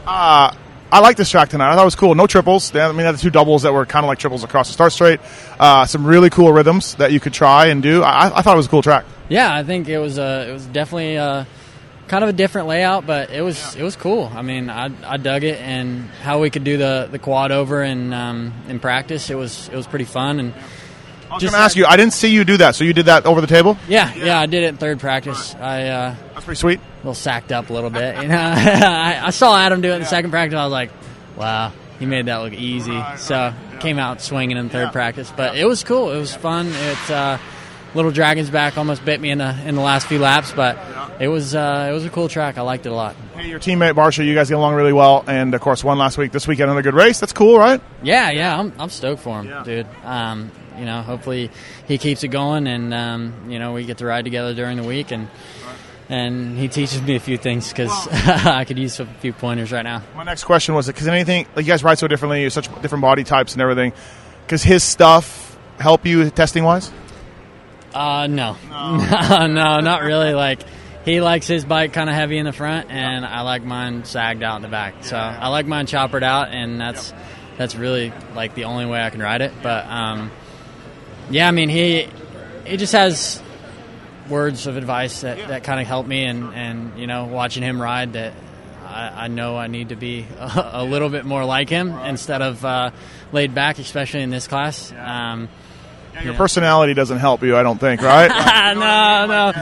Uh, 0.06 0.54
I 0.92 1.00
like 1.00 1.16
this 1.16 1.30
track 1.30 1.48
tonight. 1.48 1.72
I 1.72 1.74
thought 1.74 1.82
it 1.82 1.86
was 1.86 1.94
cool. 1.96 2.14
No 2.14 2.26
triples. 2.26 2.70
They- 2.70 2.80
I 2.80 2.88
mean, 2.88 2.98
they 2.98 3.04
had 3.04 3.14
the 3.14 3.20
two 3.20 3.30
doubles 3.30 3.62
that 3.62 3.72
were 3.72 3.86
kind 3.86 4.04
of 4.04 4.08
like 4.08 4.18
triples 4.18 4.44
across 4.44 4.68
the 4.68 4.74
start 4.74 4.92
straight. 4.92 5.20
Uh, 5.58 5.86
some 5.86 6.06
really 6.06 6.30
cool 6.30 6.52
rhythms 6.52 6.94
that 6.96 7.10
you 7.10 7.18
could 7.20 7.32
try 7.32 7.66
and 7.66 7.82
do. 7.82 8.02
I, 8.02 8.38
I 8.38 8.42
thought 8.42 8.54
it 8.54 8.58
was 8.58 8.66
a 8.66 8.70
cool 8.70 8.82
track. 8.82 9.04
Yeah, 9.28 9.52
I 9.54 9.64
think 9.64 9.88
it 9.88 9.98
was 9.98 10.18
uh, 10.18 10.46
it 10.48 10.52
was 10.52 10.66
definitely 10.66 11.16
uh, 11.16 11.44
kind 12.08 12.22
of 12.24 12.30
a 12.30 12.32
different 12.32 12.68
layout, 12.68 13.06
but 13.06 13.30
it 13.30 13.40
was 13.40 13.76
it 13.76 13.82
was 13.82 13.96
cool. 13.96 14.30
I 14.34 14.42
mean, 14.42 14.70
I, 14.70 14.90
I 15.04 15.16
dug 15.16 15.44
it, 15.44 15.60
and 15.60 16.08
how 16.22 16.40
we 16.40 16.50
could 16.50 16.64
do 16.64 16.76
the, 16.76 17.08
the 17.10 17.18
quad 17.18 17.52
over 17.52 17.82
and 17.82 18.12
um, 18.14 18.52
in 18.68 18.80
practice, 18.80 19.30
it 19.30 19.34
was 19.34 19.68
it 19.68 19.76
was 19.76 19.86
pretty 19.86 20.04
fun. 20.04 20.40
And 20.40 20.54
I 21.30 21.34
was 21.34 21.42
going 21.42 21.52
to 21.52 21.58
ask 21.58 21.76
you. 21.76 21.86
I 21.86 21.96
didn't 21.96 22.12
see 22.12 22.28
you 22.28 22.44
do 22.44 22.58
that. 22.58 22.74
So 22.74 22.84
you 22.84 22.92
did 22.92 23.06
that 23.06 23.26
over 23.26 23.40
the 23.40 23.46
table? 23.46 23.76
yeah, 23.88 24.14
yeah, 24.14 24.38
I 24.38 24.46
did 24.46 24.62
it 24.62 24.68
in 24.68 24.76
third 24.76 25.00
practice. 25.00 25.54
I 25.54 25.88
uh, 25.88 26.16
that's 26.34 26.44
pretty 26.44 26.58
sweet. 26.58 26.80
A 26.80 26.96
little 26.98 27.14
sacked 27.14 27.52
up 27.52 27.70
a 27.70 27.72
little 27.72 27.90
bit. 27.90 28.22
You 28.22 28.28
know, 28.28 28.36
I, 28.56 29.20
I 29.24 29.30
saw 29.30 29.56
Adam 29.56 29.80
do 29.80 29.90
it 29.90 29.94
in 29.94 30.00
the 30.00 30.06
second 30.06 30.30
practice. 30.30 30.56
I 30.56 30.64
was 30.64 30.72
like, 30.72 30.90
wow, 31.36 31.72
he 31.98 32.06
made 32.06 32.26
that 32.26 32.36
look 32.38 32.52
easy. 32.52 33.02
So 33.16 33.52
came 33.80 33.98
out 33.98 34.20
swinging 34.20 34.56
in 34.56 34.68
third 34.68 34.92
practice, 34.92 35.32
but 35.36 35.56
it 35.56 35.66
was 35.66 35.84
cool. 35.84 36.10
It 36.10 36.18
was 36.18 36.34
fun. 36.34 36.68
It's 36.68 37.10
uh, 37.10 37.38
little 37.94 38.10
dragon's 38.10 38.50
back 38.50 38.76
almost 38.76 39.04
bit 39.04 39.20
me 39.20 39.30
in 39.30 39.38
the 39.38 39.56
in 39.66 39.74
the 39.74 39.80
last 39.80 40.06
few 40.06 40.18
laps, 40.18 40.52
but 40.52 40.78
it 41.20 41.28
was 41.28 41.54
uh, 41.54 41.88
it 41.90 41.92
was 41.92 42.04
a 42.04 42.10
cool 42.10 42.28
track. 42.28 42.58
I 42.58 42.62
liked 42.62 42.86
it 42.86 42.90
a 42.90 42.94
lot. 42.94 43.16
Hey, 43.34 43.48
your 43.48 43.60
teammate 43.60 43.94
Barcia, 43.94 44.24
you 44.24 44.34
guys 44.34 44.48
get 44.48 44.56
along 44.56 44.74
really 44.74 44.92
well, 44.92 45.24
and 45.26 45.54
of 45.54 45.60
course, 45.60 45.84
won 45.84 45.98
last 45.98 46.18
week. 46.18 46.32
This 46.32 46.46
weekend, 46.46 46.70
another 46.70 46.82
good 46.82 46.94
race. 46.94 47.20
That's 47.20 47.32
cool, 47.32 47.58
right? 47.58 47.80
Yeah, 48.02 48.30
yeah, 48.30 48.58
I'm, 48.58 48.72
I'm 48.78 48.90
stoked 48.90 49.22
for 49.22 49.42
him, 49.42 49.64
dude. 49.64 49.86
Um, 50.04 50.50
you 50.78 50.84
know, 50.84 51.02
hopefully 51.02 51.50
he 51.86 51.98
keeps 51.98 52.24
it 52.24 52.28
going, 52.28 52.66
and 52.66 52.92
um, 52.92 53.50
you 53.50 53.58
know, 53.58 53.72
we 53.72 53.84
get 53.84 53.98
to 53.98 54.06
ride 54.06 54.24
together 54.24 54.54
during 54.54 54.76
the 54.76 54.84
week, 54.84 55.12
and 55.12 55.28
and 56.08 56.58
he 56.58 56.68
teaches 56.68 57.00
me 57.00 57.16
a 57.16 57.20
few 57.20 57.38
things 57.38 57.68
because 57.68 58.08
I 58.12 58.64
could 58.64 58.78
use 58.78 59.00
a 59.00 59.06
few 59.06 59.32
pointers 59.32 59.72
right 59.72 59.82
now. 59.82 60.02
My 60.14 60.24
next 60.24 60.44
question 60.44 60.74
was 60.74 60.86
because 60.86 61.06
anything 61.06 61.46
like 61.54 61.64
you 61.64 61.72
guys 61.72 61.84
ride 61.84 61.98
so 61.98 62.08
differently, 62.08 62.42
you're 62.42 62.50
such 62.50 62.68
different 62.82 63.02
body 63.02 63.24
types 63.24 63.52
and 63.52 63.62
everything. 63.62 63.92
Does 64.48 64.62
his 64.62 64.82
stuff 64.82 65.58
help 65.78 66.04
you 66.04 66.30
testing 66.30 66.64
wise? 66.64 66.90
Uh, 67.94 68.26
no, 68.26 68.56
no, 68.68 69.46
no, 69.46 69.80
not 69.80 70.02
really. 70.02 70.34
Like 70.34 70.60
he 71.04 71.20
likes 71.20 71.46
his 71.46 71.64
bike 71.64 71.92
kind 71.92 72.10
of 72.10 72.16
heavy 72.16 72.38
in 72.38 72.44
the 72.44 72.52
front, 72.52 72.90
and 72.90 73.24
I 73.24 73.42
like 73.42 73.62
mine 73.62 74.04
sagged 74.04 74.42
out 74.42 74.56
in 74.56 74.62
the 74.62 74.68
back. 74.68 75.04
So 75.04 75.16
I 75.16 75.48
like 75.48 75.66
mine 75.66 75.86
choppered 75.86 76.24
out, 76.24 76.48
and 76.48 76.80
that's 76.80 77.14
that's 77.56 77.76
really 77.76 78.12
like 78.34 78.54
the 78.54 78.64
only 78.64 78.86
way 78.86 79.00
I 79.00 79.10
can 79.10 79.20
ride 79.20 79.42
it. 79.42 79.52
But 79.62 79.86
um, 79.86 80.32
yeah, 81.30 81.46
I 81.46 81.52
mean 81.52 81.68
he 81.68 82.08
he 82.66 82.76
just 82.76 82.94
has 82.94 83.40
words 84.28 84.66
of 84.66 84.76
advice 84.76 85.20
that, 85.20 85.36
that 85.48 85.62
kind 85.62 85.80
of 85.80 85.86
help 85.86 86.06
me, 86.06 86.24
and 86.24 86.52
and 86.52 86.98
you 86.98 87.06
know 87.06 87.26
watching 87.26 87.62
him 87.62 87.80
ride 87.80 88.14
that. 88.14 88.32
I, 88.86 89.24
I 89.24 89.28
know 89.28 89.56
I 89.56 89.66
need 89.66 89.88
to 89.90 89.96
be 89.96 90.26
a, 90.38 90.70
a 90.82 90.84
little 90.84 91.08
bit 91.08 91.24
more 91.24 91.44
like 91.44 91.68
him 91.68 91.90
instead 91.90 92.42
of 92.42 92.64
uh, 92.64 92.90
laid 93.32 93.54
back, 93.54 93.78
especially 93.78 94.22
in 94.22 94.30
this 94.30 94.46
class. 94.46 94.92
Um, 94.92 95.48
Your 96.22 96.34
personality 96.34 96.94
doesn't 96.94 97.18
help 97.18 97.42
you, 97.42 97.56
I 97.56 97.62
don't 97.62 97.78
think, 97.78 98.02
right? 98.02 98.28
no, 98.74 99.26
no. 99.26 99.52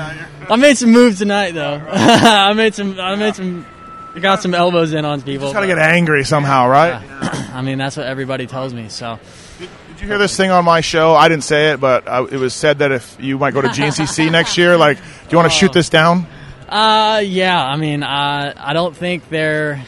I 0.48 0.56
made 0.56 0.76
some 0.76 0.90
moves 0.90 1.18
tonight, 1.18 1.52
though. 1.52 1.80
I 1.90 2.52
made 2.52 2.74
some. 2.74 2.98
I 2.98 3.14
made 3.14 3.34
some. 3.34 3.66
I 4.14 4.18
got 4.18 4.42
some 4.42 4.54
elbows 4.54 4.92
in 4.92 5.04
on 5.04 5.22
people. 5.22 5.46
just 5.46 5.54
gotta 5.54 5.66
get 5.66 5.78
angry 5.78 6.24
somehow, 6.24 6.68
right? 6.68 7.02
I 7.54 7.62
mean, 7.62 7.78
that's 7.78 7.96
what 7.96 8.06
everybody 8.06 8.46
tells 8.46 8.74
me. 8.74 8.88
So, 8.90 9.18
Did 9.58 10.00
you 10.00 10.06
hear 10.06 10.18
this 10.18 10.36
thing 10.36 10.50
on 10.50 10.64
my 10.64 10.82
show? 10.82 11.14
I 11.14 11.28
didn't 11.28 11.44
say 11.44 11.70
it, 11.70 11.80
but 11.80 12.06
uh, 12.06 12.26
it 12.30 12.36
was 12.36 12.52
said 12.52 12.80
that 12.80 12.92
if 12.92 13.16
you 13.18 13.38
might 13.38 13.54
go 13.54 13.62
to 13.62 13.68
GNCC 13.68 14.30
next 14.32 14.58
year, 14.58 14.76
like, 14.76 14.98
do 14.98 15.04
you 15.30 15.38
want 15.38 15.50
to 15.50 15.56
shoot 15.56 15.72
this 15.72 15.88
down? 15.88 16.26
uh, 16.68 17.22
yeah. 17.24 17.64
I 17.64 17.76
mean, 17.76 18.02
uh, 18.02 18.52
I 18.56 18.72
don't 18.74 18.94
think 18.94 19.28
there 19.30 19.82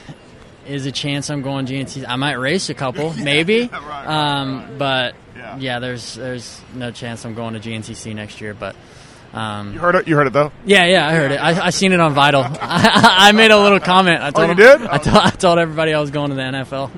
is 0.67 0.87
a 0.87 0.93
chance 0.93 1.31
I'm 1.31 1.43
going 1.43 1.67
to 1.67 1.73
GNC. 1.75 2.05
I 2.09 2.17
might 2.17 2.35
race 2.35 2.71
a 2.71 2.75
couple, 2.75 3.13
maybe. 3.19 3.71
um, 3.73 4.77
but 4.79 5.15
yeah. 5.59 5.79
there's 5.79 6.15
there's 6.15 6.61
no 6.75 6.91
chance 6.91 7.25
I'm 7.25 7.35
going 7.35 7.55
to 7.55 7.61
GNCC 7.61 8.15
next 8.15 8.41
year. 8.41 8.55
But 8.55 8.75
um, 9.33 9.73
You 9.73 9.79
heard 9.81 9.95
it. 9.97 10.09
You 10.09 10.17
heard 10.17 10.27
it 10.27 10.33
though. 10.33 10.53
Yeah, 10.65 10.85
yeah, 10.87 11.09
I 11.09 11.15
heard 11.15 11.33
it. 11.33 11.37
I, 11.37 11.67
I 11.67 11.71
seen 11.71 11.93
it 11.93 12.01
on 12.01 12.15
Vital. 12.15 12.43
I, 12.47 13.17
I 13.29 13.33
made 13.33 13.51
a 13.51 13.59
little 13.61 13.81
comment. 13.81 14.23
I 14.23 14.31
told 14.31 14.47
Oh, 14.47 14.51
you 14.51 14.55
did? 14.57 14.83
I, 14.87 14.99
told, 14.99 15.17
I 15.17 15.31
told 15.31 15.59
everybody 15.59 15.93
I 15.93 16.01
was 16.01 16.11
going 16.11 16.31
to 16.31 16.37
the 16.37 16.43
NFL. 16.43 16.91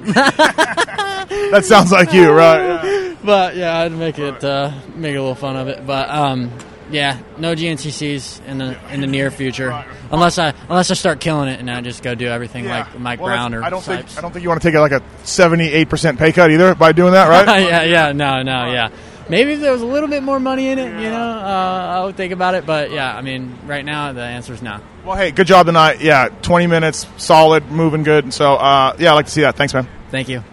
That 1.51 1.65
sounds 1.65 1.91
like 1.93 2.13
you, 2.13 2.31
right? 2.33 3.17
but 3.25 3.57
yeah, 3.57 3.79
I'd 3.79 3.93
make 3.93 4.19
it 4.19 4.43
uh, 4.45 4.73
make 4.95 5.15
a 5.17 5.21
little 5.21 5.35
fun 5.35 5.57
of 5.57 5.69
it. 5.69 5.85
But 5.87 6.09
um, 6.09 6.51
yeah, 6.91 7.19
no 7.39 7.55
GNCCs 7.55 8.45
in 8.47 8.59
the 8.59 8.79
in 8.93 9.01
the 9.01 9.07
near 9.07 9.31
future, 9.31 9.85
unless 10.11 10.39
I 10.39 10.55
unless 10.69 10.91
I 10.91 10.95
start 10.95 11.21
killing 11.21 11.49
it 11.49 11.59
and 11.61 11.71
I 11.71 11.81
just 11.81 12.03
go 12.03 12.15
do 12.15 12.27
everything 12.29 12.67
like 12.67 12.99
Mike 12.99 13.21
Well, 13.21 13.29
Brown 13.29 13.55
or 13.55 13.63
I 13.63 13.71
don't 13.71 13.81
Sipes. 13.83 14.05
think 14.05 14.19
I 14.19 14.21
don't 14.21 14.33
think 14.33 14.43
you 14.43 14.49
want 14.49 14.63
to 14.63 14.69
take 14.71 14.79
like 14.79 14.93
a 14.93 15.03
seventy-eight 15.25 15.89
percent 15.89 16.19
pay 16.19 16.33
cut 16.33 16.51
either 16.51 16.75
by 16.75 16.93
doing 16.93 17.13
that, 17.13 17.29
right? 17.29 17.63
yeah, 17.69 17.83
yeah, 17.83 18.13
no, 18.13 18.43
no, 18.43 18.71
yeah. 18.73 18.91
Maybe 19.29 19.55
if 19.55 19.61
there 19.61 19.73
was 19.73 19.83
a 19.83 19.87
little 19.87 20.09
bit 20.09 20.23
more 20.23 20.39
money 20.39 20.69
in 20.69 20.79
it, 20.79 20.87
you 21.03 21.11
know, 21.11 21.17
uh, 21.21 21.97
I 22.01 22.05
would 22.05 22.17
think 22.17 22.33
about 22.33 22.55
it. 22.55 22.65
But 22.65 22.93
yeah, 22.93 23.13
I 23.17 23.23
mean, 23.23 23.59
right 23.67 23.85
now 23.85 24.13
the 24.13 24.23
answer 24.23 24.53
is 24.55 24.63
no. 24.63 24.79
Well, 25.05 25.17
hey, 25.17 25.33
good 25.33 25.49
job 25.49 25.67
tonight. 25.67 26.01
Yeah, 26.01 26.29
twenty 26.43 26.69
minutes, 26.69 27.07
solid, 27.17 27.69
moving 27.71 28.05
good. 28.05 28.33
So, 28.33 28.55
uh, 28.55 28.95
yeah, 29.01 29.11
I 29.11 29.15
like 29.15 29.27
to 29.27 29.33
see 29.33 29.41
that. 29.41 29.57
Thanks, 29.57 29.75
man. 29.75 29.89
Thank 30.13 30.29
you. 30.29 30.45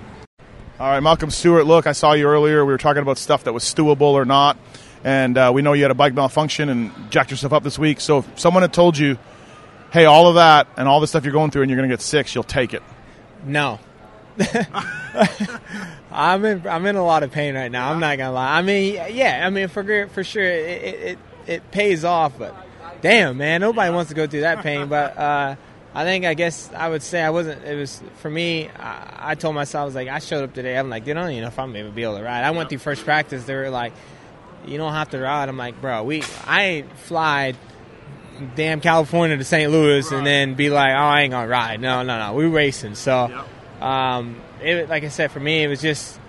All 0.79 0.89
right, 0.89 0.99
Malcolm 1.01 1.29
Stewart. 1.29 1.67
Look, 1.67 1.85
I 1.85 1.91
saw 1.91 2.13
you 2.13 2.27
earlier. 2.27 2.65
We 2.65 2.71
were 2.73 2.79
talking 2.79 3.03
about 3.03 3.19
stuff 3.19 3.43
that 3.43 3.53
was 3.53 3.63
stewable 3.63 4.13
or 4.13 4.25
not, 4.25 4.57
and 5.03 5.37
uh, 5.37 5.51
we 5.53 5.61
know 5.61 5.73
you 5.73 5.83
had 5.83 5.91
a 5.91 5.95
bike 5.95 6.13
malfunction 6.13 6.69
and 6.69 6.91
jacked 7.11 7.31
yourself 7.31 7.53
up 7.53 7.63
this 7.63 7.77
week. 7.77 7.99
So 7.99 8.19
if 8.19 8.39
someone 8.39 8.63
had 8.63 8.73
told 8.73 8.97
you, 8.97 9.17
"Hey, 9.91 10.05
all 10.05 10.27
of 10.27 10.35
that 10.35 10.67
and 10.77 10.87
all 10.87 10.99
the 10.99 11.07
stuff 11.07 11.23
you're 11.23 11.33
going 11.33 11.51
through, 11.51 11.63
and 11.63 11.71
you're 11.71 11.77
going 11.77 11.89
to 11.89 11.93
get 11.93 12.01
six, 12.01 12.33
you'll 12.33 12.43
take 12.43 12.73
it." 12.73 12.83
No. 13.45 13.79
I'm 16.11 16.45
in 16.45 16.67
I'm 16.67 16.85
in 16.85 16.95
a 16.95 17.05
lot 17.05 17.23
of 17.23 17.31
pain 17.31 17.55
right 17.55 17.71
now. 17.71 17.91
I'm 17.91 17.99
not 17.99 18.17
gonna 18.17 18.31
lie. 18.31 18.57
I 18.57 18.61
mean, 18.61 18.95
yeah, 19.11 19.43
I 19.45 19.49
mean 19.49 19.67
for 19.67 20.07
for 20.07 20.23
sure 20.23 20.43
it 20.43 20.83
it, 20.83 21.19
it, 21.45 21.71
pays 21.71 22.03
off, 22.03 22.37
but 22.39 22.55
damn 23.01 23.37
man, 23.37 23.61
nobody 23.61 23.93
wants 23.93 24.09
to 24.09 24.15
go 24.15 24.25
through 24.25 24.41
that 24.41 24.63
pain. 24.63 24.87
But 24.87 25.17
uh, 25.17 25.55
I 25.93 26.03
think 26.03 26.25
I 26.25 26.33
guess 26.33 26.71
I 26.73 26.89
would 26.89 27.03
say 27.03 27.21
I 27.21 27.29
wasn't. 27.29 27.63
It 27.63 27.75
was 27.75 28.01
for 28.17 28.29
me. 28.29 28.69
I, 28.69 29.31
I 29.31 29.35
told 29.35 29.53
myself 29.53 29.83
I 29.83 29.85
was 29.85 29.95
like 29.95 30.07
I 30.07 30.19
showed 30.19 30.43
up 30.43 30.53
today. 30.53 30.77
I'm 30.77 30.89
like, 30.89 31.05
they 31.05 31.13
don't 31.13 31.29
even 31.29 31.43
know 31.43 31.47
if 31.47 31.59
I'm 31.59 31.71
gonna 31.71 31.91
be 31.91 32.03
able 32.03 32.17
to 32.17 32.23
ride. 32.23 32.43
I 32.43 32.51
went 32.51 32.69
through 32.69 32.79
first 32.79 33.03
practice. 33.03 33.43
They 33.43 33.55
were 33.55 33.69
like, 33.69 33.93
you 34.65 34.77
don't 34.77 34.93
have 34.93 35.09
to 35.11 35.19
ride. 35.19 35.49
I'm 35.49 35.57
like, 35.57 35.79
bro, 35.81 36.03
we 36.03 36.23
I 36.45 36.63
ain't 36.63 36.97
fly 36.97 37.53
damn 38.55 38.81
California 38.81 39.37
to 39.37 39.43
St. 39.43 39.71
Louis 39.71 40.11
and 40.11 40.25
then 40.25 40.55
be 40.55 40.69
like, 40.69 40.93
oh, 40.93 40.97
I 40.97 41.21
ain't 41.21 41.31
gonna 41.31 41.47
ride. 41.47 41.79
No, 41.79 42.03
no, 42.03 42.19
no, 42.19 42.33
we 42.33 42.45
racing. 42.45 42.95
So, 42.95 43.45
um, 43.81 44.41
it, 44.61 44.89
like 44.89 45.03
I 45.03 45.09
said, 45.09 45.31
for 45.31 45.39
me, 45.39 45.63
it 45.63 45.67
was 45.67 45.81
just 45.81 46.19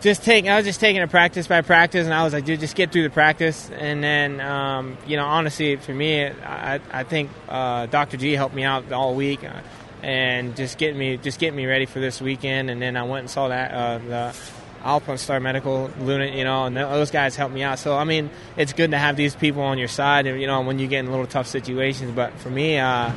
just 0.00 0.24
taking. 0.24 0.50
I 0.50 0.56
was 0.56 0.64
just 0.64 0.80
taking 0.80 1.00
it 1.00 1.10
practice 1.10 1.46
by 1.46 1.60
practice, 1.60 2.04
and 2.04 2.14
I 2.14 2.24
was 2.24 2.32
like, 2.32 2.44
dude, 2.44 2.60
just 2.60 2.74
get 2.74 2.92
through 2.92 3.04
the 3.04 3.10
practice. 3.10 3.70
And 3.70 4.02
then, 4.02 4.40
um, 4.40 4.98
you 5.06 5.16
know, 5.16 5.24
honestly, 5.24 5.76
for 5.76 5.94
me, 5.94 6.26
I, 6.26 6.80
I 6.90 7.04
think 7.04 7.30
uh, 7.48 7.86
Dr. 7.86 8.16
G 8.16 8.32
helped 8.32 8.54
me 8.54 8.64
out 8.64 8.90
all 8.92 9.14
week. 9.14 9.44
Uh, 9.44 9.60
and 10.02 10.56
just 10.56 10.78
getting 10.78 10.98
me, 10.98 11.16
just 11.16 11.38
getting 11.38 11.56
me 11.56 11.66
ready 11.66 11.86
for 11.86 12.00
this 12.00 12.20
weekend, 12.20 12.70
and 12.70 12.82
then 12.82 12.96
I 12.96 13.04
went 13.04 13.20
and 13.20 13.30
saw 13.30 13.48
that 13.48 13.72
uh, 13.72 13.98
the 13.98 14.36
Alpine 14.84 15.18
Star 15.18 15.40
Medical, 15.40 15.90
Luna, 16.00 16.26
you 16.26 16.44
know, 16.44 16.64
and 16.64 16.76
those 16.76 17.10
guys 17.10 17.36
helped 17.36 17.54
me 17.54 17.62
out. 17.62 17.78
So 17.78 17.96
I 17.96 18.04
mean, 18.04 18.30
it's 18.56 18.72
good 18.72 18.90
to 18.90 18.98
have 18.98 19.16
these 19.16 19.34
people 19.34 19.62
on 19.62 19.78
your 19.78 19.88
side, 19.88 20.26
you 20.26 20.46
know, 20.46 20.60
when 20.62 20.78
you 20.78 20.86
get 20.88 21.00
in 21.00 21.10
little 21.10 21.26
tough 21.26 21.46
situations. 21.46 22.12
But 22.12 22.32
for 22.38 22.50
me, 22.50 22.78
uh, 22.78 23.12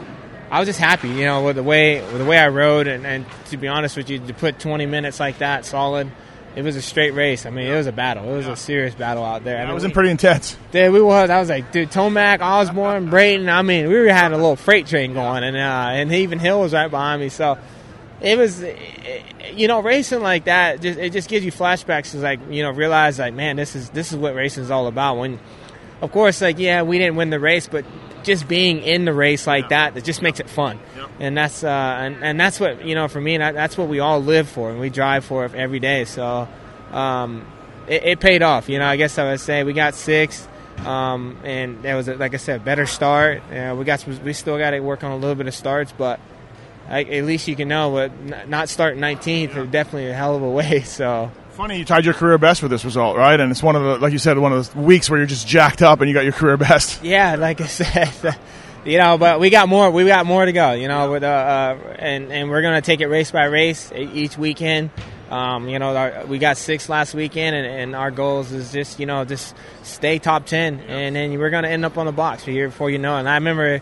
I 0.52 0.60
was 0.60 0.68
just 0.68 0.80
happy, 0.80 1.10
you 1.10 1.26
know, 1.26 1.44
with 1.44 1.56
the 1.56 1.64
way 1.64 2.02
with 2.02 2.20
the 2.20 2.26
way 2.26 2.38
I 2.38 2.50
rode, 2.50 2.88
and, 2.88 3.06
and 3.06 3.26
to 3.50 3.58
be 3.58 3.68
honest 3.68 3.98
with 3.98 4.10
you, 4.10 4.20
to 4.20 4.34
put 4.34 4.60
20 4.60 4.86
minutes 4.86 5.20
like 5.20 5.40
that 5.40 5.66
solid, 5.66 6.10
it 6.56 6.62
was 6.62 6.76
a 6.76 6.82
straight 6.82 7.14
race. 7.14 7.46
I 7.46 7.50
mean, 7.50 7.68
it 7.68 7.76
was 7.76 7.88
a 7.88 7.92
battle. 7.92 8.32
It 8.32 8.38
was 8.38 8.48
a 8.48 8.56
serious 8.56 8.96
battle 8.96 9.26
out 9.26 9.44
there. 9.44 9.58
I 9.58 9.66
mean, 9.66 9.74
was 9.74 9.86
pretty 9.92 10.12
intense. 10.12 10.58
Dude, 10.72 10.94
we 10.94 11.02
was. 11.02 11.30
I 11.30 11.40
was 11.40 11.50
like, 11.50 11.72
dude, 11.72 11.90
Tomac, 11.90 12.42
Osborne, 12.42 13.10
Brayton. 13.10 13.50
I 13.50 13.62
mean, 13.62 13.90
we 13.90 13.96
were 13.96 14.08
having 14.08 14.38
a 14.38 14.42
little 14.42 14.56
freight 14.56 14.88
train 14.88 15.14
going, 15.14 15.44
and 15.44 15.58
uh, 15.58 15.90
and 15.92 16.12
even 16.14 16.40
Hill 16.40 16.62
was 16.62 16.74
right 16.74 16.90
behind 16.90 17.22
me. 17.22 17.30
So 17.30 17.58
it 18.22 18.38
was, 18.38 18.64
you 19.54 19.68
know, 19.68 19.82
racing 19.82 20.22
like 20.22 20.46
that. 20.46 20.82
Just 20.82 21.00
it 21.00 21.12
just 21.12 21.30
gives 21.30 21.46
you 21.46 21.52
flashbacks 21.52 22.12
to 22.12 22.18
like 22.18 22.40
you 22.50 22.64
know 22.64 22.72
realize 22.72 23.20
like 23.20 23.34
man, 23.34 23.56
this 23.56 23.76
is 23.76 23.90
this 23.90 24.12
is 24.12 24.18
what 24.18 24.36
racing 24.36 24.64
is 24.64 24.72
all 24.72 24.88
about. 24.88 25.18
When, 25.18 25.40
of 26.02 26.12
course, 26.12 26.42
like 26.42 26.58
yeah, 26.58 26.84
we 26.84 26.98
didn't 26.98 27.16
win 27.16 27.30
the 27.30 27.40
race, 27.40 27.68
but 27.68 27.86
just 28.24 28.48
being 28.48 28.80
in 28.82 29.06
the 29.06 29.14
race 29.14 29.46
like 29.46 29.70
that, 29.70 29.96
it 29.96 30.04
just 30.04 30.22
makes 30.22 30.40
it 30.40 30.50
fun. 30.50 30.80
And 31.20 31.38
that's 31.38 31.64
uh, 31.64 31.70
and, 31.70 32.24
and 32.24 32.40
that's 32.40 32.60
what 32.60 32.86
you 32.86 32.96
know 32.96 33.08
for 33.08 33.22
me. 33.22 33.38
That, 33.38 33.54
that's 33.54 33.78
what 33.78 33.88
we 33.90 34.00
all 34.00 34.22
live 34.22 34.50
for, 34.50 34.72
and 34.72 34.80
we 34.80 34.90
drive 34.90 35.26
for 35.26 35.46
every 35.46 35.80
day. 35.80 36.06
So 36.06 36.48
um, 36.92 37.46
it, 37.88 38.04
it 38.04 38.20
paid 38.20 38.42
off. 38.42 38.70
You 38.70 38.80
know, 38.80 38.88
I 38.88 38.96
guess 38.96 39.18
I 39.18 39.30
would 39.32 39.40
say 39.40 39.64
we 39.64 39.74
got 39.74 39.96
six. 39.96 40.48
Um, 40.80 41.38
and 41.46 41.84
that 41.84 41.96
was, 41.96 42.10
like 42.10 42.34
I 42.34 42.38
said, 42.38 42.66
better 42.66 42.86
start. 42.86 43.42
Uh, 43.50 43.76
we 43.78 43.86
got 43.86 44.02
some, 44.02 44.22
we 44.26 44.34
still 44.34 44.58
got 44.58 44.72
to 44.72 44.82
work 44.82 45.06
on 45.06 45.12
a 45.12 45.16
little 45.16 45.36
bit 45.36 45.48
of 45.48 45.56
starts, 45.56 45.94
but 45.98 46.20
I, 46.88 47.04
at 47.04 47.24
least 47.26 47.48
you 47.48 47.56
can 47.56 47.68
know 47.68 47.92
But 47.92 48.12
n- 48.12 48.50
not 48.50 48.70
starting 48.70 49.02
19th 49.02 49.56
is 49.56 49.70
definitely 49.70 50.10
a 50.10 50.14
hell 50.14 50.36
of 50.36 50.42
a 50.42 50.50
way. 50.50 50.82
So 50.86 51.32
Funny, 51.56 51.78
you 51.78 51.86
tied 51.86 52.04
your 52.04 52.14
career 52.14 52.38
best 52.38 52.62
with 52.62 52.70
this 52.70 52.84
result, 52.84 53.16
right? 53.16 53.40
And 53.40 53.50
it's 53.50 53.64
one 53.64 53.78
of 53.78 53.84
the, 53.84 53.98
like 53.98 54.12
you 54.12 54.20
said, 54.20 54.38
one 54.38 54.52
of 54.52 54.58
those 54.58 54.76
weeks 54.76 55.10
where 55.10 55.18
you're 55.18 55.26
just 55.26 55.48
jacked 55.48 55.82
up 55.82 56.02
and 56.02 56.10
you 56.10 56.14
got 56.14 56.26
your 56.26 56.34
career 56.34 56.58
best. 56.58 57.02
yeah, 57.04 57.36
like 57.36 57.62
I 57.62 57.68
said, 57.68 58.38
you 58.86 58.98
know, 58.98 59.18
but 59.18 59.40
we 59.40 59.50
got 59.50 59.70
more. 59.70 59.90
We 59.90 60.04
got 60.04 60.26
more 60.26 60.44
to 60.44 60.52
go. 60.52 60.74
You 60.74 60.90
know, 60.90 61.12
with 61.12 61.24
uh, 61.24 61.28
uh 61.28 61.96
and 61.98 62.30
and 62.30 62.50
we're 62.50 62.62
gonna 62.62 62.82
take 62.82 63.00
it 63.00 63.08
race 63.08 63.32
by 63.32 63.46
race 63.46 63.90
each 63.96 64.38
weekend. 64.38 64.90
Um, 65.30 65.70
you 65.70 65.80
know, 65.80 65.96
our, 65.96 66.26
we 66.26 66.40
got 66.40 66.58
six 66.58 66.90
last 66.90 67.14
weekend, 67.14 67.56
and, 67.56 67.66
and 67.66 67.96
our 67.96 68.12
goals 68.12 68.52
is 68.52 68.74
just 68.74 69.00
you 69.00 69.06
know 69.06 69.24
just 69.24 69.56
stay 69.84 70.20
top 70.20 70.46
ten, 70.46 70.82
and 70.82 71.16
then 71.16 71.40
we're 71.40 71.52
gonna 71.52 71.70
end 71.70 71.86
up 71.86 71.98
on 71.98 72.06
the 72.06 72.12
box 72.12 72.44
here 72.44 72.68
before 72.68 72.90
you 72.90 72.98
know. 72.98 73.16
And 73.16 73.30
I 73.30 73.36
remember. 73.36 73.82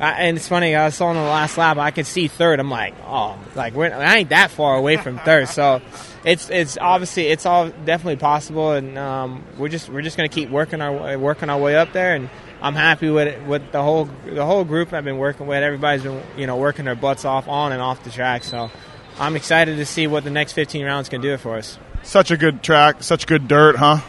I, 0.00 0.12
and 0.24 0.36
it's 0.36 0.48
funny. 0.48 0.74
I 0.74 0.88
saw 0.90 1.06
on 1.06 1.16
the 1.16 1.22
last 1.22 1.56
lap. 1.56 1.76
I 1.76 1.90
could 1.90 2.06
see 2.06 2.28
third. 2.28 2.60
I'm 2.60 2.70
like, 2.70 2.94
oh, 3.06 3.38
like 3.54 3.74
we're, 3.74 3.92
I 3.92 4.18
ain't 4.18 4.30
that 4.30 4.50
far 4.50 4.76
away 4.76 4.96
from 4.96 5.18
third. 5.18 5.48
So, 5.48 5.80
it's 6.24 6.50
it's 6.50 6.76
obviously 6.80 7.28
it's 7.28 7.46
all 7.46 7.68
definitely 7.70 8.16
possible, 8.16 8.72
and 8.72 8.98
um, 8.98 9.44
we're 9.58 9.68
just 9.68 9.88
we're 9.88 10.02
just 10.02 10.16
gonna 10.16 10.28
keep 10.28 10.50
working 10.50 10.80
our 10.80 11.18
working 11.18 11.50
our 11.50 11.58
way 11.58 11.76
up 11.76 11.92
there. 11.92 12.14
And 12.14 12.28
I'm 12.60 12.74
happy 12.74 13.10
with 13.10 13.28
it, 13.28 13.46
with 13.46 13.70
the 13.72 13.82
whole 13.82 14.08
the 14.26 14.44
whole 14.44 14.64
group 14.64 14.92
I've 14.92 15.04
been 15.04 15.18
working 15.18 15.46
with. 15.46 15.62
Everybody's 15.62 16.02
been 16.02 16.22
you 16.36 16.46
know 16.46 16.56
working 16.56 16.84
their 16.84 16.96
butts 16.96 17.24
off 17.24 17.46
on 17.46 17.72
and 17.72 17.80
off 17.80 18.02
the 18.02 18.10
track. 18.10 18.42
So, 18.42 18.70
I'm 19.18 19.36
excited 19.36 19.76
to 19.76 19.86
see 19.86 20.06
what 20.06 20.24
the 20.24 20.30
next 20.30 20.52
15 20.52 20.84
rounds 20.84 21.08
can 21.08 21.20
do 21.20 21.36
for 21.36 21.56
us. 21.56 21.78
Such 22.02 22.30
a 22.30 22.36
good 22.36 22.62
track, 22.62 23.02
such 23.02 23.26
good 23.26 23.48
dirt, 23.48 23.76
huh? 23.76 24.00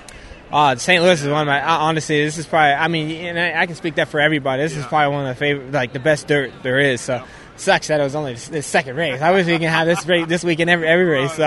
Uh, 0.56 0.78
St. 0.78 1.04
Louis 1.04 1.22
is 1.22 1.28
one 1.28 1.42
of 1.42 1.48
my 1.48 1.62
honestly. 1.62 2.24
This 2.24 2.38
is 2.38 2.46
probably. 2.46 2.72
I 2.72 2.88
mean, 2.88 3.12
and 3.12 3.38
I, 3.38 3.64
I 3.64 3.66
can 3.66 3.76
speak 3.76 3.96
that 3.96 4.08
for 4.08 4.22
everybody. 4.22 4.64
This 4.64 4.78
is 4.78 4.86
probably 4.86 5.14
one 5.14 5.26
of 5.26 5.36
the 5.36 5.38
favorite, 5.38 5.74
like 5.74 5.92
the 5.92 6.00
best 6.00 6.28
dirt 6.28 6.54
there 6.64 6.80
is. 6.80 7.02
So 7.02 7.22
sucks 7.58 7.90
that 7.90 8.00
it 8.00 8.04
was 8.04 8.16
only 8.16 8.36
the 8.36 8.62
second 8.62 8.96
race. 8.96 9.22
I 9.22 9.32
wish 9.32 9.48
we 9.48 9.60
can 9.60 9.70
have 9.70 9.86
this 9.86 10.06
race 10.06 10.28
this 10.28 10.46
week 10.46 10.62
in 10.62 10.70
every 10.70 10.88
every 10.88 11.04
race. 11.04 11.34
So 11.34 11.44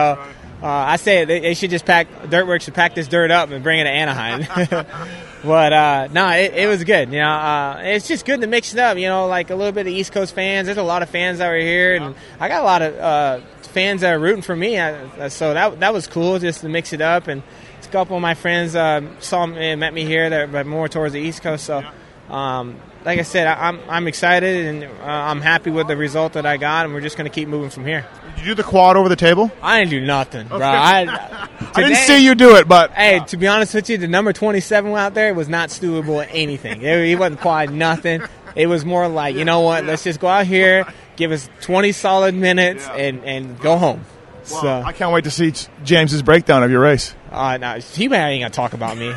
uh, 0.63 0.67
I 0.67 0.97
say 0.97 1.25
they, 1.25 1.41
they 1.41 1.55
should 1.55 1.71
just 1.71 1.87
pack 1.87 2.29
Dirt 2.29 2.47
Wurx 2.47 2.61
should 2.61 2.75
pack 2.75 2.95
this 2.95 3.09
dirt 3.09 3.31
up 3.31 3.51
and 3.51 3.65
bring 3.65 3.81
it 3.81 3.85
to 3.85 3.91
Anaheim. 3.91 4.47
but 5.43 5.73
uh, 5.73 6.09
no, 6.13 6.29
it, 6.29 6.53
it 6.53 6.69
was 6.69 6.85
good. 6.85 7.11
You 7.11 7.21
know, 7.21 7.31
uh, 7.31 7.81
it's 7.85 8.09
just 8.09 8.27
good 8.27 8.43
to 8.43 8.47
mix 8.47 8.75
it 8.75 8.79
up. 8.79 8.99
You 8.99 9.09
know, 9.09 9.27
like 9.27 9.49
a 9.49 9.55
little 9.55 9.73
bit 9.73 9.87
of 9.87 9.93
East 9.95 10.13
Coast 10.13 10.35
fans. 10.35 10.67
There's 10.67 10.77
a 10.77 10.83
lot 10.83 11.03
of 11.03 11.09
fans 11.09 11.39
that 11.39 11.49
were 11.49 11.57
here, 11.57 11.95
and 11.95 12.15
I 12.39 12.49
got 12.49 12.61
a 12.61 12.65
lot 12.65 12.83
of 12.83 12.95
uh, 12.99 13.41
fans 13.63 14.03
that 14.03 14.13
are 14.13 14.19
rooting 14.19 14.43
for 14.43 14.55
me. 14.55 14.77
Uh, 14.77 15.31
so 15.31 15.55
that 15.55 15.81
that 15.81 15.95
was 15.95 16.07
cool 16.07 16.39
just 16.39 16.61
to 16.61 16.69
mix 16.69 16.93
it 16.93 17.01
up. 17.01 17.27
And 17.27 17.43
a 17.89 17.93
couple 17.93 18.17
of 18.17 18.23
my 18.23 18.35
friends 18.35 18.75
uh, 18.75 19.03
saw 19.21 19.47
me, 19.47 19.71
and 19.71 19.81
met 19.81 19.93
me 19.93 20.05
here, 20.05 20.31
that 20.31 20.53
but 20.53 20.67
more 20.67 20.89
towards 20.89 21.13
the 21.13 21.21
East 21.21 21.43
Coast. 21.43 21.65
So. 21.65 21.83
Um, 22.29 22.79
like 23.05 23.19
I 23.19 23.23
said, 23.23 23.47
I, 23.47 23.69
I'm 23.69 23.81
I'm 23.89 24.09
excited 24.09 24.67
and 24.67 24.85
uh, 24.85 25.05
I'm 25.07 25.41
happy 25.41 25.71
with 25.71 25.89
the 25.89 25.97
result 25.97 26.35
that 26.35 26.45
I 26.45 26.57
got, 26.57 26.85
and 26.85 26.95
we're 26.95 27.01
just 27.01 27.17
going 27.17 27.31
to 27.31 27.35
keep 27.35 27.49
moving 27.49 27.71
from 27.71 27.87
here. 27.87 28.07
Did 28.37 28.41
you 28.41 28.47
do 28.49 28.55
the 28.57 28.65
quad 28.65 28.97
over 28.97 29.09
the 29.09 29.17
table? 29.17 29.51
I 29.63 29.79
didn't 29.79 29.91
do 29.91 30.01
nothing, 30.01 30.49
bro. 30.49 30.61
I, 30.61 31.49
I 31.75 31.83
didn't 31.83 31.97
see 31.97 32.23
you 32.23 32.35
do 32.35 32.57
it, 32.57 32.69
but 32.69 32.91
hey, 32.93 33.21
to 33.29 33.37
be 33.37 33.47
honest 33.47 33.75
with 33.75 33.89
you, 33.89 33.99
the 33.99 34.09
number 34.09 34.33
27 34.33 34.93
out 34.93 35.15
there 35.15 35.33
was 35.33 35.49
not 35.49 35.71
doable 35.71 36.23
at 36.23 36.29
anything. 36.33 36.83
It, 36.83 37.07
he 37.07 37.17
wasn't 37.17 37.41
quad 37.41 37.73
nothing. 37.73 38.23
It 38.55 38.67
was 38.67 38.85
more 38.85 39.09
like, 39.09 39.37
you 39.37 39.45
know 39.45 39.61
what? 39.61 39.85
Let's 39.85 40.05
just 40.05 40.21
go 40.21 40.29
out 40.29 40.47
here, 40.47 40.87
give 41.17 41.33
us 41.33 41.49
20 41.63 41.93
solid 41.93 42.35
minutes, 42.35 42.87
and 42.89 43.25
and 43.25 43.59
go 43.61 43.79
home. 43.79 44.05
So 44.51 44.69
I 44.85 44.93
can't 44.93 45.13
wait 45.13 45.25
to 45.25 45.31
see 45.31 45.53
James's 45.85 46.23
breakdown 46.23 46.63
of 46.63 46.71
your 46.71 46.81
race. 46.81 47.15
uh, 47.31 47.57
no, 47.59 47.79
he 47.79 48.05
ain't 48.05 48.13
gonna 48.13 48.51
talk 48.51 48.73
about 48.73 48.97
me. 48.97 49.13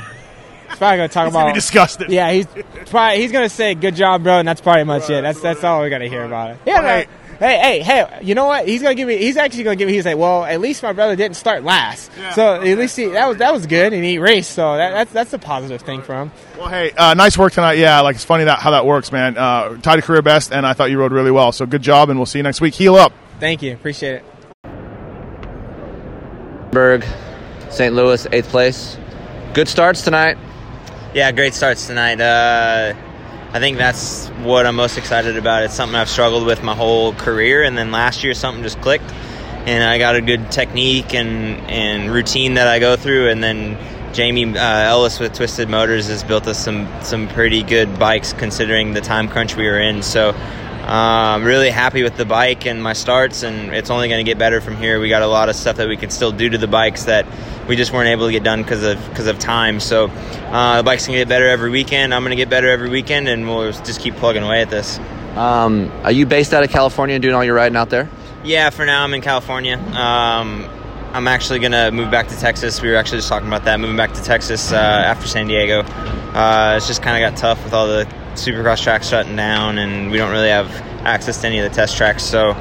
He's 0.70 0.78
probably 0.78 0.98
gonna 0.98 1.08
talk 1.10 1.26
He's 1.26 1.34
about. 1.34 1.41
gonna 1.41 1.54
be 1.54 1.58
disgusted. 1.58 2.10
Yeah, 2.12 2.32
he's 2.32 2.48
probably 2.88 3.22
he's 3.22 3.32
gonna 3.32 3.50
say 3.50 3.76
"good 3.76 3.96
job, 3.96 4.24
bro," 4.24 4.39
and 4.39 4.48
that's 4.48 4.62
probably 4.62 4.84
much 4.86 5.10
it. 5.10 5.22
That's 5.22 5.41
that's 5.41 5.63
all 5.63 5.80
we're 5.80 5.89
gonna 5.89 6.08
hear 6.08 6.24
about 6.24 6.52
it. 6.52 6.58
Yeah, 6.65 6.80
no, 6.80 6.88
Hey. 6.88 7.08
hey, 7.39 7.60
hey, 7.60 7.80
hey, 7.82 8.20
you 8.24 8.36
know 8.36 8.46
what? 8.46 8.67
He's 8.67 8.82
gonna 8.82 8.96
give 8.96 9.08
me. 9.08 9.17
He's 9.17 9.36
actually 9.36 9.63
gonna 9.63 9.76
give 9.76 9.88
me. 9.88 9.94
He's 9.94 10.06
like, 10.06 10.15
well, 10.17 10.46
at 10.46 10.62
least 10.62 10.82
my 10.82 10.94
brother 10.94 11.15
didn't 11.17 11.36
start 11.36 11.63
last, 11.65 12.10
so 12.36 12.56
at 12.62 12.78
least 12.78 12.96
he, 12.96 13.08
that 13.08 13.28
was 13.28 13.38
that 13.38 13.52
was 13.52 13.65
good, 13.65 13.91
and 13.91 14.02
he 14.04 14.17
raced. 14.17 14.52
So 14.52 14.78
that, 14.78 14.91
that's 14.91 15.12
that's 15.12 15.34
a 15.34 15.39
positive 15.39 15.82
thing 15.82 16.02
for 16.04 16.15
him. 16.15 16.32
Well, 16.58 16.70
hey, 16.70 16.91
uh, 16.91 17.15
nice 17.15 17.38
work 17.38 17.52
tonight. 17.52 17.78
Yeah, 17.78 18.00
like 18.00 18.15
it's 18.15 18.24
funny 18.26 18.46
that 18.46 18.60
how 18.60 18.72
that 18.72 18.86
works, 18.86 19.12
man. 19.12 19.38
Uh, 19.38 19.76
tied 19.82 20.00
a 20.00 20.02
career 20.02 20.22
best, 20.22 20.54
and 20.54 20.65
I 20.65 20.72
thought 20.72 20.89
you 20.89 21.00
rode 21.00 21.12
really 21.12 21.32
well. 21.32 21.52
So 21.52 21.65
good 21.65 21.82
job, 21.82 22.10
and 22.10 22.17
we'll 22.17 22.26
see 22.28 22.39
you 22.39 22.44
next 22.44 22.62
week. 22.62 22.76
Heal 22.76 22.96
up. 22.96 23.12
Thank 23.41 23.62
you, 23.62 23.74
appreciate 23.74 24.15
it. 24.15 24.26
Berg, 26.72 27.06
St. 27.69 27.94
Louis, 27.94 28.26
eighth 28.32 28.48
place. 28.48 28.98
Good 29.54 29.67
starts 29.67 30.04
tonight. 30.04 30.38
Yeah, 31.13 31.32
great 31.34 31.54
starts 31.54 31.86
tonight. 31.86 32.22
Uh, 32.22 32.94
I 33.52 33.60
think 33.60 33.78
that's 33.78 34.30
what 34.44 34.65
I'm 34.65 34.78
most 34.78 34.98
excited 34.98 35.36
about. 35.36 35.63
It's 35.63 35.74
something 35.74 35.98
I've 35.98 36.10
struggled 36.10 36.46
with 36.46 36.63
my 36.63 36.74
whole 36.74 37.13
career, 37.13 37.63
and 37.63 37.78
then 37.78 37.92
last 37.92 38.24
year 38.24 38.34
something 38.34 38.63
just 38.63 38.80
clicked, 38.80 39.12
and 39.65 39.84
I 39.84 39.98
got 39.98 40.15
a 40.15 40.22
good 40.22 40.50
technique 40.50 41.13
and, 41.13 41.60
and 41.69 42.10
routine 42.10 42.54
that 42.54 42.69
I 42.69 42.80
go 42.80 42.96
through, 42.96 43.28
and 43.28 43.44
then 43.44 43.78
Jamie 44.13 44.58
uh, 44.58 44.62
Ellis 44.62 45.19
with 45.19 45.34
Twisted 45.34 45.67
Motors 45.67 46.08
has 46.08 46.24
built 46.24 46.48
us 46.48 46.63
some 46.63 46.88
some 47.02 47.28
pretty 47.28 47.63
good 47.63 48.00
bikes 48.00 48.32
considering 48.32 48.94
the 48.94 49.02
time 49.02 49.28
crunch 49.28 49.58
we 49.58 49.65
were 49.65 49.80
in. 49.80 50.02
So 50.02 50.34
I'm 50.84 51.44
really 51.44 51.69
happy 51.69 52.04
with 52.04 52.17
the 52.17 52.25
bike 52.25 52.65
and 52.65 52.82
my 52.82 52.94
starts, 52.94 53.44
and 53.44 53.73
it's 53.73 53.90
only 53.90 54.10
going 54.10 54.23
to 54.23 54.29
get 54.29 54.38
better 54.38 54.62
from 54.62 54.77
here. 54.77 55.00
We 55.00 55.10
got 55.10 55.21
a 55.21 55.27
lot 55.27 55.50
of 55.50 55.56
stuff 55.56 55.77
that 55.77 55.88
we 55.88 55.98
can 55.98 56.10
still 56.10 56.32
do 56.32 56.50
to 56.50 56.58
the 56.58 56.67
bikes 56.67 57.06
that 57.06 57.25
we 57.67 57.75
just 57.75 57.94
weren't 57.94 58.10
able 58.10 58.25
to 58.25 58.32
get 58.32 58.44
done 58.44 58.63
because 58.63 58.84
of 58.84 58.98
because 59.10 59.27
of 59.27 59.40
time. 59.40 59.79
So 59.79 60.08
uh, 60.08 60.77
the 60.77 60.84
bike's 60.84 61.06
gonna 61.06 61.19
get 61.19 61.29
better 61.29 61.48
every 61.48 61.69
weekend. 61.69 62.13
I'm 62.13 62.23
gonna 62.23 62.36
get 62.36 62.50
better 62.50 62.69
every 62.69 62.90
weekend, 62.90 63.27
and 63.27 63.48
we'll 63.48 63.71
just 63.71 64.02
keep 64.02 64.15
plugging 64.15 64.44
away 64.44 64.62
at 64.62 64.69
this. 64.69 65.00
Um, 65.36 65.92
are 66.04 66.12
you 66.12 66.25
based 66.25 66.54
out 66.54 66.63
of 66.63 66.71
California 66.71 67.15
and 67.15 67.21
doing 67.21 67.36
all 67.36 67.44
your 67.44 67.56
riding 67.56 67.77
out 67.77 67.90
there? 67.90 68.10
Yeah, 68.44 68.69
for 68.69 68.86
now 68.86 69.04
I'm 69.04 69.13
in 69.13 69.21
California. 69.21 69.77
Um, 69.77 70.67
I'm 71.13 71.27
actually 71.27 71.60
gonna 71.60 71.92
move 71.92 72.10
back 72.10 72.27
to 72.29 72.38
Texas. 72.38 72.82
We 72.82 72.90
were 72.90 72.96
actually 72.96 73.19
just 73.19 73.29
talking 73.29 73.48
about 73.48 73.65
that, 73.65 73.79
moving 73.79 73.98
back 73.98 74.13
to 74.13 74.23
Texas 74.23 74.71
uh, 74.71 74.75
after 74.75 75.27
San 75.27 75.48
Diego. 75.48 75.82
Uh, 75.82 76.75
it's 76.77 76.88
just 76.88 77.02
kind 77.02 77.23
of 77.23 77.32
got 77.32 77.38
tough 77.38 77.63
with 77.63 77.73
all 77.73 77.88
the 77.88 78.06
Supercross 78.36 78.82
tracks 78.82 79.08
shutting 79.08 79.36
down, 79.36 79.77
and 79.77 80.12
we 80.12 80.17
don't 80.17 80.32
really 80.32 80.50
have 80.50 80.69
access 81.06 81.42
to 81.42 81.48
any 81.48 81.60
of 81.60 81.69
the 81.69 81.75
test 81.75 81.98
tracks. 81.98 82.23
So, 82.23 82.52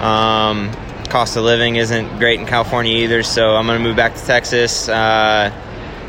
um, 0.00 0.72
cost 1.10 1.36
of 1.36 1.44
living 1.44 1.76
isn't 1.76 2.18
great 2.18 2.40
in 2.40 2.46
California 2.46 2.96
either. 2.98 3.22
So 3.22 3.56
I'm 3.56 3.66
gonna 3.66 3.80
move 3.80 3.96
back 3.96 4.14
to 4.14 4.24
Texas. 4.24 4.88
Uh, 4.88 5.52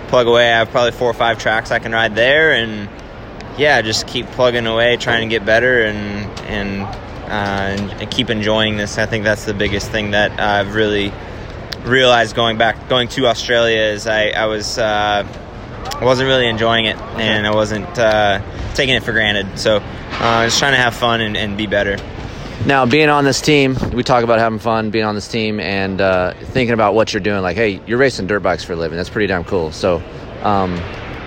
plug 0.07 0.27
away. 0.27 0.51
I 0.51 0.59
have 0.59 0.69
probably 0.69 0.91
four 0.91 1.09
or 1.09 1.13
five 1.13 1.39
tracks 1.39 1.71
I 1.71 1.79
can 1.79 1.91
ride 1.91 2.15
there, 2.15 2.51
and 2.51 2.87
yeah, 3.57 3.81
just 3.81 4.07
keep 4.07 4.27
plugging 4.27 4.67
away, 4.67 4.97
trying 4.97 5.27
to 5.27 5.33
get 5.33 5.45
better, 5.45 5.83
and 5.83 6.39
and, 6.41 6.81
uh, 6.81 7.99
and 8.01 8.11
keep 8.11 8.29
enjoying 8.29 8.77
this. 8.77 8.97
I 8.97 9.05
think 9.05 9.23
that's 9.23 9.45
the 9.45 9.53
biggest 9.53 9.89
thing 9.89 10.11
that 10.11 10.39
I've 10.39 10.75
really 10.75 11.11
realized 11.83 12.35
going 12.35 12.57
back, 12.57 12.87
going 12.89 13.07
to 13.09 13.27
Australia, 13.27 13.79
is 13.79 14.05
I, 14.05 14.29
I 14.29 14.45
was 14.45 14.77
uh, 14.77 15.25
I 15.99 16.05
wasn't 16.05 16.27
really 16.27 16.47
enjoying 16.47 16.85
it, 16.85 16.97
and 16.97 17.47
I 17.47 17.53
wasn't 17.55 17.97
uh, 17.97 18.41
taking 18.75 18.95
it 18.95 19.03
for 19.03 19.11
granted. 19.11 19.57
So 19.59 19.77
uh, 19.77 20.45
just 20.45 20.59
trying 20.59 20.73
to 20.73 20.77
have 20.77 20.93
fun 20.95 21.21
and, 21.21 21.35
and 21.37 21.57
be 21.57 21.67
better. 21.67 21.97
Now, 22.65 22.85
being 22.85 23.09
on 23.09 23.23
this 23.23 23.41
team, 23.41 23.75
we 23.91 24.03
talk 24.03 24.23
about 24.23 24.37
having 24.37 24.59
fun, 24.59 24.91
being 24.91 25.05
on 25.05 25.15
this 25.15 25.27
team, 25.27 25.59
and 25.59 25.99
uh, 25.99 26.33
thinking 26.35 26.73
about 26.75 26.93
what 26.93 27.11
you're 27.11 27.19
doing. 27.21 27.41
Like, 27.41 27.55
hey, 27.57 27.81
you're 27.87 27.97
racing 27.97 28.27
dirt 28.27 28.41
bikes 28.41 28.63
for 28.63 28.73
a 28.73 28.75
living. 28.75 28.97
That's 28.97 29.09
pretty 29.09 29.25
damn 29.27 29.43
cool. 29.43 29.71
So, 29.71 30.01
um, 30.43 30.75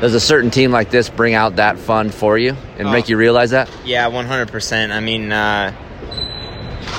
does 0.01 0.15
a 0.15 0.21
certain 0.21 0.51
team 0.53 0.71
like 0.71 0.91
this 0.91 1.09
bring 1.11 1.35
out 1.35 1.57
that 1.57 1.77
fun 1.79 2.11
for 2.11 2.39
you 2.39 2.55
and 2.79 2.87
Oh. 2.87 2.93
make 2.93 3.09
you 3.09 3.17
realize 3.17 3.51
that? 3.51 3.69
Yeah, 3.85 4.09
100%. 4.11 4.93
I 4.93 5.01
mean, 5.01 5.33
uh, 5.33 5.73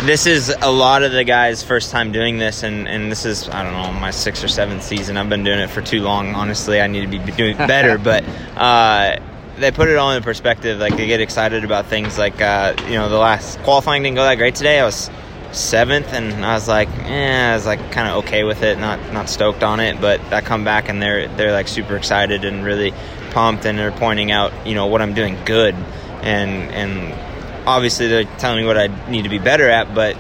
this 0.04 0.28
is 0.28 0.54
a 0.62 0.70
lot 0.72 1.04
of 1.04 1.14
the 1.14 1.24
guys' 1.24 1.64
first 1.64 1.92
time 1.92 2.12
doing 2.12 2.38
this, 2.38 2.64
and, 2.64 2.88
and 2.90 3.10
this 3.10 3.26
is, 3.26 3.48
I 3.50 3.64
don't 3.64 3.72
know, 3.74 3.94
my 4.00 4.12
sixth 4.12 4.44
or 4.44 4.48
seventh 4.50 4.84
season. 4.84 5.16
I've 5.16 5.30
been 5.30 5.44
doing 5.46 5.60
it 5.60 5.70
for 5.70 5.82
too 5.82 6.02
long. 6.02 6.36
Honestly, 6.36 6.82
I 6.82 6.88
need 6.88 7.10
to 7.10 7.18
be 7.26 7.32
doing 7.32 7.56
better, 7.68 7.98
but 7.98 8.24
uh, 8.58 9.18
they 9.58 9.72
put 9.72 9.90
it 9.90 9.98
all 9.98 10.12
in 10.12 10.24
perspective. 10.24 10.80
Like, 10.80 10.98
they 10.98 11.08
get 11.08 11.22
excited 11.22 11.64
about 11.64 11.86
things 11.88 12.18
like, 12.18 12.42
uh, 12.42 12.76
you 12.88 12.94
know, 12.94 13.10
the 13.10 13.18
last 13.18 13.60
qualifying 13.60 14.04
didn't 14.04 14.16
go 14.16 14.24
that 14.24 14.36
great 14.36 14.56
today. 14.56 14.80
I 14.80 14.86
was 14.86 15.10
seventh, 15.52 16.14
and 16.14 16.46
I 16.46 16.54
was 16.54 16.68
like, 16.68 16.90
yeah, 16.90 17.52
I 17.52 17.56
was 17.56 17.66
like 17.66 17.92
kind 17.92 18.10
of 18.10 18.26
okay 18.26 18.44
with 18.44 18.62
it, 18.64 18.78
not 18.78 19.00
not 19.14 19.30
stoked 19.30 19.64
on 19.64 19.80
it. 19.80 20.02
But 20.02 20.22
I 20.34 20.42
come 20.42 20.64
back 20.64 20.90
and 20.90 21.02
they're 21.02 21.28
they're 21.30 21.54
like 21.54 21.68
super 21.68 21.96
excited 21.96 22.44
and 22.44 22.64
really 22.66 22.94
pumped, 23.32 23.66
and 23.66 23.78
they're 23.78 23.92
pointing 23.92 24.32
out, 24.32 24.52
you 24.68 24.76
know, 24.76 24.88
what 24.88 25.02
I'm 25.02 25.14
doing 25.14 25.38
good, 25.46 25.76
and 26.22 26.72
and 26.72 27.68
obviously 27.68 28.08
they're 28.08 28.26
telling 28.38 28.62
me 28.62 28.68
what 28.68 28.78
I 28.78 28.88
need 29.10 29.24
to 29.24 29.30
be 29.30 29.40
better 29.40 29.70
at, 29.70 29.96
but 29.96 30.18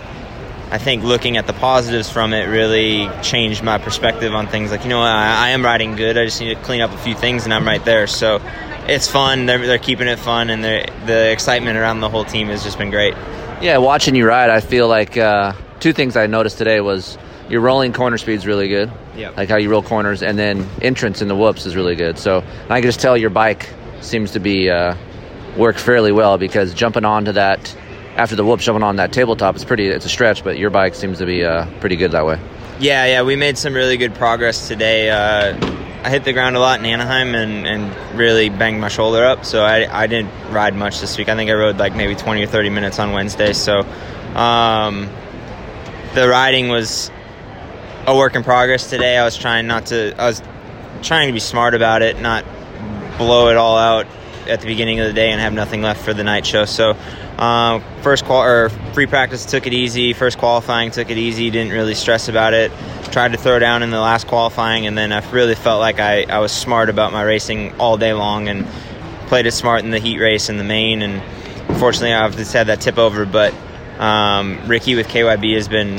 I 0.71 0.77
think 0.79 1.03
looking 1.03 1.37
at 1.37 1.45
the 1.45 1.53
positives 1.53 2.09
from 2.09 2.33
it 2.33 2.45
really 2.45 3.07
changed 3.21 3.63
my 3.63 3.77
perspective 3.77 4.33
on 4.33 4.47
things. 4.47 4.71
Like, 4.71 4.83
you 4.83 4.89
know, 4.89 5.01
I, 5.01 5.47
I 5.47 5.49
am 5.49 5.63
riding 5.63 5.95
good. 5.95 6.17
I 6.17 6.25
just 6.25 6.41
need 6.41 6.55
to 6.55 6.61
clean 6.61 6.81
up 6.81 6.91
a 6.91 6.97
few 6.97 7.13
things, 7.13 7.45
and 7.45 7.53
I'm 7.53 7.65
right 7.65 7.83
there. 7.85 8.07
So 8.07 8.41
it's 8.87 9.07
fun. 9.07 9.45
They're, 9.45 9.65
they're 9.65 9.77
keeping 9.77 10.07
it 10.07 10.19
fun, 10.19 10.49
and 10.49 10.63
the 10.63 11.31
excitement 11.31 11.77
around 11.77 11.99
the 11.99 12.09
whole 12.09 12.25
team 12.25 12.47
has 12.47 12.63
just 12.63 12.77
been 12.77 12.91
great. 12.91 13.13
Yeah, 13.61 13.77
watching 13.77 14.15
you 14.15 14.27
ride, 14.27 14.49
I 14.49 14.59
feel 14.59 14.87
like 14.87 15.17
uh, 15.17 15.53
two 15.79 15.93
things 15.93 16.15
I 16.15 16.27
noticed 16.27 16.57
today 16.57 16.81
was 16.81 17.17
your 17.49 17.61
rolling 17.61 17.93
corner 17.93 18.17
speed's 18.17 18.45
really 18.45 18.67
good. 18.67 18.91
Yep. 19.15 19.37
Like 19.37 19.49
how 19.49 19.57
you 19.57 19.69
roll 19.69 19.81
corners, 19.81 20.21
and 20.23 20.37
then 20.37 20.67
entrance 20.81 21.21
in 21.21 21.27
the 21.27 21.35
whoops 21.35 21.65
is 21.65 21.75
really 21.75 21.95
good. 21.95 22.17
So 22.17 22.43
I 22.69 22.81
can 22.81 22.83
just 22.83 22.99
tell 22.99 23.15
your 23.15 23.29
bike 23.29 23.69
seems 24.01 24.31
to 24.31 24.39
be 24.39 24.69
uh, 24.69 24.95
work 25.57 25.77
fairly 25.77 26.11
well 26.11 26.37
because 26.37 26.73
jumping 26.73 27.05
onto 27.05 27.31
that 27.31 27.75
after 28.15 28.35
the 28.35 28.45
whoop, 28.45 28.59
jumping 28.59 28.83
on 28.83 28.97
that 28.97 29.11
tabletop, 29.11 29.55
it's 29.55 29.65
pretty. 29.65 29.87
It's 29.87 30.05
a 30.05 30.09
stretch, 30.09 30.43
but 30.43 30.57
your 30.57 30.69
bike 30.69 30.95
seems 30.95 31.17
to 31.19 31.25
be 31.25 31.43
uh, 31.43 31.65
pretty 31.79 31.95
good 31.95 32.11
that 32.11 32.25
way. 32.25 32.39
Yeah, 32.79 33.05
yeah, 33.05 33.21
we 33.23 33.35
made 33.35 33.57
some 33.57 33.73
really 33.73 33.97
good 33.97 34.15
progress 34.15 34.67
today. 34.67 35.09
Uh, 35.09 35.55
I 36.05 36.09
hit 36.11 36.23
the 36.23 36.33
ground 36.33 36.55
a 36.55 36.59
lot 36.59 36.79
in 36.79 36.85
Anaheim 36.85 37.33
and, 37.33 37.65
and 37.65 38.15
really 38.15 38.49
banged 38.49 38.79
my 38.79 38.89
shoulder 38.89 39.25
up, 39.25 39.43
so 39.43 39.63
I, 39.63 40.03
I 40.03 40.05
didn't 40.05 40.29
ride 40.51 40.75
much 40.75 41.01
this 41.01 41.17
week. 41.17 41.29
I 41.29 41.35
think 41.35 41.49
I 41.49 41.53
rode 41.53 41.77
like 41.77 41.95
maybe 41.95 42.13
20 42.13 42.43
or 42.43 42.45
30 42.45 42.69
minutes 42.69 42.99
on 42.99 43.11
Wednesday, 43.11 43.53
so 43.53 43.79
um, 44.35 45.09
the 46.13 46.27
riding 46.29 46.69
was 46.69 47.09
a 48.05 48.15
work 48.15 48.35
in 48.35 48.43
progress 48.43 48.87
today. 48.87 49.17
I 49.17 49.25
was 49.25 49.35
trying 49.35 49.65
not 49.65 49.87
to, 49.87 50.13
I 50.19 50.27
was 50.27 50.43
trying 51.01 51.25
to 51.25 51.33
be 51.33 51.39
smart 51.39 51.73
about 51.73 52.03
it, 52.03 52.21
not 52.21 52.45
blow 53.17 53.49
it 53.49 53.57
all 53.57 53.75
out 53.75 54.05
at 54.47 54.61
the 54.61 54.67
beginning 54.67 54.99
of 54.99 55.07
the 55.07 55.13
day 55.13 55.31
and 55.31 55.41
have 55.41 55.53
nothing 55.53 55.81
left 55.81 56.05
for 56.05 56.13
the 56.13 56.23
night 56.23 56.45
show. 56.45 56.65
So, 56.65 56.95
um, 57.39 57.83
first 58.01 58.25
qual 58.25 58.43
or 58.43 58.69
free 58.93 59.07
practice 59.07 59.43
took 59.43 59.65
it 59.65 59.73
easy. 59.73 60.13
First 60.13 60.37
qualifying 60.37 60.91
took 60.91 61.09
it 61.09 61.17
easy. 61.17 61.49
Didn't 61.49 61.73
really 61.73 61.95
stress 61.95 62.29
about 62.29 62.53
it. 62.53 62.71
Tried 63.11 63.31
to 63.31 63.37
throw 63.37 63.59
down 63.59 63.81
in 63.81 63.91
the 63.91 63.99
last 64.01 64.27
qualifying, 64.27 64.87
and 64.87 64.97
then 64.97 65.13
I 65.13 65.27
really 65.31 65.55
felt 65.55 65.79
like 65.79 65.99
I, 66.01 66.23
I 66.23 66.39
was 66.39 66.51
smart 66.51 66.89
about 66.89 67.13
my 67.13 67.21
racing 67.23 67.73
all 67.79 67.95
day 67.97 68.11
long 68.11 68.49
and 68.49 68.67
played 69.27 69.45
it 69.45 69.53
smart 69.53 69.83
in 69.85 69.91
the 69.91 69.99
heat 69.99 70.19
race 70.19 70.49
in 70.49 70.57
the 70.57 70.65
main. 70.65 71.01
And 71.01 71.21
unfortunately, 71.69 72.13
I've 72.13 72.35
just 72.35 72.51
had 72.51 72.67
that 72.67 72.81
tip 72.81 72.97
over. 72.97 73.25
But 73.25 73.53
um, 73.99 74.59
Ricky 74.67 74.95
with 74.95 75.07
KYB 75.07 75.55
has 75.55 75.69
been 75.69 75.97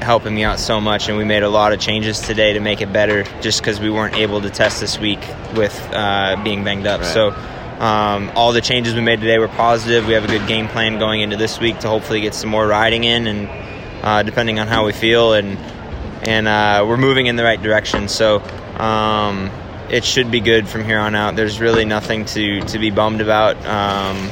helping 0.00 0.34
me 0.34 0.44
out 0.44 0.58
so 0.58 0.80
much, 0.80 1.08
and 1.10 1.18
we 1.18 1.24
made 1.24 1.42
a 1.42 1.48
lot 1.50 1.74
of 1.74 1.78
changes 1.80 2.20
today 2.20 2.54
to 2.54 2.60
make 2.60 2.80
it 2.80 2.90
better. 2.90 3.24
Just 3.42 3.60
because 3.60 3.78
we 3.78 3.90
weren't 3.90 4.14
able 4.14 4.40
to 4.40 4.48
test 4.48 4.80
this 4.80 4.98
week 4.98 5.20
with 5.54 5.78
uh, 5.92 6.40
being 6.42 6.64
banged 6.64 6.86
up, 6.86 7.00
Right. 7.02 7.06
so. 7.12 7.34
Um, 7.76 8.32
all 8.34 8.54
the 8.54 8.62
changes 8.62 8.94
we 8.94 9.02
made 9.02 9.20
today 9.20 9.38
were 9.38 9.48
positive. 9.48 10.06
We 10.06 10.14
have 10.14 10.24
a 10.24 10.28
good 10.28 10.48
game 10.48 10.66
plan 10.68 10.98
going 10.98 11.20
into 11.20 11.36
this 11.36 11.60
week 11.60 11.78
to 11.80 11.88
hopefully 11.88 12.22
get 12.22 12.32
some 12.32 12.48
more 12.48 12.66
riding 12.66 13.04
in, 13.04 13.26
and 13.26 13.48
uh, 14.02 14.22
depending 14.22 14.58
on 14.58 14.66
how 14.66 14.86
we 14.86 14.92
feel, 14.94 15.34
and 15.34 15.58
and 16.22 16.48
uh, 16.48 16.84
we're 16.88 16.96
moving 16.96 17.26
in 17.26 17.36
the 17.36 17.44
right 17.44 17.60
direction. 17.60 18.08
So 18.08 18.40
um, 18.78 19.50
it 19.90 20.04
should 20.04 20.30
be 20.30 20.40
good 20.40 20.68
from 20.68 20.84
here 20.84 20.98
on 20.98 21.14
out. 21.14 21.36
There's 21.36 21.60
really 21.60 21.84
nothing 21.84 22.24
to 22.26 22.60
to 22.62 22.78
be 22.78 22.90
bummed 22.90 23.20
about. 23.20 23.56
Um, 23.66 24.28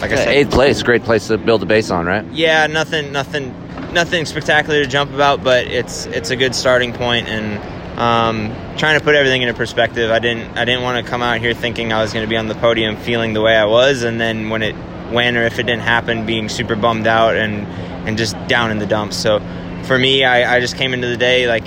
like 0.00 0.12
I 0.12 0.16
Yeah, 0.16 0.16
said, 0.16 0.28
eighth 0.28 0.50
place, 0.50 0.82
great 0.82 1.04
place 1.04 1.28
to 1.28 1.38
build 1.38 1.62
a 1.62 1.66
base 1.66 1.90
on, 1.90 2.06
right? 2.06 2.24
yeah, 2.32 2.66
nothing, 2.66 3.12
nothing, 3.12 3.54
nothing 3.94 4.26
spectacular 4.26 4.82
to 4.82 4.88
jump 4.88 5.14
about, 5.14 5.42
but 5.42 5.66
it's 5.66 6.06
it's 6.06 6.30
a 6.30 6.36
good 6.36 6.54
starting 6.54 6.92
point 6.92 7.28
and 7.28 7.58
um, 7.98 8.76
trying 8.76 8.98
to 8.98 9.04
put 9.04 9.14
everything 9.14 9.42
into 9.42 9.54
perspective. 9.54 10.10
I 10.10 10.18
didn't 10.18 10.58
I 10.58 10.64
didn't 10.66 10.82
want 10.82 11.02
to 11.04 11.10
come 11.10 11.22
out 11.22 11.40
here 11.40 11.54
thinking 11.54 11.92
I 11.92 12.02
was 12.02 12.12
going 12.12 12.24
to 12.26 12.28
be 12.28 12.36
on 12.36 12.46
the 12.48 12.54
podium 12.56 12.96
feeling 12.96 13.32
the 13.32 13.40
way 13.42 13.56
I 13.56 13.64
was, 13.64 14.02
and 14.02 14.20
then 14.20 14.50
when 14.50 14.62
it 14.62 14.74
when 15.12 15.36
or 15.36 15.44
if 15.44 15.58
it 15.58 15.62
didn't 15.62 15.82
happen, 15.82 16.26
being 16.26 16.48
super 16.48 16.76
bummed 16.76 17.06
out 17.06 17.36
and 17.36 17.66
and 18.06 18.18
just 18.18 18.34
down 18.48 18.70
in 18.70 18.78
the 18.78 18.86
dumps. 18.86 19.16
So 19.16 19.38
for 19.86 19.98
me, 19.98 20.24
I, 20.24 20.56
I 20.56 20.60
just 20.60 20.76
came 20.76 20.92
into 20.94 21.08
the 21.08 21.16
day 21.16 21.46
like 21.46 21.64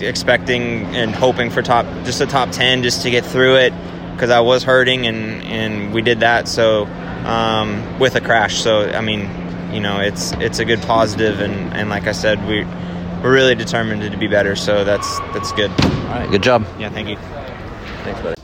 expecting 0.00 0.84
and 0.96 1.14
hoping 1.14 1.50
for 1.50 1.62
top 1.62 1.86
just 2.04 2.20
a 2.20 2.26
top 2.26 2.50
10 2.50 2.82
just 2.82 3.02
to 3.02 3.10
get 3.10 3.24
through 3.24 3.56
it 3.56 3.72
because 4.12 4.30
I 4.30 4.40
was 4.40 4.64
hurting 4.64 5.06
and 5.06 5.42
and 5.44 5.94
we 5.94 6.02
did 6.02 6.20
that 6.20 6.48
so 6.48 6.86
um, 7.24 7.98
with 8.00 8.16
a 8.16 8.20
crash. 8.20 8.60
So 8.60 8.90
I 8.90 9.00
mean 9.00 9.20
you 9.72 9.80
know 9.80 10.00
it's 10.00 10.32
it's 10.32 10.58
a 10.58 10.64
good 10.64 10.82
positive 10.82 11.40
and 11.40 11.72
and 11.74 11.88
like 11.88 12.06
I 12.06 12.12
said 12.12 12.46
we 12.46 12.64
we're 13.22 13.32
really 13.32 13.54
determined 13.54 14.10
to 14.10 14.18
be 14.18 14.26
better 14.26 14.56
so 14.56 14.84
that's 14.84 15.20
that's 15.32 15.52
good. 15.52 15.70
All 15.70 16.18
right. 16.18 16.30
Good 16.30 16.42
job. 16.42 16.66
Yeah 16.78 16.90
thank 16.90 17.08
you 17.08 17.41
thanks 18.04 18.20
buddy 18.20 18.34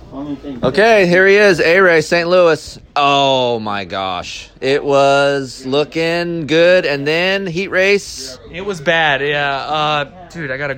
Okay, 0.63 1.07
here 1.07 1.27
he 1.27 1.37
is, 1.37 1.61
A 1.61 1.81
Ray, 1.81 2.01
St. 2.01 2.29
Louis. 2.29 2.79
Oh 2.97 3.59
my 3.61 3.85
gosh. 3.85 4.51
It 4.61 4.83
was 4.85 5.65
looking 5.65 6.47
good, 6.47 6.85
and 6.85 7.07
then 7.07 7.47
heat 7.47 7.69
race. 7.69 8.39
It 8.51 8.63
was 8.63 8.81
bad. 8.81 9.23
Yeah, 9.23 9.57
uh, 9.57 10.29
dude, 10.29 10.51
I 10.51 10.57
got 10.57 10.73
a, 10.73 10.75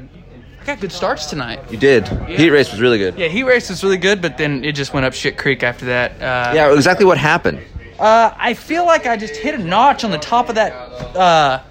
I 0.61 0.65
got 0.65 0.81
good 0.81 0.93
starts 0.93 1.27
tonight. 1.27 1.61
You 1.71 1.79
did. 1.79 2.07
Heat 2.29 2.51
race 2.51 2.71
was 2.71 2.81
really 2.81 2.99
good. 2.99 3.19
Yeah, 3.19 3.29
heat 3.29 3.45
race 3.45 3.71
was 3.71 3.83
really 3.83 3.97
good, 3.97 4.21
but 4.21 4.37
then 4.37 4.65
it 4.65 4.73
just 4.73 4.93
went 4.93 5.07
up 5.07 5.15
shit 5.15 5.39
creek 5.39 5.63
after 5.63 5.87
that. 5.87 6.13
Uh, 6.21 6.55
Yeah, 6.55 6.73
exactly 6.75 7.07
what 7.07 7.19
happened. 7.19 7.61
Uh, 7.99 8.33
I 8.37 8.55
feel 8.55 8.85
like 8.87 9.07
I 9.07 9.17
just 9.17 9.37
hit 9.37 9.55
a 9.55 9.59
notch 9.59 10.05
on 10.05 10.11
the 10.11 10.19
top 10.19 10.49
of 10.49 10.55
that, 10.57 10.73
uh, 11.17 11.63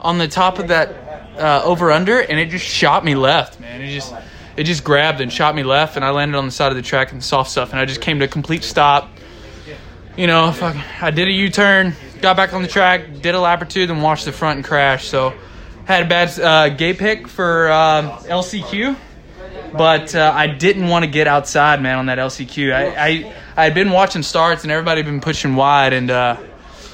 on 0.00 0.18
the 0.18 0.28
top 0.28 0.58
of 0.58 0.68
that 0.68 0.90
uh, 1.38 1.62
over 1.64 1.92
under, 1.92 2.20
and 2.20 2.38
it 2.38 2.50
just 2.50 2.66
shot 2.66 3.04
me 3.04 3.14
left, 3.14 3.58
man. 3.60 3.80
It 3.80 3.92
just, 3.92 4.12
it 4.56 4.64
just 4.64 4.84
grabbed 4.84 5.20
and 5.20 5.32
shot 5.32 5.54
me 5.54 5.62
left, 5.62 5.96
and 5.96 6.04
I 6.04 6.10
landed 6.10 6.36
on 6.36 6.46
the 6.46 6.52
side 6.52 6.70
of 6.70 6.76
the 6.76 6.82
track 6.82 7.10
the 7.10 7.20
soft 7.20 7.50
stuff, 7.50 7.70
and 7.70 7.80
I 7.80 7.84
just 7.84 8.00
came 8.00 8.18
to 8.18 8.24
a 8.24 8.28
complete 8.28 8.64
stop. 8.64 9.10
You 10.16 10.26
know, 10.26 10.52
fuck, 10.52 10.76
I 11.02 11.10
did 11.10 11.28
a 11.28 11.32
U 11.32 11.48
turn, 11.48 11.94
got 12.20 12.36
back 12.36 12.52
on 12.52 12.62
the 12.62 12.68
track, 12.68 13.20
did 13.22 13.34
a 13.34 13.40
lap 13.40 13.62
or 13.62 13.64
two, 13.64 13.86
then 13.86 14.02
watched 14.02 14.26
the 14.26 14.32
front 14.32 14.56
and 14.58 14.64
crash. 14.64 15.06
So, 15.06 15.32
had 15.86 16.04
a 16.04 16.08
bad 16.08 16.38
uh, 16.38 16.68
gate 16.68 16.98
pick 16.98 17.28
for 17.28 17.72
um, 17.72 18.10
LCQ 18.10 18.96
but 19.72 20.14
uh, 20.14 20.32
I 20.34 20.46
didn't 20.48 20.88
want 20.88 21.04
to 21.04 21.10
get 21.10 21.26
outside, 21.26 21.82
man, 21.82 21.98
on 21.98 22.06
that 22.06 22.18
LCQ. 22.18 22.72
I, 22.72 23.06
I 23.06 23.34
I 23.56 23.64
had 23.64 23.74
been 23.74 23.90
watching 23.90 24.22
starts 24.22 24.62
and 24.62 24.72
everybody 24.72 25.02
had 25.02 25.06
been 25.06 25.20
pushing 25.20 25.56
wide, 25.56 25.92
and 25.92 26.10
uh, 26.10 26.36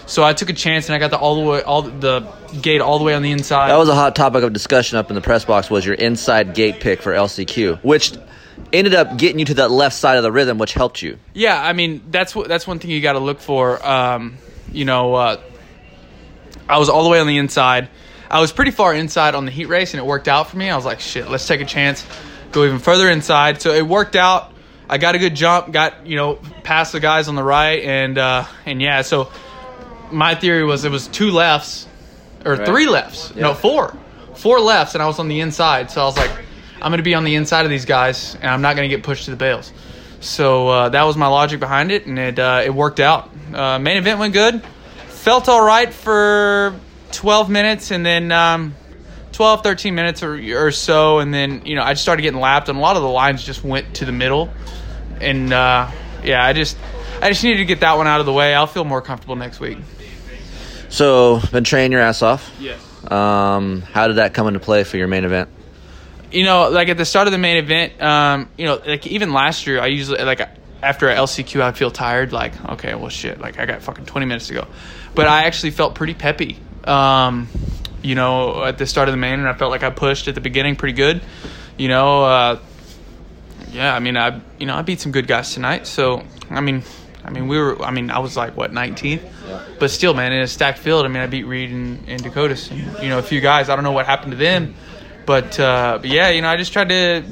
so 0.06 0.24
I 0.24 0.32
took 0.32 0.50
a 0.50 0.54
chance 0.54 0.88
and 0.88 0.94
I 0.94 0.98
got 0.98 1.10
the 1.10 1.18
all 1.18 1.34
the 1.36 1.42
way 1.42 1.62
all 1.62 1.82
the 1.82 2.20
gate 2.62 2.80
all 2.80 2.98
the 2.98 3.04
way 3.04 3.14
on 3.14 3.22
the 3.22 3.30
inside. 3.30 3.68
That 3.68 3.78
was 3.78 3.88
a 3.88 3.94
hot 3.94 4.16
topic 4.16 4.42
of 4.42 4.52
discussion 4.52 4.98
up 4.98 5.10
in 5.10 5.14
the 5.14 5.20
press 5.20 5.44
box 5.44 5.70
was 5.70 5.84
your 5.84 5.94
inside 5.94 6.54
gate 6.54 6.80
pick 6.80 7.02
for 7.02 7.12
LCQ, 7.12 7.82
which 7.82 8.12
ended 8.72 8.94
up 8.94 9.16
getting 9.16 9.38
you 9.38 9.44
to 9.46 9.54
that 9.54 9.70
left 9.70 9.94
side 9.96 10.16
of 10.16 10.22
the 10.22 10.32
rhythm, 10.32 10.58
which 10.58 10.74
helped 10.74 11.02
you. 11.02 11.18
Yeah, 11.34 11.60
I 11.60 11.72
mean 11.72 12.02
that's 12.10 12.34
what 12.34 12.48
that's 12.48 12.66
one 12.66 12.78
thing 12.78 12.90
you 12.90 13.00
got 13.00 13.14
to 13.14 13.18
look 13.18 13.40
for. 13.40 13.84
Um, 13.86 14.36
you 14.72 14.84
know, 14.84 15.14
uh, 15.14 15.40
I 16.68 16.78
was 16.78 16.88
all 16.88 17.04
the 17.04 17.10
way 17.10 17.20
on 17.20 17.26
the 17.26 17.38
inside. 17.38 17.88
I 18.30 18.40
was 18.40 18.52
pretty 18.52 18.72
far 18.72 18.94
inside 18.94 19.34
on 19.34 19.46
the 19.46 19.50
heat 19.50 19.66
race, 19.66 19.94
and 19.94 20.00
it 20.00 20.06
worked 20.06 20.28
out 20.28 20.50
for 20.50 20.56
me. 20.58 20.68
I 20.68 20.76
was 20.76 20.84
like, 20.84 21.00
shit, 21.00 21.28
let's 21.28 21.46
take 21.46 21.62
a 21.62 21.64
chance, 21.64 22.04
go 22.52 22.64
even 22.64 22.78
further 22.78 23.08
inside. 23.10 23.62
So 23.62 23.72
it 23.72 23.86
worked 23.86 24.16
out. 24.16 24.52
I 24.90 24.98
got 24.98 25.14
a 25.14 25.18
good 25.18 25.34
jump, 25.34 25.72
got 25.72 26.06
you 26.06 26.16
know 26.16 26.36
past 26.62 26.92
the 26.92 27.00
guys 27.00 27.28
on 27.28 27.34
the 27.34 27.42
right, 27.42 27.82
and 27.82 28.18
uh, 28.18 28.44
and 28.66 28.80
yeah. 28.82 29.02
So 29.02 29.32
my 30.10 30.34
theory 30.34 30.64
was 30.64 30.84
it 30.84 30.90
was 30.90 31.08
two 31.08 31.30
lefts 31.30 31.87
or 32.44 32.54
Right. 32.56 32.66
three 32.66 32.86
lefts, 32.86 33.34
no 33.34 33.54
four, 33.54 33.96
four 34.34 34.60
lefts, 34.60 34.94
and 34.94 35.02
I 35.02 35.06
was 35.06 35.18
on 35.18 35.28
the 35.28 35.40
inside. 35.40 35.90
So 35.90 36.00
I 36.02 36.04
was 36.04 36.16
like, 36.16 36.30
I'm 36.80 36.90
going 36.90 36.98
to 36.98 37.02
be 37.02 37.14
on 37.14 37.24
the 37.24 37.34
inside 37.34 37.64
of 37.64 37.70
these 37.70 37.84
guys, 37.84 38.34
and 38.36 38.46
I'm 38.50 38.62
not 38.62 38.76
going 38.76 38.88
to 38.88 38.94
get 38.94 39.04
pushed 39.04 39.24
to 39.24 39.30
the 39.30 39.36
bales. 39.36 39.72
So 40.20 40.68
uh, 40.68 40.88
that 40.90 41.02
was 41.04 41.16
my 41.16 41.26
logic 41.28 41.60
behind 41.60 41.90
it, 41.92 42.06
and 42.06 42.18
it 42.18 42.38
uh, 42.38 42.62
it 42.64 42.74
worked 42.74 43.00
out. 43.00 43.30
Uh, 43.52 43.78
main 43.78 43.96
event 43.96 44.18
went 44.18 44.32
good. 44.32 44.62
Felt 45.08 45.48
all 45.48 45.64
right 45.64 45.92
for 45.92 46.74
12 47.12 47.50
minutes, 47.50 47.90
and 47.90 48.04
then 48.04 48.30
um, 48.32 48.74
12, 49.32 49.62
13 49.62 49.94
minutes 49.94 50.22
or, 50.22 50.34
or 50.56 50.70
so, 50.70 51.18
and 51.18 51.32
then 51.32 51.62
you 51.66 51.74
know 51.76 51.82
I 51.82 51.92
just 51.92 52.02
started 52.02 52.22
getting 52.22 52.40
lapped, 52.40 52.68
and 52.68 52.78
a 52.78 52.80
lot 52.80 52.96
of 52.96 53.02
the 53.02 53.08
lines 53.08 53.42
just 53.44 53.62
went 53.62 53.94
to 53.96 54.04
the 54.04 54.12
middle, 54.12 54.50
and 55.20 55.52
uh, 55.52 55.90
yeah, 56.24 56.44
I 56.44 56.52
just 56.52 56.76
I 57.20 57.28
just 57.28 57.42
needed 57.44 57.58
to 57.58 57.64
get 57.64 57.80
that 57.80 57.96
one 57.96 58.06
out 58.06 58.20
of 58.20 58.26
the 58.26 58.32
way. 58.32 58.54
I'll 58.54 58.66
feel 58.66 58.84
more 58.84 59.02
comfortable 59.02 59.36
next 59.36 59.60
week. 59.60 59.78
So, 60.88 61.40
been 61.52 61.64
training 61.64 61.92
your 61.92 62.00
ass 62.00 62.22
off. 62.22 62.50
Yes. 62.58 62.80
Um, 63.10 63.82
how 63.82 64.08
did 64.08 64.16
that 64.16 64.34
come 64.34 64.46
into 64.48 64.60
play 64.60 64.84
for 64.84 64.96
your 64.96 65.08
main 65.08 65.24
event? 65.24 65.48
you 66.30 66.44
know, 66.44 66.68
like 66.68 66.88
at 66.88 66.96
the 66.96 67.04
start 67.04 67.26
of 67.26 67.32
the 67.32 67.38
main 67.38 67.56
event, 67.56 68.00
um, 68.02 68.48
you 68.56 68.66
know, 68.66 68.80
like 68.84 69.06
even 69.06 69.32
last 69.32 69.66
year, 69.66 69.80
I 69.80 69.86
usually 69.86 70.22
like 70.22 70.46
after 70.82 71.08
a 71.08 71.14
LCQ, 71.14 71.60
I'd 71.60 71.76
feel 71.76 71.90
tired. 71.90 72.32
Like, 72.32 72.52
okay, 72.72 72.94
well, 72.94 73.08
shit, 73.08 73.40
like 73.40 73.58
I 73.58 73.66
got 73.66 73.82
fucking 73.82 74.06
twenty 74.06 74.26
minutes 74.26 74.48
to 74.48 74.54
go, 74.54 74.66
but 75.14 75.26
I 75.26 75.44
actually 75.44 75.70
felt 75.70 75.94
pretty 75.94 76.14
peppy. 76.14 76.58
Um, 76.84 77.48
you 78.02 78.14
know, 78.14 78.64
at 78.64 78.78
the 78.78 78.86
start 78.86 79.08
of 79.08 79.12
the 79.12 79.18
main, 79.18 79.40
and 79.40 79.48
I 79.48 79.54
felt 79.54 79.70
like 79.70 79.82
I 79.82 79.90
pushed 79.90 80.28
at 80.28 80.34
the 80.34 80.40
beginning 80.40 80.76
pretty 80.76 80.94
good. 80.94 81.22
You 81.76 81.88
know, 81.88 82.24
uh, 82.24 82.58
yeah, 83.70 83.94
I 83.94 83.98
mean, 83.98 84.16
I 84.16 84.40
you 84.58 84.66
know 84.66 84.74
I 84.74 84.82
beat 84.82 85.00
some 85.00 85.12
good 85.12 85.26
guys 85.26 85.54
tonight, 85.54 85.86
so 85.86 86.24
I 86.50 86.60
mean. 86.60 86.82
I 87.28 87.30
mean, 87.30 87.46
we 87.46 87.58
were. 87.58 87.80
I 87.82 87.90
mean, 87.90 88.10
I 88.10 88.18
was 88.20 88.36
like 88.38 88.56
what 88.56 88.72
19th, 88.72 89.78
but 89.78 89.90
still, 89.90 90.14
man, 90.14 90.32
in 90.32 90.40
a 90.40 90.46
stacked 90.46 90.78
field. 90.78 91.04
I 91.04 91.08
mean, 91.08 91.22
I 91.22 91.26
beat 91.26 91.44
Reed 91.44 91.70
and, 91.70 92.08
and 92.08 92.22
Dakotas, 92.22 92.70
and 92.70 92.80
you 93.02 93.10
know, 93.10 93.18
a 93.18 93.22
few 93.22 93.40
guys. 93.42 93.68
I 93.68 93.74
don't 93.76 93.84
know 93.84 93.92
what 93.92 94.06
happened 94.06 94.32
to 94.32 94.38
them, 94.38 94.74
but, 95.26 95.60
uh, 95.60 95.98
but 96.00 96.08
yeah, 96.08 96.30
you 96.30 96.40
know, 96.40 96.48
I 96.48 96.56
just 96.56 96.72
tried 96.72 96.88
to, 96.88 97.22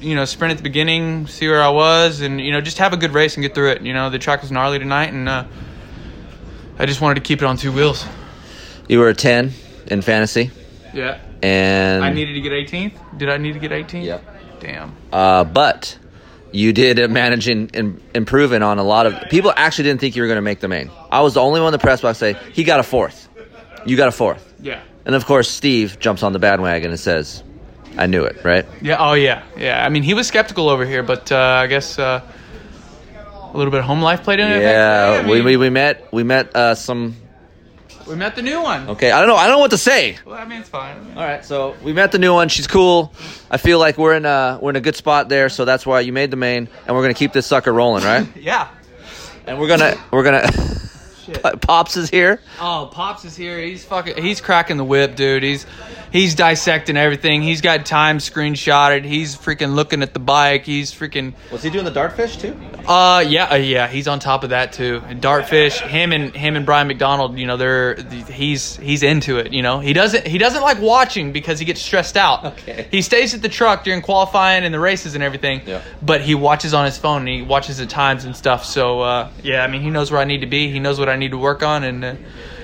you 0.00 0.16
know, 0.16 0.24
sprint 0.24 0.50
at 0.50 0.56
the 0.56 0.64
beginning, 0.64 1.28
see 1.28 1.46
where 1.46 1.62
I 1.62 1.68
was, 1.68 2.22
and 2.22 2.40
you 2.40 2.50
know, 2.50 2.60
just 2.60 2.78
have 2.78 2.92
a 2.92 2.96
good 2.96 3.12
race 3.14 3.36
and 3.36 3.42
get 3.42 3.54
through 3.54 3.70
it. 3.70 3.82
You 3.82 3.94
know, 3.94 4.10
the 4.10 4.18
track 4.18 4.42
was 4.42 4.50
gnarly 4.50 4.80
tonight, 4.80 5.12
and 5.12 5.28
uh, 5.28 5.44
I 6.78 6.86
just 6.86 7.00
wanted 7.00 7.14
to 7.14 7.20
keep 7.20 7.40
it 7.40 7.44
on 7.44 7.56
two 7.56 7.70
wheels. 7.72 8.04
You 8.88 8.98
were 8.98 9.08
a 9.08 9.14
10 9.14 9.52
in 9.86 10.02
fantasy, 10.02 10.50
Yeah. 10.92 11.20
and 11.42 12.04
I 12.04 12.12
needed 12.12 12.34
to 12.34 12.40
get 12.40 12.52
18th. 12.52 13.18
Did 13.18 13.28
I 13.30 13.36
need 13.36 13.52
to 13.52 13.58
get 13.60 13.70
18th? 13.70 14.04
Yep. 14.04 14.24
Damn. 14.60 14.96
uh, 15.12 15.44
but 15.44 15.98
you 16.56 16.72
did 16.72 17.10
manage 17.10 17.48
and, 17.48 17.74
and 17.76 18.00
improving 18.14 18.62
on 18.62 18.78
a 18.78 18.82
lot 18.82 19.06
of 19.06 19.28
people. 19.30 19.52
Actually, 19.56 19.84
didn't 19.84 20.00
think 20.00 20.16
you 20.16 20.22
were 20.22 20.28
going 20.28 20.36
to 20.36 20.42
make 20.42 20.60
the 20.60 20.68
main. 20.68 20.90
I 21.10 21.20
was 21.20 21.34
the 21.34 21.40
only 21.40 21.60
one 21.60 21.68
in 21.68 21.72
the 21.72 21.78
press 21.82 22.00
box 22.00 22.18
say 22.18 22.34
he 22.52 22.64
got 22.64 22.80
a 22.80 22.82
fourth. 22.82 23.28
You 23.84 23.96
got 23.96 24.08
a 24.08 24.12
fourth, 24.12 24.54
Yeah. 24.60 24.80
and 25.04 25.14
of 25.14 25.26
course, 25.26 25.48
Steve 25.50 25.98
jumps 26.00 26.22
on 26.22 26.32
the 26.32 26.38
bandwagon 26.40 26.90
and 26.90 26.98
says, 26.98 27.42
"I 27.96 28.06
knew 28.06 28.24
it." 28.24 28.44
Right? 28.44 28.66
Yeah. 28.82 28.96
Oh 28.98 29.12
yeah. 29.12 29.42
Yeah. 29.56 29.84
I 29.84 29.88
mean, 29.90 30.02
he 30.02 30.14
was 30.14 30.26
skeptical 30.26 30.68
over 30.68 30.84
here, 30.84 31.02
but 31.04 31.30
uh, 31.30 31.36
I 31.36 31.66
guess 31.68 31.98
uh, 31.98 32.20
a 33.52 33.56
little 33.56 33.70
bit 33.70 33.80
of 33.80 33.86
home 33.86 34.02
life 34.02 34.22
played 34.24 34.40
in 34.40 34.50
it. 34.50 34.62
Yeah, 34.62 35.22
I 35.24 35.28
we, 35.30 35.40
we 35.42 35.56
we 35.56 35.70
met 35.70 36.12
we 36.12 36.22
met 36.24 36.54
uh, 36.56 36.74
some. 36.74 37.14
We 38.06 38.14
met 38.16 38.36
the 38.36 38.42
new 38.42 38.60
one. 38.62 38.88
Okay, 38.90 39.10
I 39.10 39.18
don't 39.18 39.28
know. 39.28 39.36
I 39.36 39.46
don't 39.46 39.56
know 39.56 39.60
what 39.60 39.70
to 39.72 39.78
say. 39.78 40.16
Well, 40.24 40.36
I 40.36 40.44
mean, 40.44 40.60
it's 40.60 40.68
fine. 40.68 40.96
All 41.16 41.22
right, 41.24 41.44
so 41.44 41.74
we 41.82 41.92
met 41.92 42.12
the 42.12 42.18
new 42.18 42.32
one. 42.32 42.48
She's 42.48 42.66
cool. 42.66 43.12
I 43.50 43.56
feel 43.56 43.78
like 43.78 43.98
we're 43.98 44.14
in 44.14 44.24
a 44.24 44.58
we're 44.60 44.70
in 44.70 44.76
a 44.76 44.80
good 44.80 44.96
spot 44.96 45.28
there. 45.28 45.48
So 45.48 45.64
that's 45.64 45.84
why 45.84 46.00
you 46.00 46.12
made 46.12 46.30
the 46.30 46.36
main, 46.36 46.68
and 46.86 46.96
we're 46.96 47.02
gonna 47.02 47.14
keep 47.14 47.32
this 47.32 47.46
sucker 47.46 47.72
rolling, 47.72 48.04
right? 48.04 48.26
Yeah. 48.36 48.68
and 49.46 49.58
we're 49.58 49.68
gonna 49.68 49.96
we're 50.10 50.22
gonna. 50.24 50.46
Pops 51.60 51.96
is 51.96 52.10
here. 52.10 52.40
Oh, 52.60 52.88
Pops 52.92 53.24
is 53.24 53.36
here. 53.36 53.60
He's 53.60 53.84
fucking. 53.84 54.22
He's 54.22 54.40
cracking 54.40 54.76
the 54.76 54.84
whip, 54.84 55.16
dude. 55.16 55.42
He's 55.42 55.66
he's 56.12 56.34
dissecting 56.34 56.96
everything. 56.96 57.42
He's 57.42 57.60
got 57.60 57.86
time 57.86 58.18
screenshotted. 58.18 59.04
He's 59.04 59.36
freaking 59.36 59.74
looking 59.74 60.02
at 60.02 60.14
the 60.14 60.20
bike. 60.20 60.64
He's 60.64 60.92
freaking. 60.92 61.34
Was 61.50 61.62
he 61.62 61.70
doing 61.70 61.84
the 61.84 61.90
dartfish 61.90 62.40
too? 62.40 62.56
Uh, 62.86 63.24
yeah, 63.26 63.52
uh, 63.52 63.56
yeah. 63.56 63.88
He's 63.88 64.08
on 64.08 64.18
top 64.20 64.44
of 64.44 64.50
that 64.50 64.72
too. 64.72 65.02
And 65.06 65.20
Dartfish, 65.20 65.80
him 65.80 66.12
and 66.12 66.34
him 66.34 66.56
and 66.56 66.64
Brian 66.64 66.86
McDonald. 66.86 67.38
You 67.38 67.46
know, 67.46 67.56
they're 67.56 67.96
he's 68.28 68.76
he's 68.76 69.02
into 69.02 69.38
it. 69.38 69.52
You 69.52 69.62
know, 69.62 69.80
he 69.80 69.92
doesn't 69.92 70.26
he 70.26 70.38
doesn't 70.38 70.62
like 70.62 70.80
watching 70.80 71.32
because 71.32 71.58
he 71.58 71.64
gets 71.64 71.80
stressed 71.80 72.16
out. 72.16 72.44
Okay. 72.44 72.88
He 72.90 73.02
stays 73.02 73.34
at 73.34 73.42
the 73.42 73.48
truck 73.48 73.84
during 73.84 74.02
qualifying 74.02 74.64
and 74.64 74.72
the 74.72 74.80
races 74.80 75.14
and 75.14 75.22
everything. 75.22 75.62
Yeah. 75.66 75.82
But 76.02 76.20
he 76.20 76.34
watches 76.34 76.74
on 76.74 76.84
his 76.84 76.96
phone 76.96 77.20
and 77.22 77.28
he 77.28 77.42
watches 77.42 77.78
the 77.78 77.86
times 77.86 78.24
and 78.24 78.36
stuff. 78.36 78.64
So 78.64 79.00
uh, 79.00 79.30
yeah, 79.42 79.62
I 79.64 79.66
mean, 79.66 79.82
he 79.82 79.90
knows 79.90 80.10
where 80.10 80.20
I 80.20 80.24
need 80.24 80.40
to 80.40 80.46
be. 80.46 80.70
He 80.70 80.78
knows 80.78 80.98
what 80.98 81.08
I 81.08 81.15
need 81.16 81.32
to 81.32 81.38
work 81.38 81.62
on, 81.62 81.84
and 81.84 82.04
uh, 82.04 82.14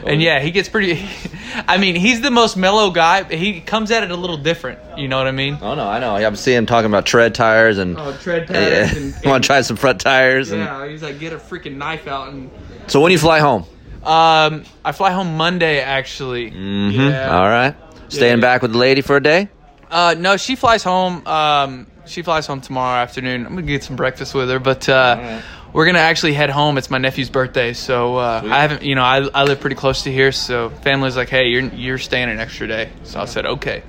and 0.07 0.21
yeah, 0.23 0.41
he 0.41 0.51
gets 0.51 0.69
pretty. 0.69 1.05
I 1.69 1.77
mean, 1.79 1.95
he's 1.95 2.21
the 2.21 2.31
most 2.31 2.57
mellow 2.57 2.91
guy. 2.91 3.23
but 3.23 3.35
He 3.35 3.61
comes 3.61 3.91
at 3.91 4.03
it 4.03 4.11
a 4.11 4.17
little 4.17 4.37
different. 4.39 4.79
You 4.99 5.09
know 5.09 5.19
what 5.19 5.27
I 5.27 5.33
mean? 5.33 5.59
Oh 5.61 5.75
no, 5.75 5.87
I 5.89 5.99
know. 5.99 6.15
I'm 6.17 6.37
seeing 6.37 6.59
him 6.59 6.67
talking 6.67 6.87
about 6.87 7.07
tread 7.07 7.35
tires 7.35 7.79
and. 7.79 7.97
Oh, 7.99 8.17
tread 8.21 8.47
tires 8.49 8.93
and- 8.97 9.15
want 9.25 9.45
to 9.45 9.47
try 9.47 9.61
some 9.63 9.77
front 9.77 10.01
tires 10.01 10.51
and. 10.51 10.63
Yeah, 10.63 10.89
he's 10.89 11.03
like, 11.03 11.19
get 11.19 11.33
a 11.33 11.39
freaking 11.39 11.77
knife 11.77 12.07
out 12.07 12.29
and. 12.33 12.51
So 12.89 13.01
when 13.01 13.13
you 13.13 13.19
fly 13.19 13.39
home? 13.41 13.63
Um, 14.03 14.65
I 14.85 14.91
fly 14.93 15.13
home 15.13 15.37
Monday 15.37 15.81
actually. 15.81 16.51
Mm-hmm. 16.51 17.01
Yeah. 17.01 17.37
All 17.37 17.49
right. 17.49 17.77
Staying 18.09 18.41
back 18.41 18.61
with 18.63 18.73
the 18.73 18.79
lady 18.79 19.01
for 19.01 19.17
a 19.17 19.23
day. 19.23 19.49
Uh, 19.91 20.15
no, 20.19 20.37
she 20.37 20.57
flies 20.57 20.83
home. 20.83 21.27
Um, 21.27 21.87
she 22.05 22.23
flies 22.23 22.47
home 22.47 22.61
tomorrow 22.61 23.01
afternoon. 23.01 23.47
I'm 23.47 23.55
gonna 23.55 23.63
get 23.67 23.85
some 23.85 23.95
breakfast 23.95 24.35
with 24.35 24.49
her, 24.51 24.59
but 24.59 24.89
uh, 24.89 25.41
we're 25.73 25.87
gonna 25.87 25.99
actually 25.99 26.35
head 26.35 26.51
home. 26.51 26.79
It's 26.79 26.91
my 26.91 26.99
nephew's 26.99 27.31
birthday, 27.31 27.73
so 27.73 28.17
uh, 28.17 28.43
I 28.45 28.61
haven't. 28.63 28.83
You 28.83 28.95
know, 28.95 29.03
I, 29.03 29.19
I 29.35 29.45
live 29.45 29.61
pretty 29.61 29.77
close 29.77 30.03
to 30.05 30.13
here, 30.13 30.33
so 30.33 30.71
family's 30.71 31.17
like, 31.17 31.29
hey, 31.29 31.49
you're 31.49 31.63
you're 31.63 31.99
staying 31.99 32.29
an 32.29 32.39
extra 32.41 32.67
day. 32.67 32.91
So 33.05 33.21
I 33.21 33.25
said, 33.25 33.47
okay, 33.47 33.83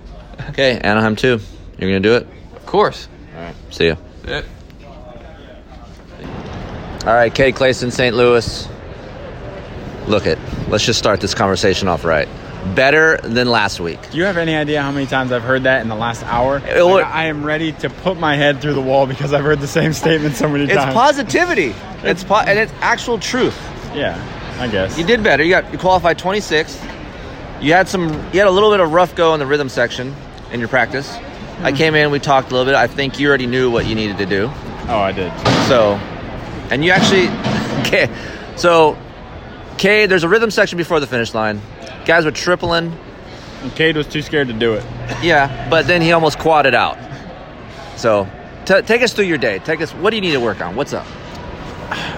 Okay, 0.50 0.80
Anaheim 0.80 1.16
too. 1.16 1.40
You're 1.78 1.90
gonna 1.90 2.00
do 2.00 2.16
it. 2.16 2.28
of 2.56 2.66
course. 2.66 3.08
All 3.36 3.42
right. 3.44 3.56
See 3.72 3.88
ya. 3.88 3.96
Yeah. 4.26 4.42
All 7.06 7.14
right, 7.14 7.34
Cade 7.34 7.56
Clason, 7.56 7.92
St. 7.92 8.16
Louis. 8.16 8.68
Look 10.08 10.26
it. 10.26 10.40
Let's 10.70 10.86
just 10.86 11.00
start 11.00 11.20
this 11.20 11.34
conversation 11.34 11.88
off 11.90 12.06
right. 12.06 12.28
Better 12.76 13.18
than 13.24 13.50
last 13.50 13.80
week. 13.80 14.00
Do 14.12 14.18
you 14.18 14.24
have 14.24 14.38
any 14.38 14.56
idea 14.56 14.82
how 14.82 14.92
many 14.92 15.06
times 15.06 15.32
I've 15.32 15.44
heard 15.44 15.64
that 15.64 15.82
in 15.82 15.90
the 15.90 15.96
last 15.96 16.24
hour? 16.24 16.58
It 16.66 16.82
Like, 16.82 17.06
I 17.06 17.26
am 17.26 17.44
ready 17.46 17.72
to 17.74 17.90
put 17.90 18.18
my 18.18 18.36
head 18.36 18.62
through 18.62 18.74
the 18.74 18.82
wall 18.82 19.06
because 19.06 19.34
I've 19.34 19.44
heard 19.44 19.60
the 19.60 19.68
same 19.68 19.92
statement 19.94 20.36
so 20.36 20.48
many 20.48 20.64
It's 20.64 20.74
times. 20.74 20.88
It's 20.88 20.94
positivity. 20.96 21.76
It's 22.04 22.24
po- 22.24 22.38
and 22.38 22.58
it's 22.58 22.72
actual 22.82 23.20
truth. 23.20 23.58
Yeah, 23.94 24.18
I 24.60 24.68
guess. 24.70 24.98
You 24.98 25.06
did 25.06 25.24
better. 25.24 25.44
You 25.44 25.50
got 25.52 25.72
you 25.74 25.78
qualified 25.78 26.18
26th. 26.18 26.82
You 27.62 27.74
had 27.74 27.88
some. 27.90 28.10
You 28.34 28.40
had 28.40 28.48
a 28.48 28.52
little 28.52 28.72
bit 28.72 28.80
of 28.80 28.92
rough 28.92 29.14
go 29.16 29.34
in 29.34 29.40
the 29.40 29.46
rhythm 29.46 29.70
section 29.70 30.16
in 30.52 30.60
your 30.60 30.70
practice. 30.70 31.12
I 31.62 31.72
Mhm. 31.72 31.78
came 31.78 31.96
in. 31.96 32.12
We 32.12 32.20
talked 32.20 32.50
a 32.50 32.56
little 32.56 32.66
bit. 32.66 32.76
I 32.76 32.88
think 32.88 33.20
you 33.20 33.28
already 33.28 33.46
knew 33.46 33.70
what 33.70 33.86
you 33.86 33.96
needed 33.96 34.18
to 34.18 34.26
do. 34.26 34.50
Oh, 34.90 34.98
I 35.00 35.12
did. 35.12 35.32
So, 35.68 36.00
and 36.72 36.84
you 36.84 36.92
actually, 36.92 37.28
okay. 37.88 38.10
So, 38.56 38.98
Cade, 39.78 40.10
there's 40.10 40.24
a 40.24 40.30
rhythm 40.30 40.50
section 40.52 40.78
before 40.78 41.00
the 41.00 41.08
finish 41.08 41.34
line. 41.34 41.62
Guys 42.06 42.26
were 42.26 42.32
tripling. 42.32 42.96
And 43.62 43.76
Cade 43.76 43.96
was 43.96 44.08
too 44.08 44.22
scared 44.22 44.48
to 44.50 44.54
do 44.54 44.74
it. 44.74 44.84
Yeah, 45.22 45.70
but 45.70 45.88
then 45.88 46.02
he 46.02 46.12
almost 46.12 46.38
quadded 46.38 46.76
out. 46.76 46.98
So, 47.96 48.28
t- 48.66 48.82
take 48.82 49.02
us 49.02 49.14
through 49.14 49.26
your 49.26 49.38
day. 49.38 49.60
Take 49.60 49.82
us. 49.82 49.92
What 49.94 50.10
do 50.10 50.18
you 50.18 50.22
need 50.22 50.34
to 50.34 50.40
work 50.40 50.62
on? 50.62 50.76
What's 50.76 50.94
up? 50.94 51.06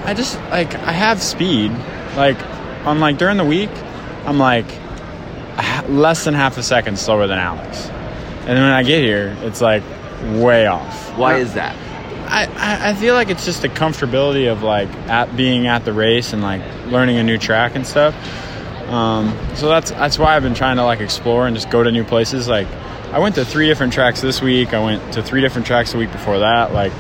I 0.05 0.13
just 0.15 0.39
like 0.49 0.73
I 0.75 0.91
have 0.91 1.21
speed. 1.21 1.71
Like 2.15 2.37
on 2.85 2.99
like 2.99 3.17
during 3.17 3.37
the 3.37 3.45
week, 3.45 3.69
I'm 4.25 4.37
like 4.37 4.65
less 5.87 6.23
than 6.23 6.33
half 6.33 6.57
a 6.57 6.63
second 6.63 6.97
slower 6.97 7.27
than 7.27 7.37
Alex, 7.39 7.87
and 7.87 8.49
then 8.49 8.61
when 8.61 8.71
I 8.71 8.83
get 8.83 9.03
here, 9.03 9.35
it's 9.41 9.61
like 9.61 9.83
way 10.35 10.67
off. 10.67 11.15
Why 11.17 11.37
is 11.37 11.53
that? 11.55 11.75
I, 12.27 12.45
I, 12.55 12.89
I 12.89 12.93
feel 12.95 13.13
like 13.13 13.29
it's 13.29 13.45
just 13.45 13.61
the 13.61 13.69
comfortability 13.69 14.51
of 14.51 14.63
like 14.63 14.89
at 15.07 15.35
being 15.35 15.67
at 15.67 15.85
the 15.85 15.93
race 15.93 16.33
and 16.33 16.41
like 16.41 16.61
learning 16.87 17.17
a 17.17 17.23
new 17.23 17.37
track 17.37 17.75
and 17.75 17.85
stuff. 17.85 18.15
Um, 18.87 19.37
so 19.55 19.67
that's 19.67 19.91
that's 19.91 20.19
why 20.19 20.35
I've 20.35 20.43
been 20.43 20.53
trying 20.53 20.77
to 20.77 20.83
like 20.83 20.99
explore 20.99 21.47
and 21.47 21.55
just 21.55 21.69
go 21.69 21.83
to 21.83 21.91
new 21.91 22.03
places. 22.03 22.47
Like 22.47 22.67
I 23.11 23.19
went 23.19 23.35
to 23.35 23.45
three 23.45 23.67
different 23.67 23.93
tracks 23.93 24.21
this 24.21 24.41
week. 24.41 24.73
I 24.73 24.83
went 24.83 25.13
to 25.13 25.23
three 25.23 25.41
different 25.41 25.67
tracks 25.67 25.91
the 25.91 25.97
week 25.97 26.11
before 26.11 26.39
that. 26.39 26.73
Like 26.73 26.91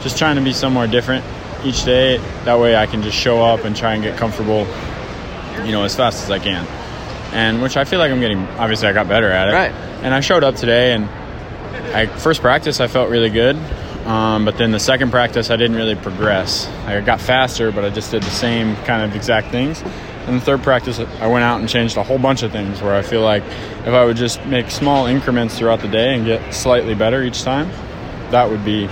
just 0.00 0.18
trying 0.18 0.36
to 0.36 0.42
be 0.42 0.52
somewhere 0.52 0.86
different 0.86 1.24
each 1.64 1.84
day. 1.84 2.18
That 2.44 2.58
way 2.58 2.76
I 2.76 2.86
can 2.86 3.02
just 3.02 3.16
show 3.16 3.42
up 3.42 3.64
and 3.64 3.76
try 3.76 3.94
and 3.94 4.02
get 4.02 4.16
comfortable, 4.16 4.66
you 5.64 5.72
know, 5.72 5.84
as 5.84 5.94
fast 5.94 6.24
as 6.24 6.30
I 6.30 6.38
can. 6.38 6.66
And 7.32 7.62
which 7.62 7.76
I 7.76 7.84
feel 7.84 7.98
like 7.98 8.10
I'm 8.10 8.20
getting. 8.20 8.38
Obviously, 8.58 8.88
I 8.88 8.92
got 8.92 9.08
better 9.08 9.30
at 9.30 9.48
it. 9.48 9.52
Right. 9.52 9.72
And 10.02 10.14
I 10.14 10.20
showed 10.20 10.44
up 10.44 10.54
today, 10.54 10.92
and 10.92 11.04
I 11.94 12.06
first 12.06 12.40
practice 12.40 12.80
I 12.80 12.86
felt 12.86 13.10
really 13.10 13.30
good, 13.30 13.56
um, 14.06 14.44
but 14.44 14.56
then 14.56 14.70
the 14.70 14.80
second 14.80 15.10
practice 15.10 15.50
I 15.50 15.56
didn't 15.56 15.76
really 15.76 15.94
progress. 15.94 16.66
I 16.86 17.00
got 17.00 17.20
faster, 17.20 17.72
but 17.72 17.84
I 17.84 17.90
just 17.90 18.10
did 18.10 18.22
the 18.22 18.30
same 18.30 18.76
kind 18.84 19.02
of 19.02 19.14
exact 19.14 19.50
things. 19.50 19.82
In 20.28 20.34
the 20.34 20.40
third 20.40 20.62
practice, 20.62 20.98
I 20.98 21.26
went 21.26 21.44
out 21.44 21.60
and 21.60 21.68
changed 21.68 21.96
a 21.96 22.02
whole 22.02 22.18
bunch 22.18 22.42
of 22.42 22.52
things. 22.52 22.80
Where 22.82 22.94
I 22.94 23.02
feel 23.02 23.22
like 23.22 23.42
if 23.42 23.88
I 23.88 24.04
would 24.04 24.16
just 24.16 24.44
make 24.46 24.70
small 24.70 25.06
increments 25.06 25.58
throughout 25.58 25.80
the 25.80 25.88
day 25.88 26.14
and 26.14 26.24
get 26.26 26.54
slightly 26.54 26.94
better 26.94 27.22
each 27.22 27.42
time, 27.42 27.70
that 28.30 28.50
would 28.50 28.64
be 28.64 28.88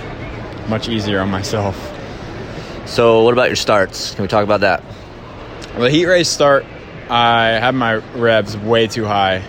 much 0.67 0.89
easier 0.89 1.21
on 1.21 1.29
myself. 1.29 1.93
So, 2.85 3.23
what 3.23 3.33
about 3.33 3.49
your 3.49 3.55
starts? 3.55 4.15
Can 4.15 4.23
we 4.23 4.27
talk 4.27 4.43
about 4.43 4.61
that? 4.61 4.83
The 5.77 5.89
heat 5.89 6.05
race 6.05 6.29
start, 6.29 6.65
I 7.09 7.49
had 7.49 7.75
my 7.75 7.95
revs 7.95 8.57
way 8.57 8.87
too 8.87 9.05
high, 9.05 9.43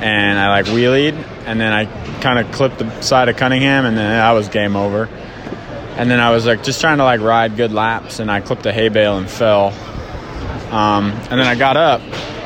and 0.00 0.38
I 0.38 0.48
like 0.48 0.66
wheelied, 0.66 1.14
and 1.46 1.60
then 1.60 1.72
I 1.72 1.86
kind 2.20 2.38
of 2.38 2.52
clipped 2.52 2.78
the 2.78 3.00
side 3.00 3.28
of 3.28 3.36
Cunningham, 3.36 3.86
and 3.86 3.96
then 3.96 4.10
that 4.10 4.32
was 4.32 4.48
game 4.48 4.76
over. 4.76 5.08
And 5.96 6.10
then 6.10 6.20
I 6.20 6.30
was 6.30 6.46
like 6.46 6.62
just 6.64 6.80
trying 6.80 6.98
to 6.98 7.04
like 7.04 7.20
ride 7.20 7.56
good 7.56 7.72
laps, 7.72 8.18
and 8.18 8.30
I 8.30 8.40
clipped 8.40 8.66
a 8.66 8.72
hay 8.72 8.88
bale 8.88 9.16
and 9.18 9.30
fell. 9.30 9.72
Um, 10.72 11.12
and 11.30 11.38
then 11.38 11.46
I 11.46 11.54
got 11.54 11.76
up, 11.76 12.00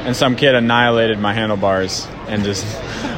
and 0.05 0.15
some 0.15 0.37
kid 0.37 0.55
annihilated 0.55 1.19
my 1.19 1.33
handlebars, 1.33 2.07
and 2.27 2.45
just 2.45 2.67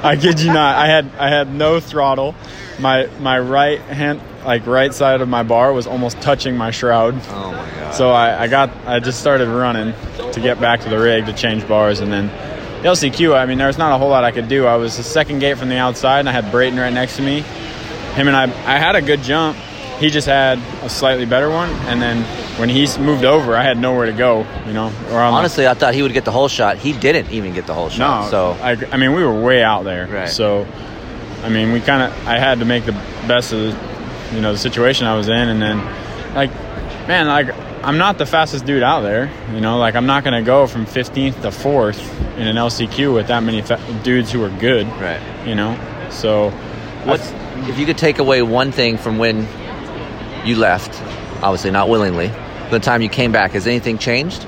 I 0.04 0.16
kid 0.16 0.38
you 0.40 0.52
not, 0.52 0.76
I 0.76 0.86
had 0.86 1.10
I 1.18 1.28
had 1.28 1.52
no 1.52 1.80
throttle. 1.80 2.34
My 2.78 3.06
my 3.20 3.38
right 3.38 3.80
hand 3.80 4.20
like 4.44 4.66
right 4.66 4.94
side 4.94 5.20
of 5.20 5.28
my 5.28 5.42
bar 5.42 5.72
was 5.72 5.86
almost 5.86 6.20
touching 6.20 6.56
my 6.56 6.70
shroud. 6.70 7.14
Oh 7.30 7.52
my 7.52 7.70
god. 7.70 7.94
So 7.94 8.10
I, 8.10 8.42
I 8.42 8.46
got 8.48 8.70
I 8.86 9.00
just 9.00 9.18
started 9.18 9.48
running 9.48 9.94
to 10.32 10.40
get 10.40 10.60
back 10.60 10.80
to 10.82 10.88
the 10.88 10.98
rig 10.98 11.26
to 11.26 11.32
change 11.32 11.66
bars 11.66 12.00
and 12.00 12.12
then 12.12 12.30
the 12.82 12.88
LCQ, 12.90 13.36
I 13.36 13.44
mean, 13.44 13.58
there 13.58 13.66
was 13.66 13.76
not 13.76 13.92
a 13.92 13.98
whole 13.98 14.08
lot 14.08 14.22
I 14.22 14.30
could 14.30 14.46
do. 14.46 14.64
I 14.66 14.76
was 14.76 14.96
the 14.96 15.02
second 15.02 15.40
gate 15.40 15.58
from 15.58 15.68
the 15.68 15.78
outside, 15.78 16.20
and 16.20 16.28
I 16.28 16.32
had 16.32 16.52
Brayton 16.52 16.78
right 16.78 16.92
next 16.92 17.16
to 17.16 17.22
me. 17.22 17.40
Him 18.14 18.28
and 18.28 18.36
I, 18.36 18.44
I 18.44 18.78
had 18.78 18.94
a 18.94 19.02
good 19.02 19.20
jump. 19.22 19.56
He 19.98 20.10
just 20.10 20.28
had 20.28 20.60
a 20.84 20.88
slightly 20.88 21.26
better 21.26 21.50
one, 21.50 21.70
and 21.88 22.00
then 22.00 22.22
when 22.58 22.68
he 22.68 22.86
moved 22.98 23.24
over, 23.24 23.56
I 23.56 23.62
had 23.62 23.78
nowhere 23.78 24.06
to 24.06 24.12
go. 24.12 24.46
You 24.66 24.72
know, 24.72 24.86
or 25.10 25.18
on 25.20 25.32
the- 25.32 25.38
Honestly, 25.38 25.66
I 25.66 25.74
thought 25.74 25.94
he 25.94 26.02
would 26.02 26.12
get 26.12 26.24
the 26.24 26.32
whole 26.32 26.48
shot. 26.48 26.76
He 26.78 26.92
didn't 26.92 27.30
even 27.30 27.54
get 27.54 27.66
the 27.66 27.74
whole 27.74 27.88
shot. 27.88 28.24
no, 28.24 28.30
so 28.30 28.50
I, 28.62 28.76
I 28.92 28.96
mean, 28.96 29.14
we 29.14 29.22
were 29.24 29.40
way 29.40 29.62
out 29.62 29.84
there. 29.84 30.06
Right. 30.06 30.28
So, 30.28 30.66
I 31.44 31.48
mean, 31.48 31.72
we 31.72 31.80
kind 31.80 32.02
of, 32.02 32.26
I 32.26 32.38
had 32.38 32.58
to 32.58 32.64
make 32.64 32.84
the 32.84 32.92
best 33.26 33.52
of, 33.52 33.60
the, 33.60 34.34
you 34.34 34.40
know, 34.40 34.52
the 34.52 34.58
situation 34.58 35.06
I 35.06 35.16
was 35.16 35.28
in, 35.28 35.48
and 35.48 35.62
then, 35.62 35.78
like, 36.34 36.50
man, 37.08 37.26
like, 37.28 37.48
I'm 37.84 37.96
not 37.96 38.18
the 38.18 38.26
fastest 38.26 38.66
dude 38.66 38.82
out 38.82 39.02
there. 39.02 39.30
You 39.54 39.60
know, 39.60 39.78
like, 39.78 39.94
I'm 39.94 40.06
not 40.06 40.24
gonna 40.24 40.42
go 40.42 40.66
from 40.66 40.84
15th 40.84 41.40
to 41.42 41.52
fourth 41.52 42.00
in 42.36 42.46
an 42.48 42.56
LCQ 42.56 43.14
with 43.14 43.28
that 43.28 43.42
many 43.44 43.62
fa- 43.62 43.80
dudes 44.02 44.32
who 44.32 44.42
are 44.42 44.50
good. 44.50 44.86
Right. 45.00 45.20
You 45.46 45.54
know, 45.54 45.78
so 46.10 46.50
What's 47.04 47.30
if 47.68 47.78
you 47.78 47.86
could 47.86 47.96
take 47.98 48.18
away 48.18 48.42
one 48.42 48.72
thing 48.72 48.98
from 48.98 49.18
when 49.18 49.46
you 50.44 50.56
left, 50.56 50.90
obviously 51.42 51.70
not 51.70 51.88
willingly, 51.88 52.30
the 52.70 52.78
time 52.80 53.02
you 53.02 53.08
came 53.08 53.32
back, 53.32 53.52
has 53.52 53.66
anything 53.66 53.98
changed? 53.98 54.44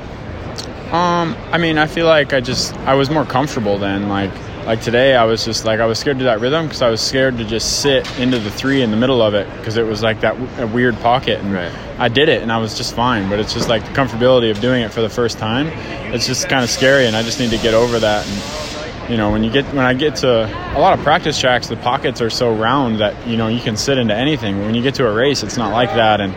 Um, 0.92 1.36
I 1.52 1.58
mean, 1.58 1.78
I 1.78 1.86
feel 1.86 2.06
like 2.06 2.32
I 2.32 2.40
just 2.40 2.74
I 2.78 2.94
was 2.94 3.10
more 3.10 3.24
comfortable 3.24 3.78
then. 3.78 4.08
Like 4.08 4.32
like 4.66 4.82
today, 4.82 5.14
I 5.16 5.24
was 5.24 5.44
just 5.44 5.64
like 5.64 5.80
I 5.80 5.86
was 5.86 5.98
scared 5.98 6.18
to 6.18 6.20
do 6.20 6.24
that 6.24 6.40
rhythm 6.40 6.66
because 6.66 6.82
I 6.82 6.90
was 6.90 7.00
scared 7.00 7.38
to 7.38 7.44
just 7.44 7.80
sit 7.80 8.06
into 8.18 8.38
the 8.38 8.50
three 8.50 8.82
in 8.82 8.90
the 8.90 8.96
middle 8.96 9.22
of 9.22 9.34
it 9.34 9.48
because 9.56 9.76
it 9.76 9.86
was 9.86 10.02
like 10.02 10.20
that 10.20 10.38
w- 10.38 10.74
weird 10.74 10.96
pocket. 10.96 11.40
And 11.40 11.56
I 12.00 12.08
did 12.08 12.28
it 12.28 12.42
and 12.42 12.52
I 12.52 12.58
was 12.58 12.76
just 12.76 12.94
fine. 12.94 13.30
But 13.30 13.38
it's 13.38 13.54
just 13.54 13.68
like 13.68 13.84
the 13.84 13.92
comfortability 13.92 14.50
of 14.50 14.60
doing 14.60 14.82
it 14.82 14.92
for 14.92 15.00
the 15.00 15.08
first 15.08 15.38
time. 15.38 15.68
It's 16.12 16.26
just 16.26 16.48
kind 16.48 16.64
of 16.64 16.70
scary, 16.70 17.06
and 17.06 17.16
I 17.16 17.22
just 17.22 17.38
need 17.40 17.50
to 17.50 17.58
get 17.58 17.72
over 17.74 17.98
that. 18.00 18.26
And 18.26 19.10
you 19.10 19.16
know, 19.16 19.30
when 19.30 19.42
you 19.42 19.50
get 19.50 19.64
when 19.66 19.84
I 19.86 19.94
get 19.94 20.16
to 20.16 20.46
a 20.76 20.78
lot 20.78 20.98
of 20.98 21.04
practice 21.04 21.38
tracks, 21.38 21.68
the 21.68 21.76
pockets 21.76 22.20
are 22.20 22.30
so 22.30 22.54
round 22.54 22.98
that 22.98 23.26
you 23.26 23.36
know 23.36 23.48
you 23.48 23.60
can 23.60 23.76
sit 23.76 23.96
into 23.96 24.14
anything. 24.14 24.58
When 24.60 24.74
you 24.74 24.82
get 24.82 24.96
to 24.96 25.08
a 25.08 25.12
race, 25.12 25.42
it's 25.42 25.56
not 25.56 25.72
like 25.72 25.90
that, 25.90 26.20
and 26.20 26.34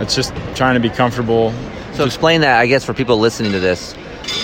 it's 0.00 0.14
just 0.14 0.34
trying 0.54 0.74
to 0.74 0.80
be 0.80 0.90
comfortable. 0.90 1.52
So 1.94 2.04
explain 2.04 2.42
that, 2.42 2.58
I 2.58 2.66
guess, 2.66 2.84
for 2.84 2.94
people 2.94 3.18
listening 3.18 3.52
to 3.52 3.60
this, 3.60 3.92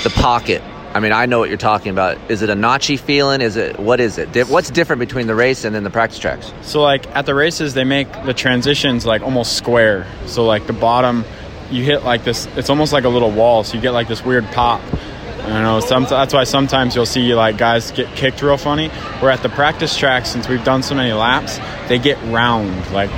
the 0.03 0.11
pocket. 0.11 0.63
I 0.95 1.01
mean, 1.01 1.13
I 1.13 1.27
know 1.27 1.41
what 1.41 1.49
you're 1.49 1.59
talking 1.59 1.91
about. 1.91 2.19
Is 2.31 2.43
it 2.43 2.51
a 2.51 2.55
notchy 2.55 2.99
feeling? 2.99 3.41
Is 3.41 3.57
it 3.57 3.81
what 3.81 3.99
is 3.99 4.17
it? 4.17 4.49
What's 4.49 4.71
different 4.71 5.01
between 5.01 5.27
the 5.27 5.35
race 5.35 5.65
and 5.65 5.75
then 5.75 5.83
the 5.83 5.91
practice 5.91 6.21
tracks? 6.21 6.53
So 6.63 6.83
like 6.83 7.07
at 7.17 7.27
the 7.27 7.35
races, 7.35 7.75
they 7.75 7.83
make 7.83 8.13
the 8.25 8.33
transitions 8.33 9.05
like 9.05 9.23
almost 9.23 9.57
square. 9.57 10.07
So 10.27 10.45
like 10.45 10.69
the 10.69 10.73
bottom, 10.73 11.25
you 11.71 11.83
hit 11.83 12.05
like 12.05 12.23
this. 12.23 12.47
It's 12.57 12.71
almost 12.71 12.93
like 12.93 13.03
a 13.03 13.09
little 13.09 13.33
wall. 13.33 13.65
So 13.65 13.75
you 13.75 13.83
get 13.83 13.91
like 13.91 14.07
this 14.07 14.25
weird 14.25 14.45
pop. 14.47 14.81
I 15.45 15.49
don't 15.49 15.63
know. 15.63 15.81
Some, 15.81 16.05
that's 16.05 16.33
why 16.33 16.45
sometimes 16.45 16.95
you'll 16.95 17.07
see 17.07 17.35
like 17.35 17.59
guys 17.59 17.91
get 17.91 18.15
kicked 18.17 18.41
real 18.41 18.57
funny. 18.57 18.89
Where 19.21 19.33
at 19.33 19.43
the 19.43 19.49
practice 19.49 19.97
track, 19.97 20.27
since 20.27 20.49
we've 20.49 20.65
done 20.65 20.83
so 20.85 20.95
many 20.95 21.13
laps, 21.13 21.59
they 21.89 21.99
get 21.99 22.23
round, 22.33 22.93
like 22.93 23.11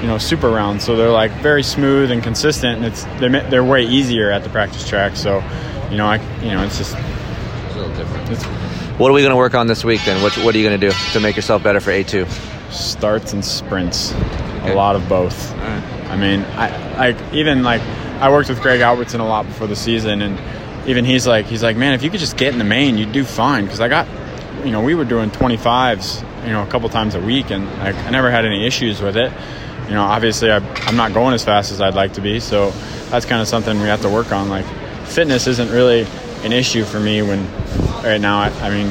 you 0.00 0.06
know, 0.06 0.18
super 0.18 0.50
rounds 0.50 0.84
So 0.84 0.96
they're 0.96 1.10
like 1.10 1.32
very 1.40 1.62
smooth 1.62 2.10
and 2.10 2.22
consistent. 2.22 2.78
And 2.78 2.86
it's 2.86 3.04
they're, 3.18 3.50
they're 3.50 3.64
way 3.64 3.84
easier 3.84 4.30
at 4.30 4.44
the 4.44 4.50
practice 4.50 4.86
track. 4.86 5.16
So 5.16 5.42
you 5.90 5.96
know, 5.96 6.06
I 6.06 6.16
you 6.42 6.50
know, 6.50 6.64
it's 6.64 6.78
just 6.78 6.94
a 6.94 7.74
little 7.76 7.94
different. 7.94 8.30
It's, 8.30 8.44
What 8.98 9.10
are 9.10 9.14
we 9.14 9.22
going 9.22 9.30
to 9.30 9.36
work 9.36 9.54
on 9.54 9.66
this 9.66 9.84
week 9.84 10.04
then? 10.04 10.22
What, 10.22 10.36
what 10.38 10.54
are 10.54 10.58
you 10.58 10.68
going 10.68 10.80
to 10.80 10.88
do 10.88 10.94
to 11.12 11.20
make 11.20 11.36
yourself 11.36 11.62
better 11.62 11.80
for 11.80 11.90
A2? 11.90 12.52
starts 12.74 13.32
and 13.32 13.44
sprints. 13.44 14.12
A 14.62 14.74
lot 14.74 14.96
of 14.96 15.08
both. 15.08 15.52
I 15.52 16.16
mean, 16.16 16.42
I 16.56 16.96
like 16.96 17.34
even 17.34 17.62
like 17.62 17.82
I 18.20 18.30
worked 18.30 18.48
with 18.48 18.60
Greg 18.60 18.80
Albertson 18.80 19.20
a 19.20 19.26
lot 19.26 19.46
before 19.46 19.66
the 19.66 19.76
season, 19.76 20.22
and 20.22 20.88
even 20.88 21.04
he's 21.04 21.26
like 21.26 21.46
he's 21.46 21.62
like, 21.62 21.76
man, 21.76 21.92
if 21.92 22.02
you 22.02 22.10
could 22.10 22.20
just 22.20 22.36
get 22.36 22.52
in 22.52 22.58
the 22.58 22.64
main, 22.64 22.96
you'd 22.96 23.12
do 23.12 23.24
fine. 23.24 23.64
Because 23.64 23.80
I 23.80 23.88
got, 23.88 24.06
you 24.64 24.70
know, 24.70 24.82
we 24.82 24.94
were 24.94 25.04
doing 25.04 25.30
25s, 25.30 26.22
you 26.46 26.52
know, 26.52 26.62
a 26.62 26.66
couple 26.66 26.88
times 26.88 27.14
a 27.14 27.20
week, 27.20 27.50
and 27.50 27.66
like 27.78 27.94
I 27.94 28.10
never 28.10 28.30
had 28.30 28.44
any 28.44 28.66
issues 28.66 29.00
with 29.02 29.16
it. 29.16 29.32
You 29.86 29.94
know, 29.94 30.02
obviously 30.02 30.50
I, 30.50 30.58
I'm 30.86 30.96
not 30.96 31.12
going 31.12 31.34
as 31.34 31.44
fast 31.44 31.72
as 31.72 31.80
I'd 31.80 31.94
like 31.94 32.14
to 32.14 32.20
be, 32.20 32.40
so 32.40 32.70
that's 33.10 33.26
kind 33.26 33.42
of 33.42 33.48
something 33.48 33.78
we 33.80 33.86
have 33.88 34.02
to 34.02 34.08
work 34.08 34.32
on. 34.32 34.48
Like 34.48 34.64
fitness 35.04 35.46
isn't 35.46 35.70
really 35.70 36.06
an 36.42 36.52
issue 36.52 36.84
for 36.84 37.00
me 37.00 37.22
when 37.22 37.44
right 38.02 38.20
now. 38.20 38.38
I, 38.38 38.48
I 38.60 38.70
mean, 38.70 38.88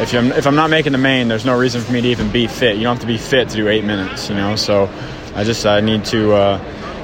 if 0.00 0.14
I'm 0.14 0.32
if 0.32 0.46
I'm 0.46 0.54
not 0.56 0.70
making 0.70 0.92
the 0.92 0.98
main, 0.98 1.28
there's 1.28 1.44
no 1.44 1.58
reason 1.58 1.80
for 1.82 1.92
me 1.92 2.00
to 2.00 2.08
even 2.08 2.30
be 2.30 2.46
fit. 2.46 2.76
You 2.76 2.84
don't 2.84 2.94
have 2.96 3.00
to 3.02 3.06
be 3.06 3.18
fit 3.18 3.48
to 3.50 3.56
do 3.56 3.68
eight 3.68 3.84
minutes, 3.84 4.28
you 4.28 4.34
know. 4.34 4.56
So 4.56 4.90
I 5.34 5.44
just 5.44 5.64
I 5.66 5.80
need 5.80 6.04
to 6.06 6.32
uh, 6.32 6.58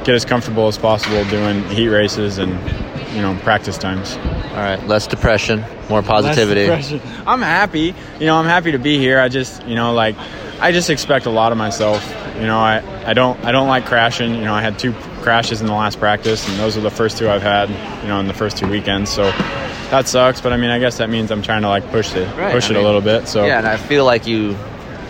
get 0.04 0.14
as 0.14 0.24
comfortable 0.24 0.66
as 0.68 0.78
possible 0.78 1.24
doing 1.26 1.62
heat 1.68 1.88
races 1.88 2.38
and 2.38 2.52
you 3.14 3.22
know 3.22 3.38
practice 3.42 3.78
times. 3.78 4.16
All 4.16 4.64
right, 4.64 4.82
less 4.86 5.06
depression, 5.06 5.64
more 5.88 6.02
positivity. 6.02 6.66
I'm 7.26 7.42
happy. 7.42 7.94
You 8.18 8.26
know, 8.26 8.36
I'm 8.36 8.46
happy 8.46 8.72
to 8.72 8.78
be 8.78 8.98
here. 8.98 9.20
I 9.20 9.28
just 9.28 9.64
you 9.66 9.74
know 9.74 9.92
like 9.92 10.16
I 10.60 10.72
just 10.72 10.90
expect 10.90 11.26
a 11.26 11.30
lot 11.30 11.52
of 11.52 11.58
myself. 11.58 12.02
You 12.38 12.46
know, 12.46 12.58
I, 12.58 12.82
I 13.04 13.14
don't 13.14 13.42
I 13.44 13.52
don't 13.52 13.68
like 13.68 13.84
crashing. 13.86 14.34
You 14.34 14.44
know, 14.44 14.54
I 14.54 14.60
had 14.60 14.78
two 14.78 14.92
crashes 15.22 15.60
in 15.60 15.66
the 15.66 15.72
last 15.72 15.98
practice, 15.98 16.48
and 16.48 16.58
those 16.58 16.76
are 16.76 16.80
the 16.80 16.90
first 16.90 17.18
two 17.18 17.28
I've 17.28 17.42
had. 17.42 17.68
You 18.02 18.08
know, 18.08 18.20
in 18.20 18.28
the 18.28 18.34
first 18.34 18.56
two 18.56 18.68
weekends. 18.68 19.10
So 19.10 19.24
that 19.90 20.06
sucks. 20.06 20.40
But 20.40 20.52
I 20.52 20.56
mean, 20.56 20.70
I 20.70 20.78
guess 20.78 20.98
that 20.98 21.10
means 21.10 21.30
I'm 21.30 21.42
trying 21.42 21.62
to 21.62 21.68
like 21.68 21.88
push 21.90 22.14
it 22.14 22.26
Right, 22.36 22.52
push 22.52 22.70
I 22.70 22.74
it 22.74 22.76
a 22.76 22.82
little 22.82 23.00
bit. 23.00 23.26
So 23.26 23.44
yeah, 23.44 23.58
and 23.58 23.66
I 23.66 23.76
feel 23.76 24.04
like 24.04 24.26
you 24.26 24.56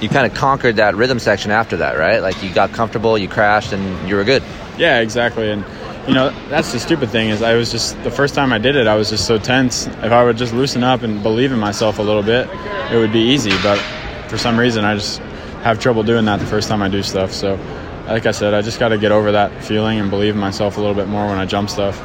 you 0.01 0.09
kind 0.09 0.31
of 0.31 0.35
conquered 0.37 0.77
that 0.77 0.95
rhythm 0.95 1.19
section 1.19 1.51
after 1.51 1.77
that, 1.79 1.99
right? 1.99 2.21
Like 2.21 2.43
you 2.43 2.53
got 2.53 2.73
comfortable, 2.73 3.19
you 3.19 3.29
crashed, 3.29 3.73
and 3.73 4.09
you 4.09 4.17
were 4.17 4.25
good. 4.25 4.43
Yeah, 4.79 5.01
exactly. 5.01 5.51
And 5.51 5.65
you 6.07 6.15
know, 6.15 6.31
that's 6.49 6.73
the 6.73 6.81
stupid 6.81 7.11
thing 7.11 7.29
is 7.29 7.43
I 7.43 7.55
was 7.55 7.71
just 7.71 8.03
the 8.05 8.11
first 8.11 8.35
time 8.35 8.53
I 8.53 8.59
did 8.59 8.77
it, 8.77 8.87
I 8.87 8.95
was 8.95 9.11
just 9.11 9.27
so 9.27 9.39
tense. 9.39 9.87
If 9.87 10.13
I 10.13 10.25
would 10.25 10.39
just 10.39 10.55
loosen 10.55 10.83
up 10.83 11.03
and 11.03 11.23
believe 11.23 11.53
in 11.53 11.59
myself 11.59 11.99
a 11.99 12.03
little 12.03 12.23
bit, 12.23 12.49
it 12.91 12.97
would 12.97 13.13
be 13.13 13.21
easy. 13.21 13.53
But 13.63 13.79
for 14.29 14.39
some 14.39 14.59
reason, 14.59 14.85
I 14.85 14.95
just 14.95 15.21
have 15.63 15.81
trouble 15.81 16.03
doing 16.03 16.25
that 16.27 16.41
the 16.41 16.47
first 16.47 16.69
time 16.69 16.83
I 16.83 16.89
do 16.89 17.03
stuff. 17.03 17.33
So, 17.33 17.59
like 18.07 18.27
I 18.27 18.31
said, 18.31 18.55
I 18.55 18.63
just 18.63 18.79
got 18.79 18.89
to 18.89 18.99
get 18.99 19.13
over 19.13 19.33
that 19.33 19.65
feeling 19.65 19.99
and 20.01 20.11
believe 20.11 20.35
in 20.35 20.41
myself 20.41 20.77
a 20.77 20.81
little 20.81 20.95
bit 20.95 21.09
more 21.09 21.27
when 21.27 21.39
I 21.39 21.47
jump 21.47 21.71
stuff. 21.71 22.01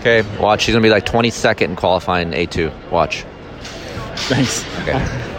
Okay, 0.00 0.22
watch. 0.38 0.62
She's 0.62 0.74
gonna 0.74 0.82
be 0.82 0.90
like 0.90 1.06
22nd 1.06 1.62
in 1.62 1.76
qualifying 1.76 2.32
A2. 2.32 2.90
Watch. 2.90 3.24
Thanks. 4.16 4.64
Okay. 4.80 5.28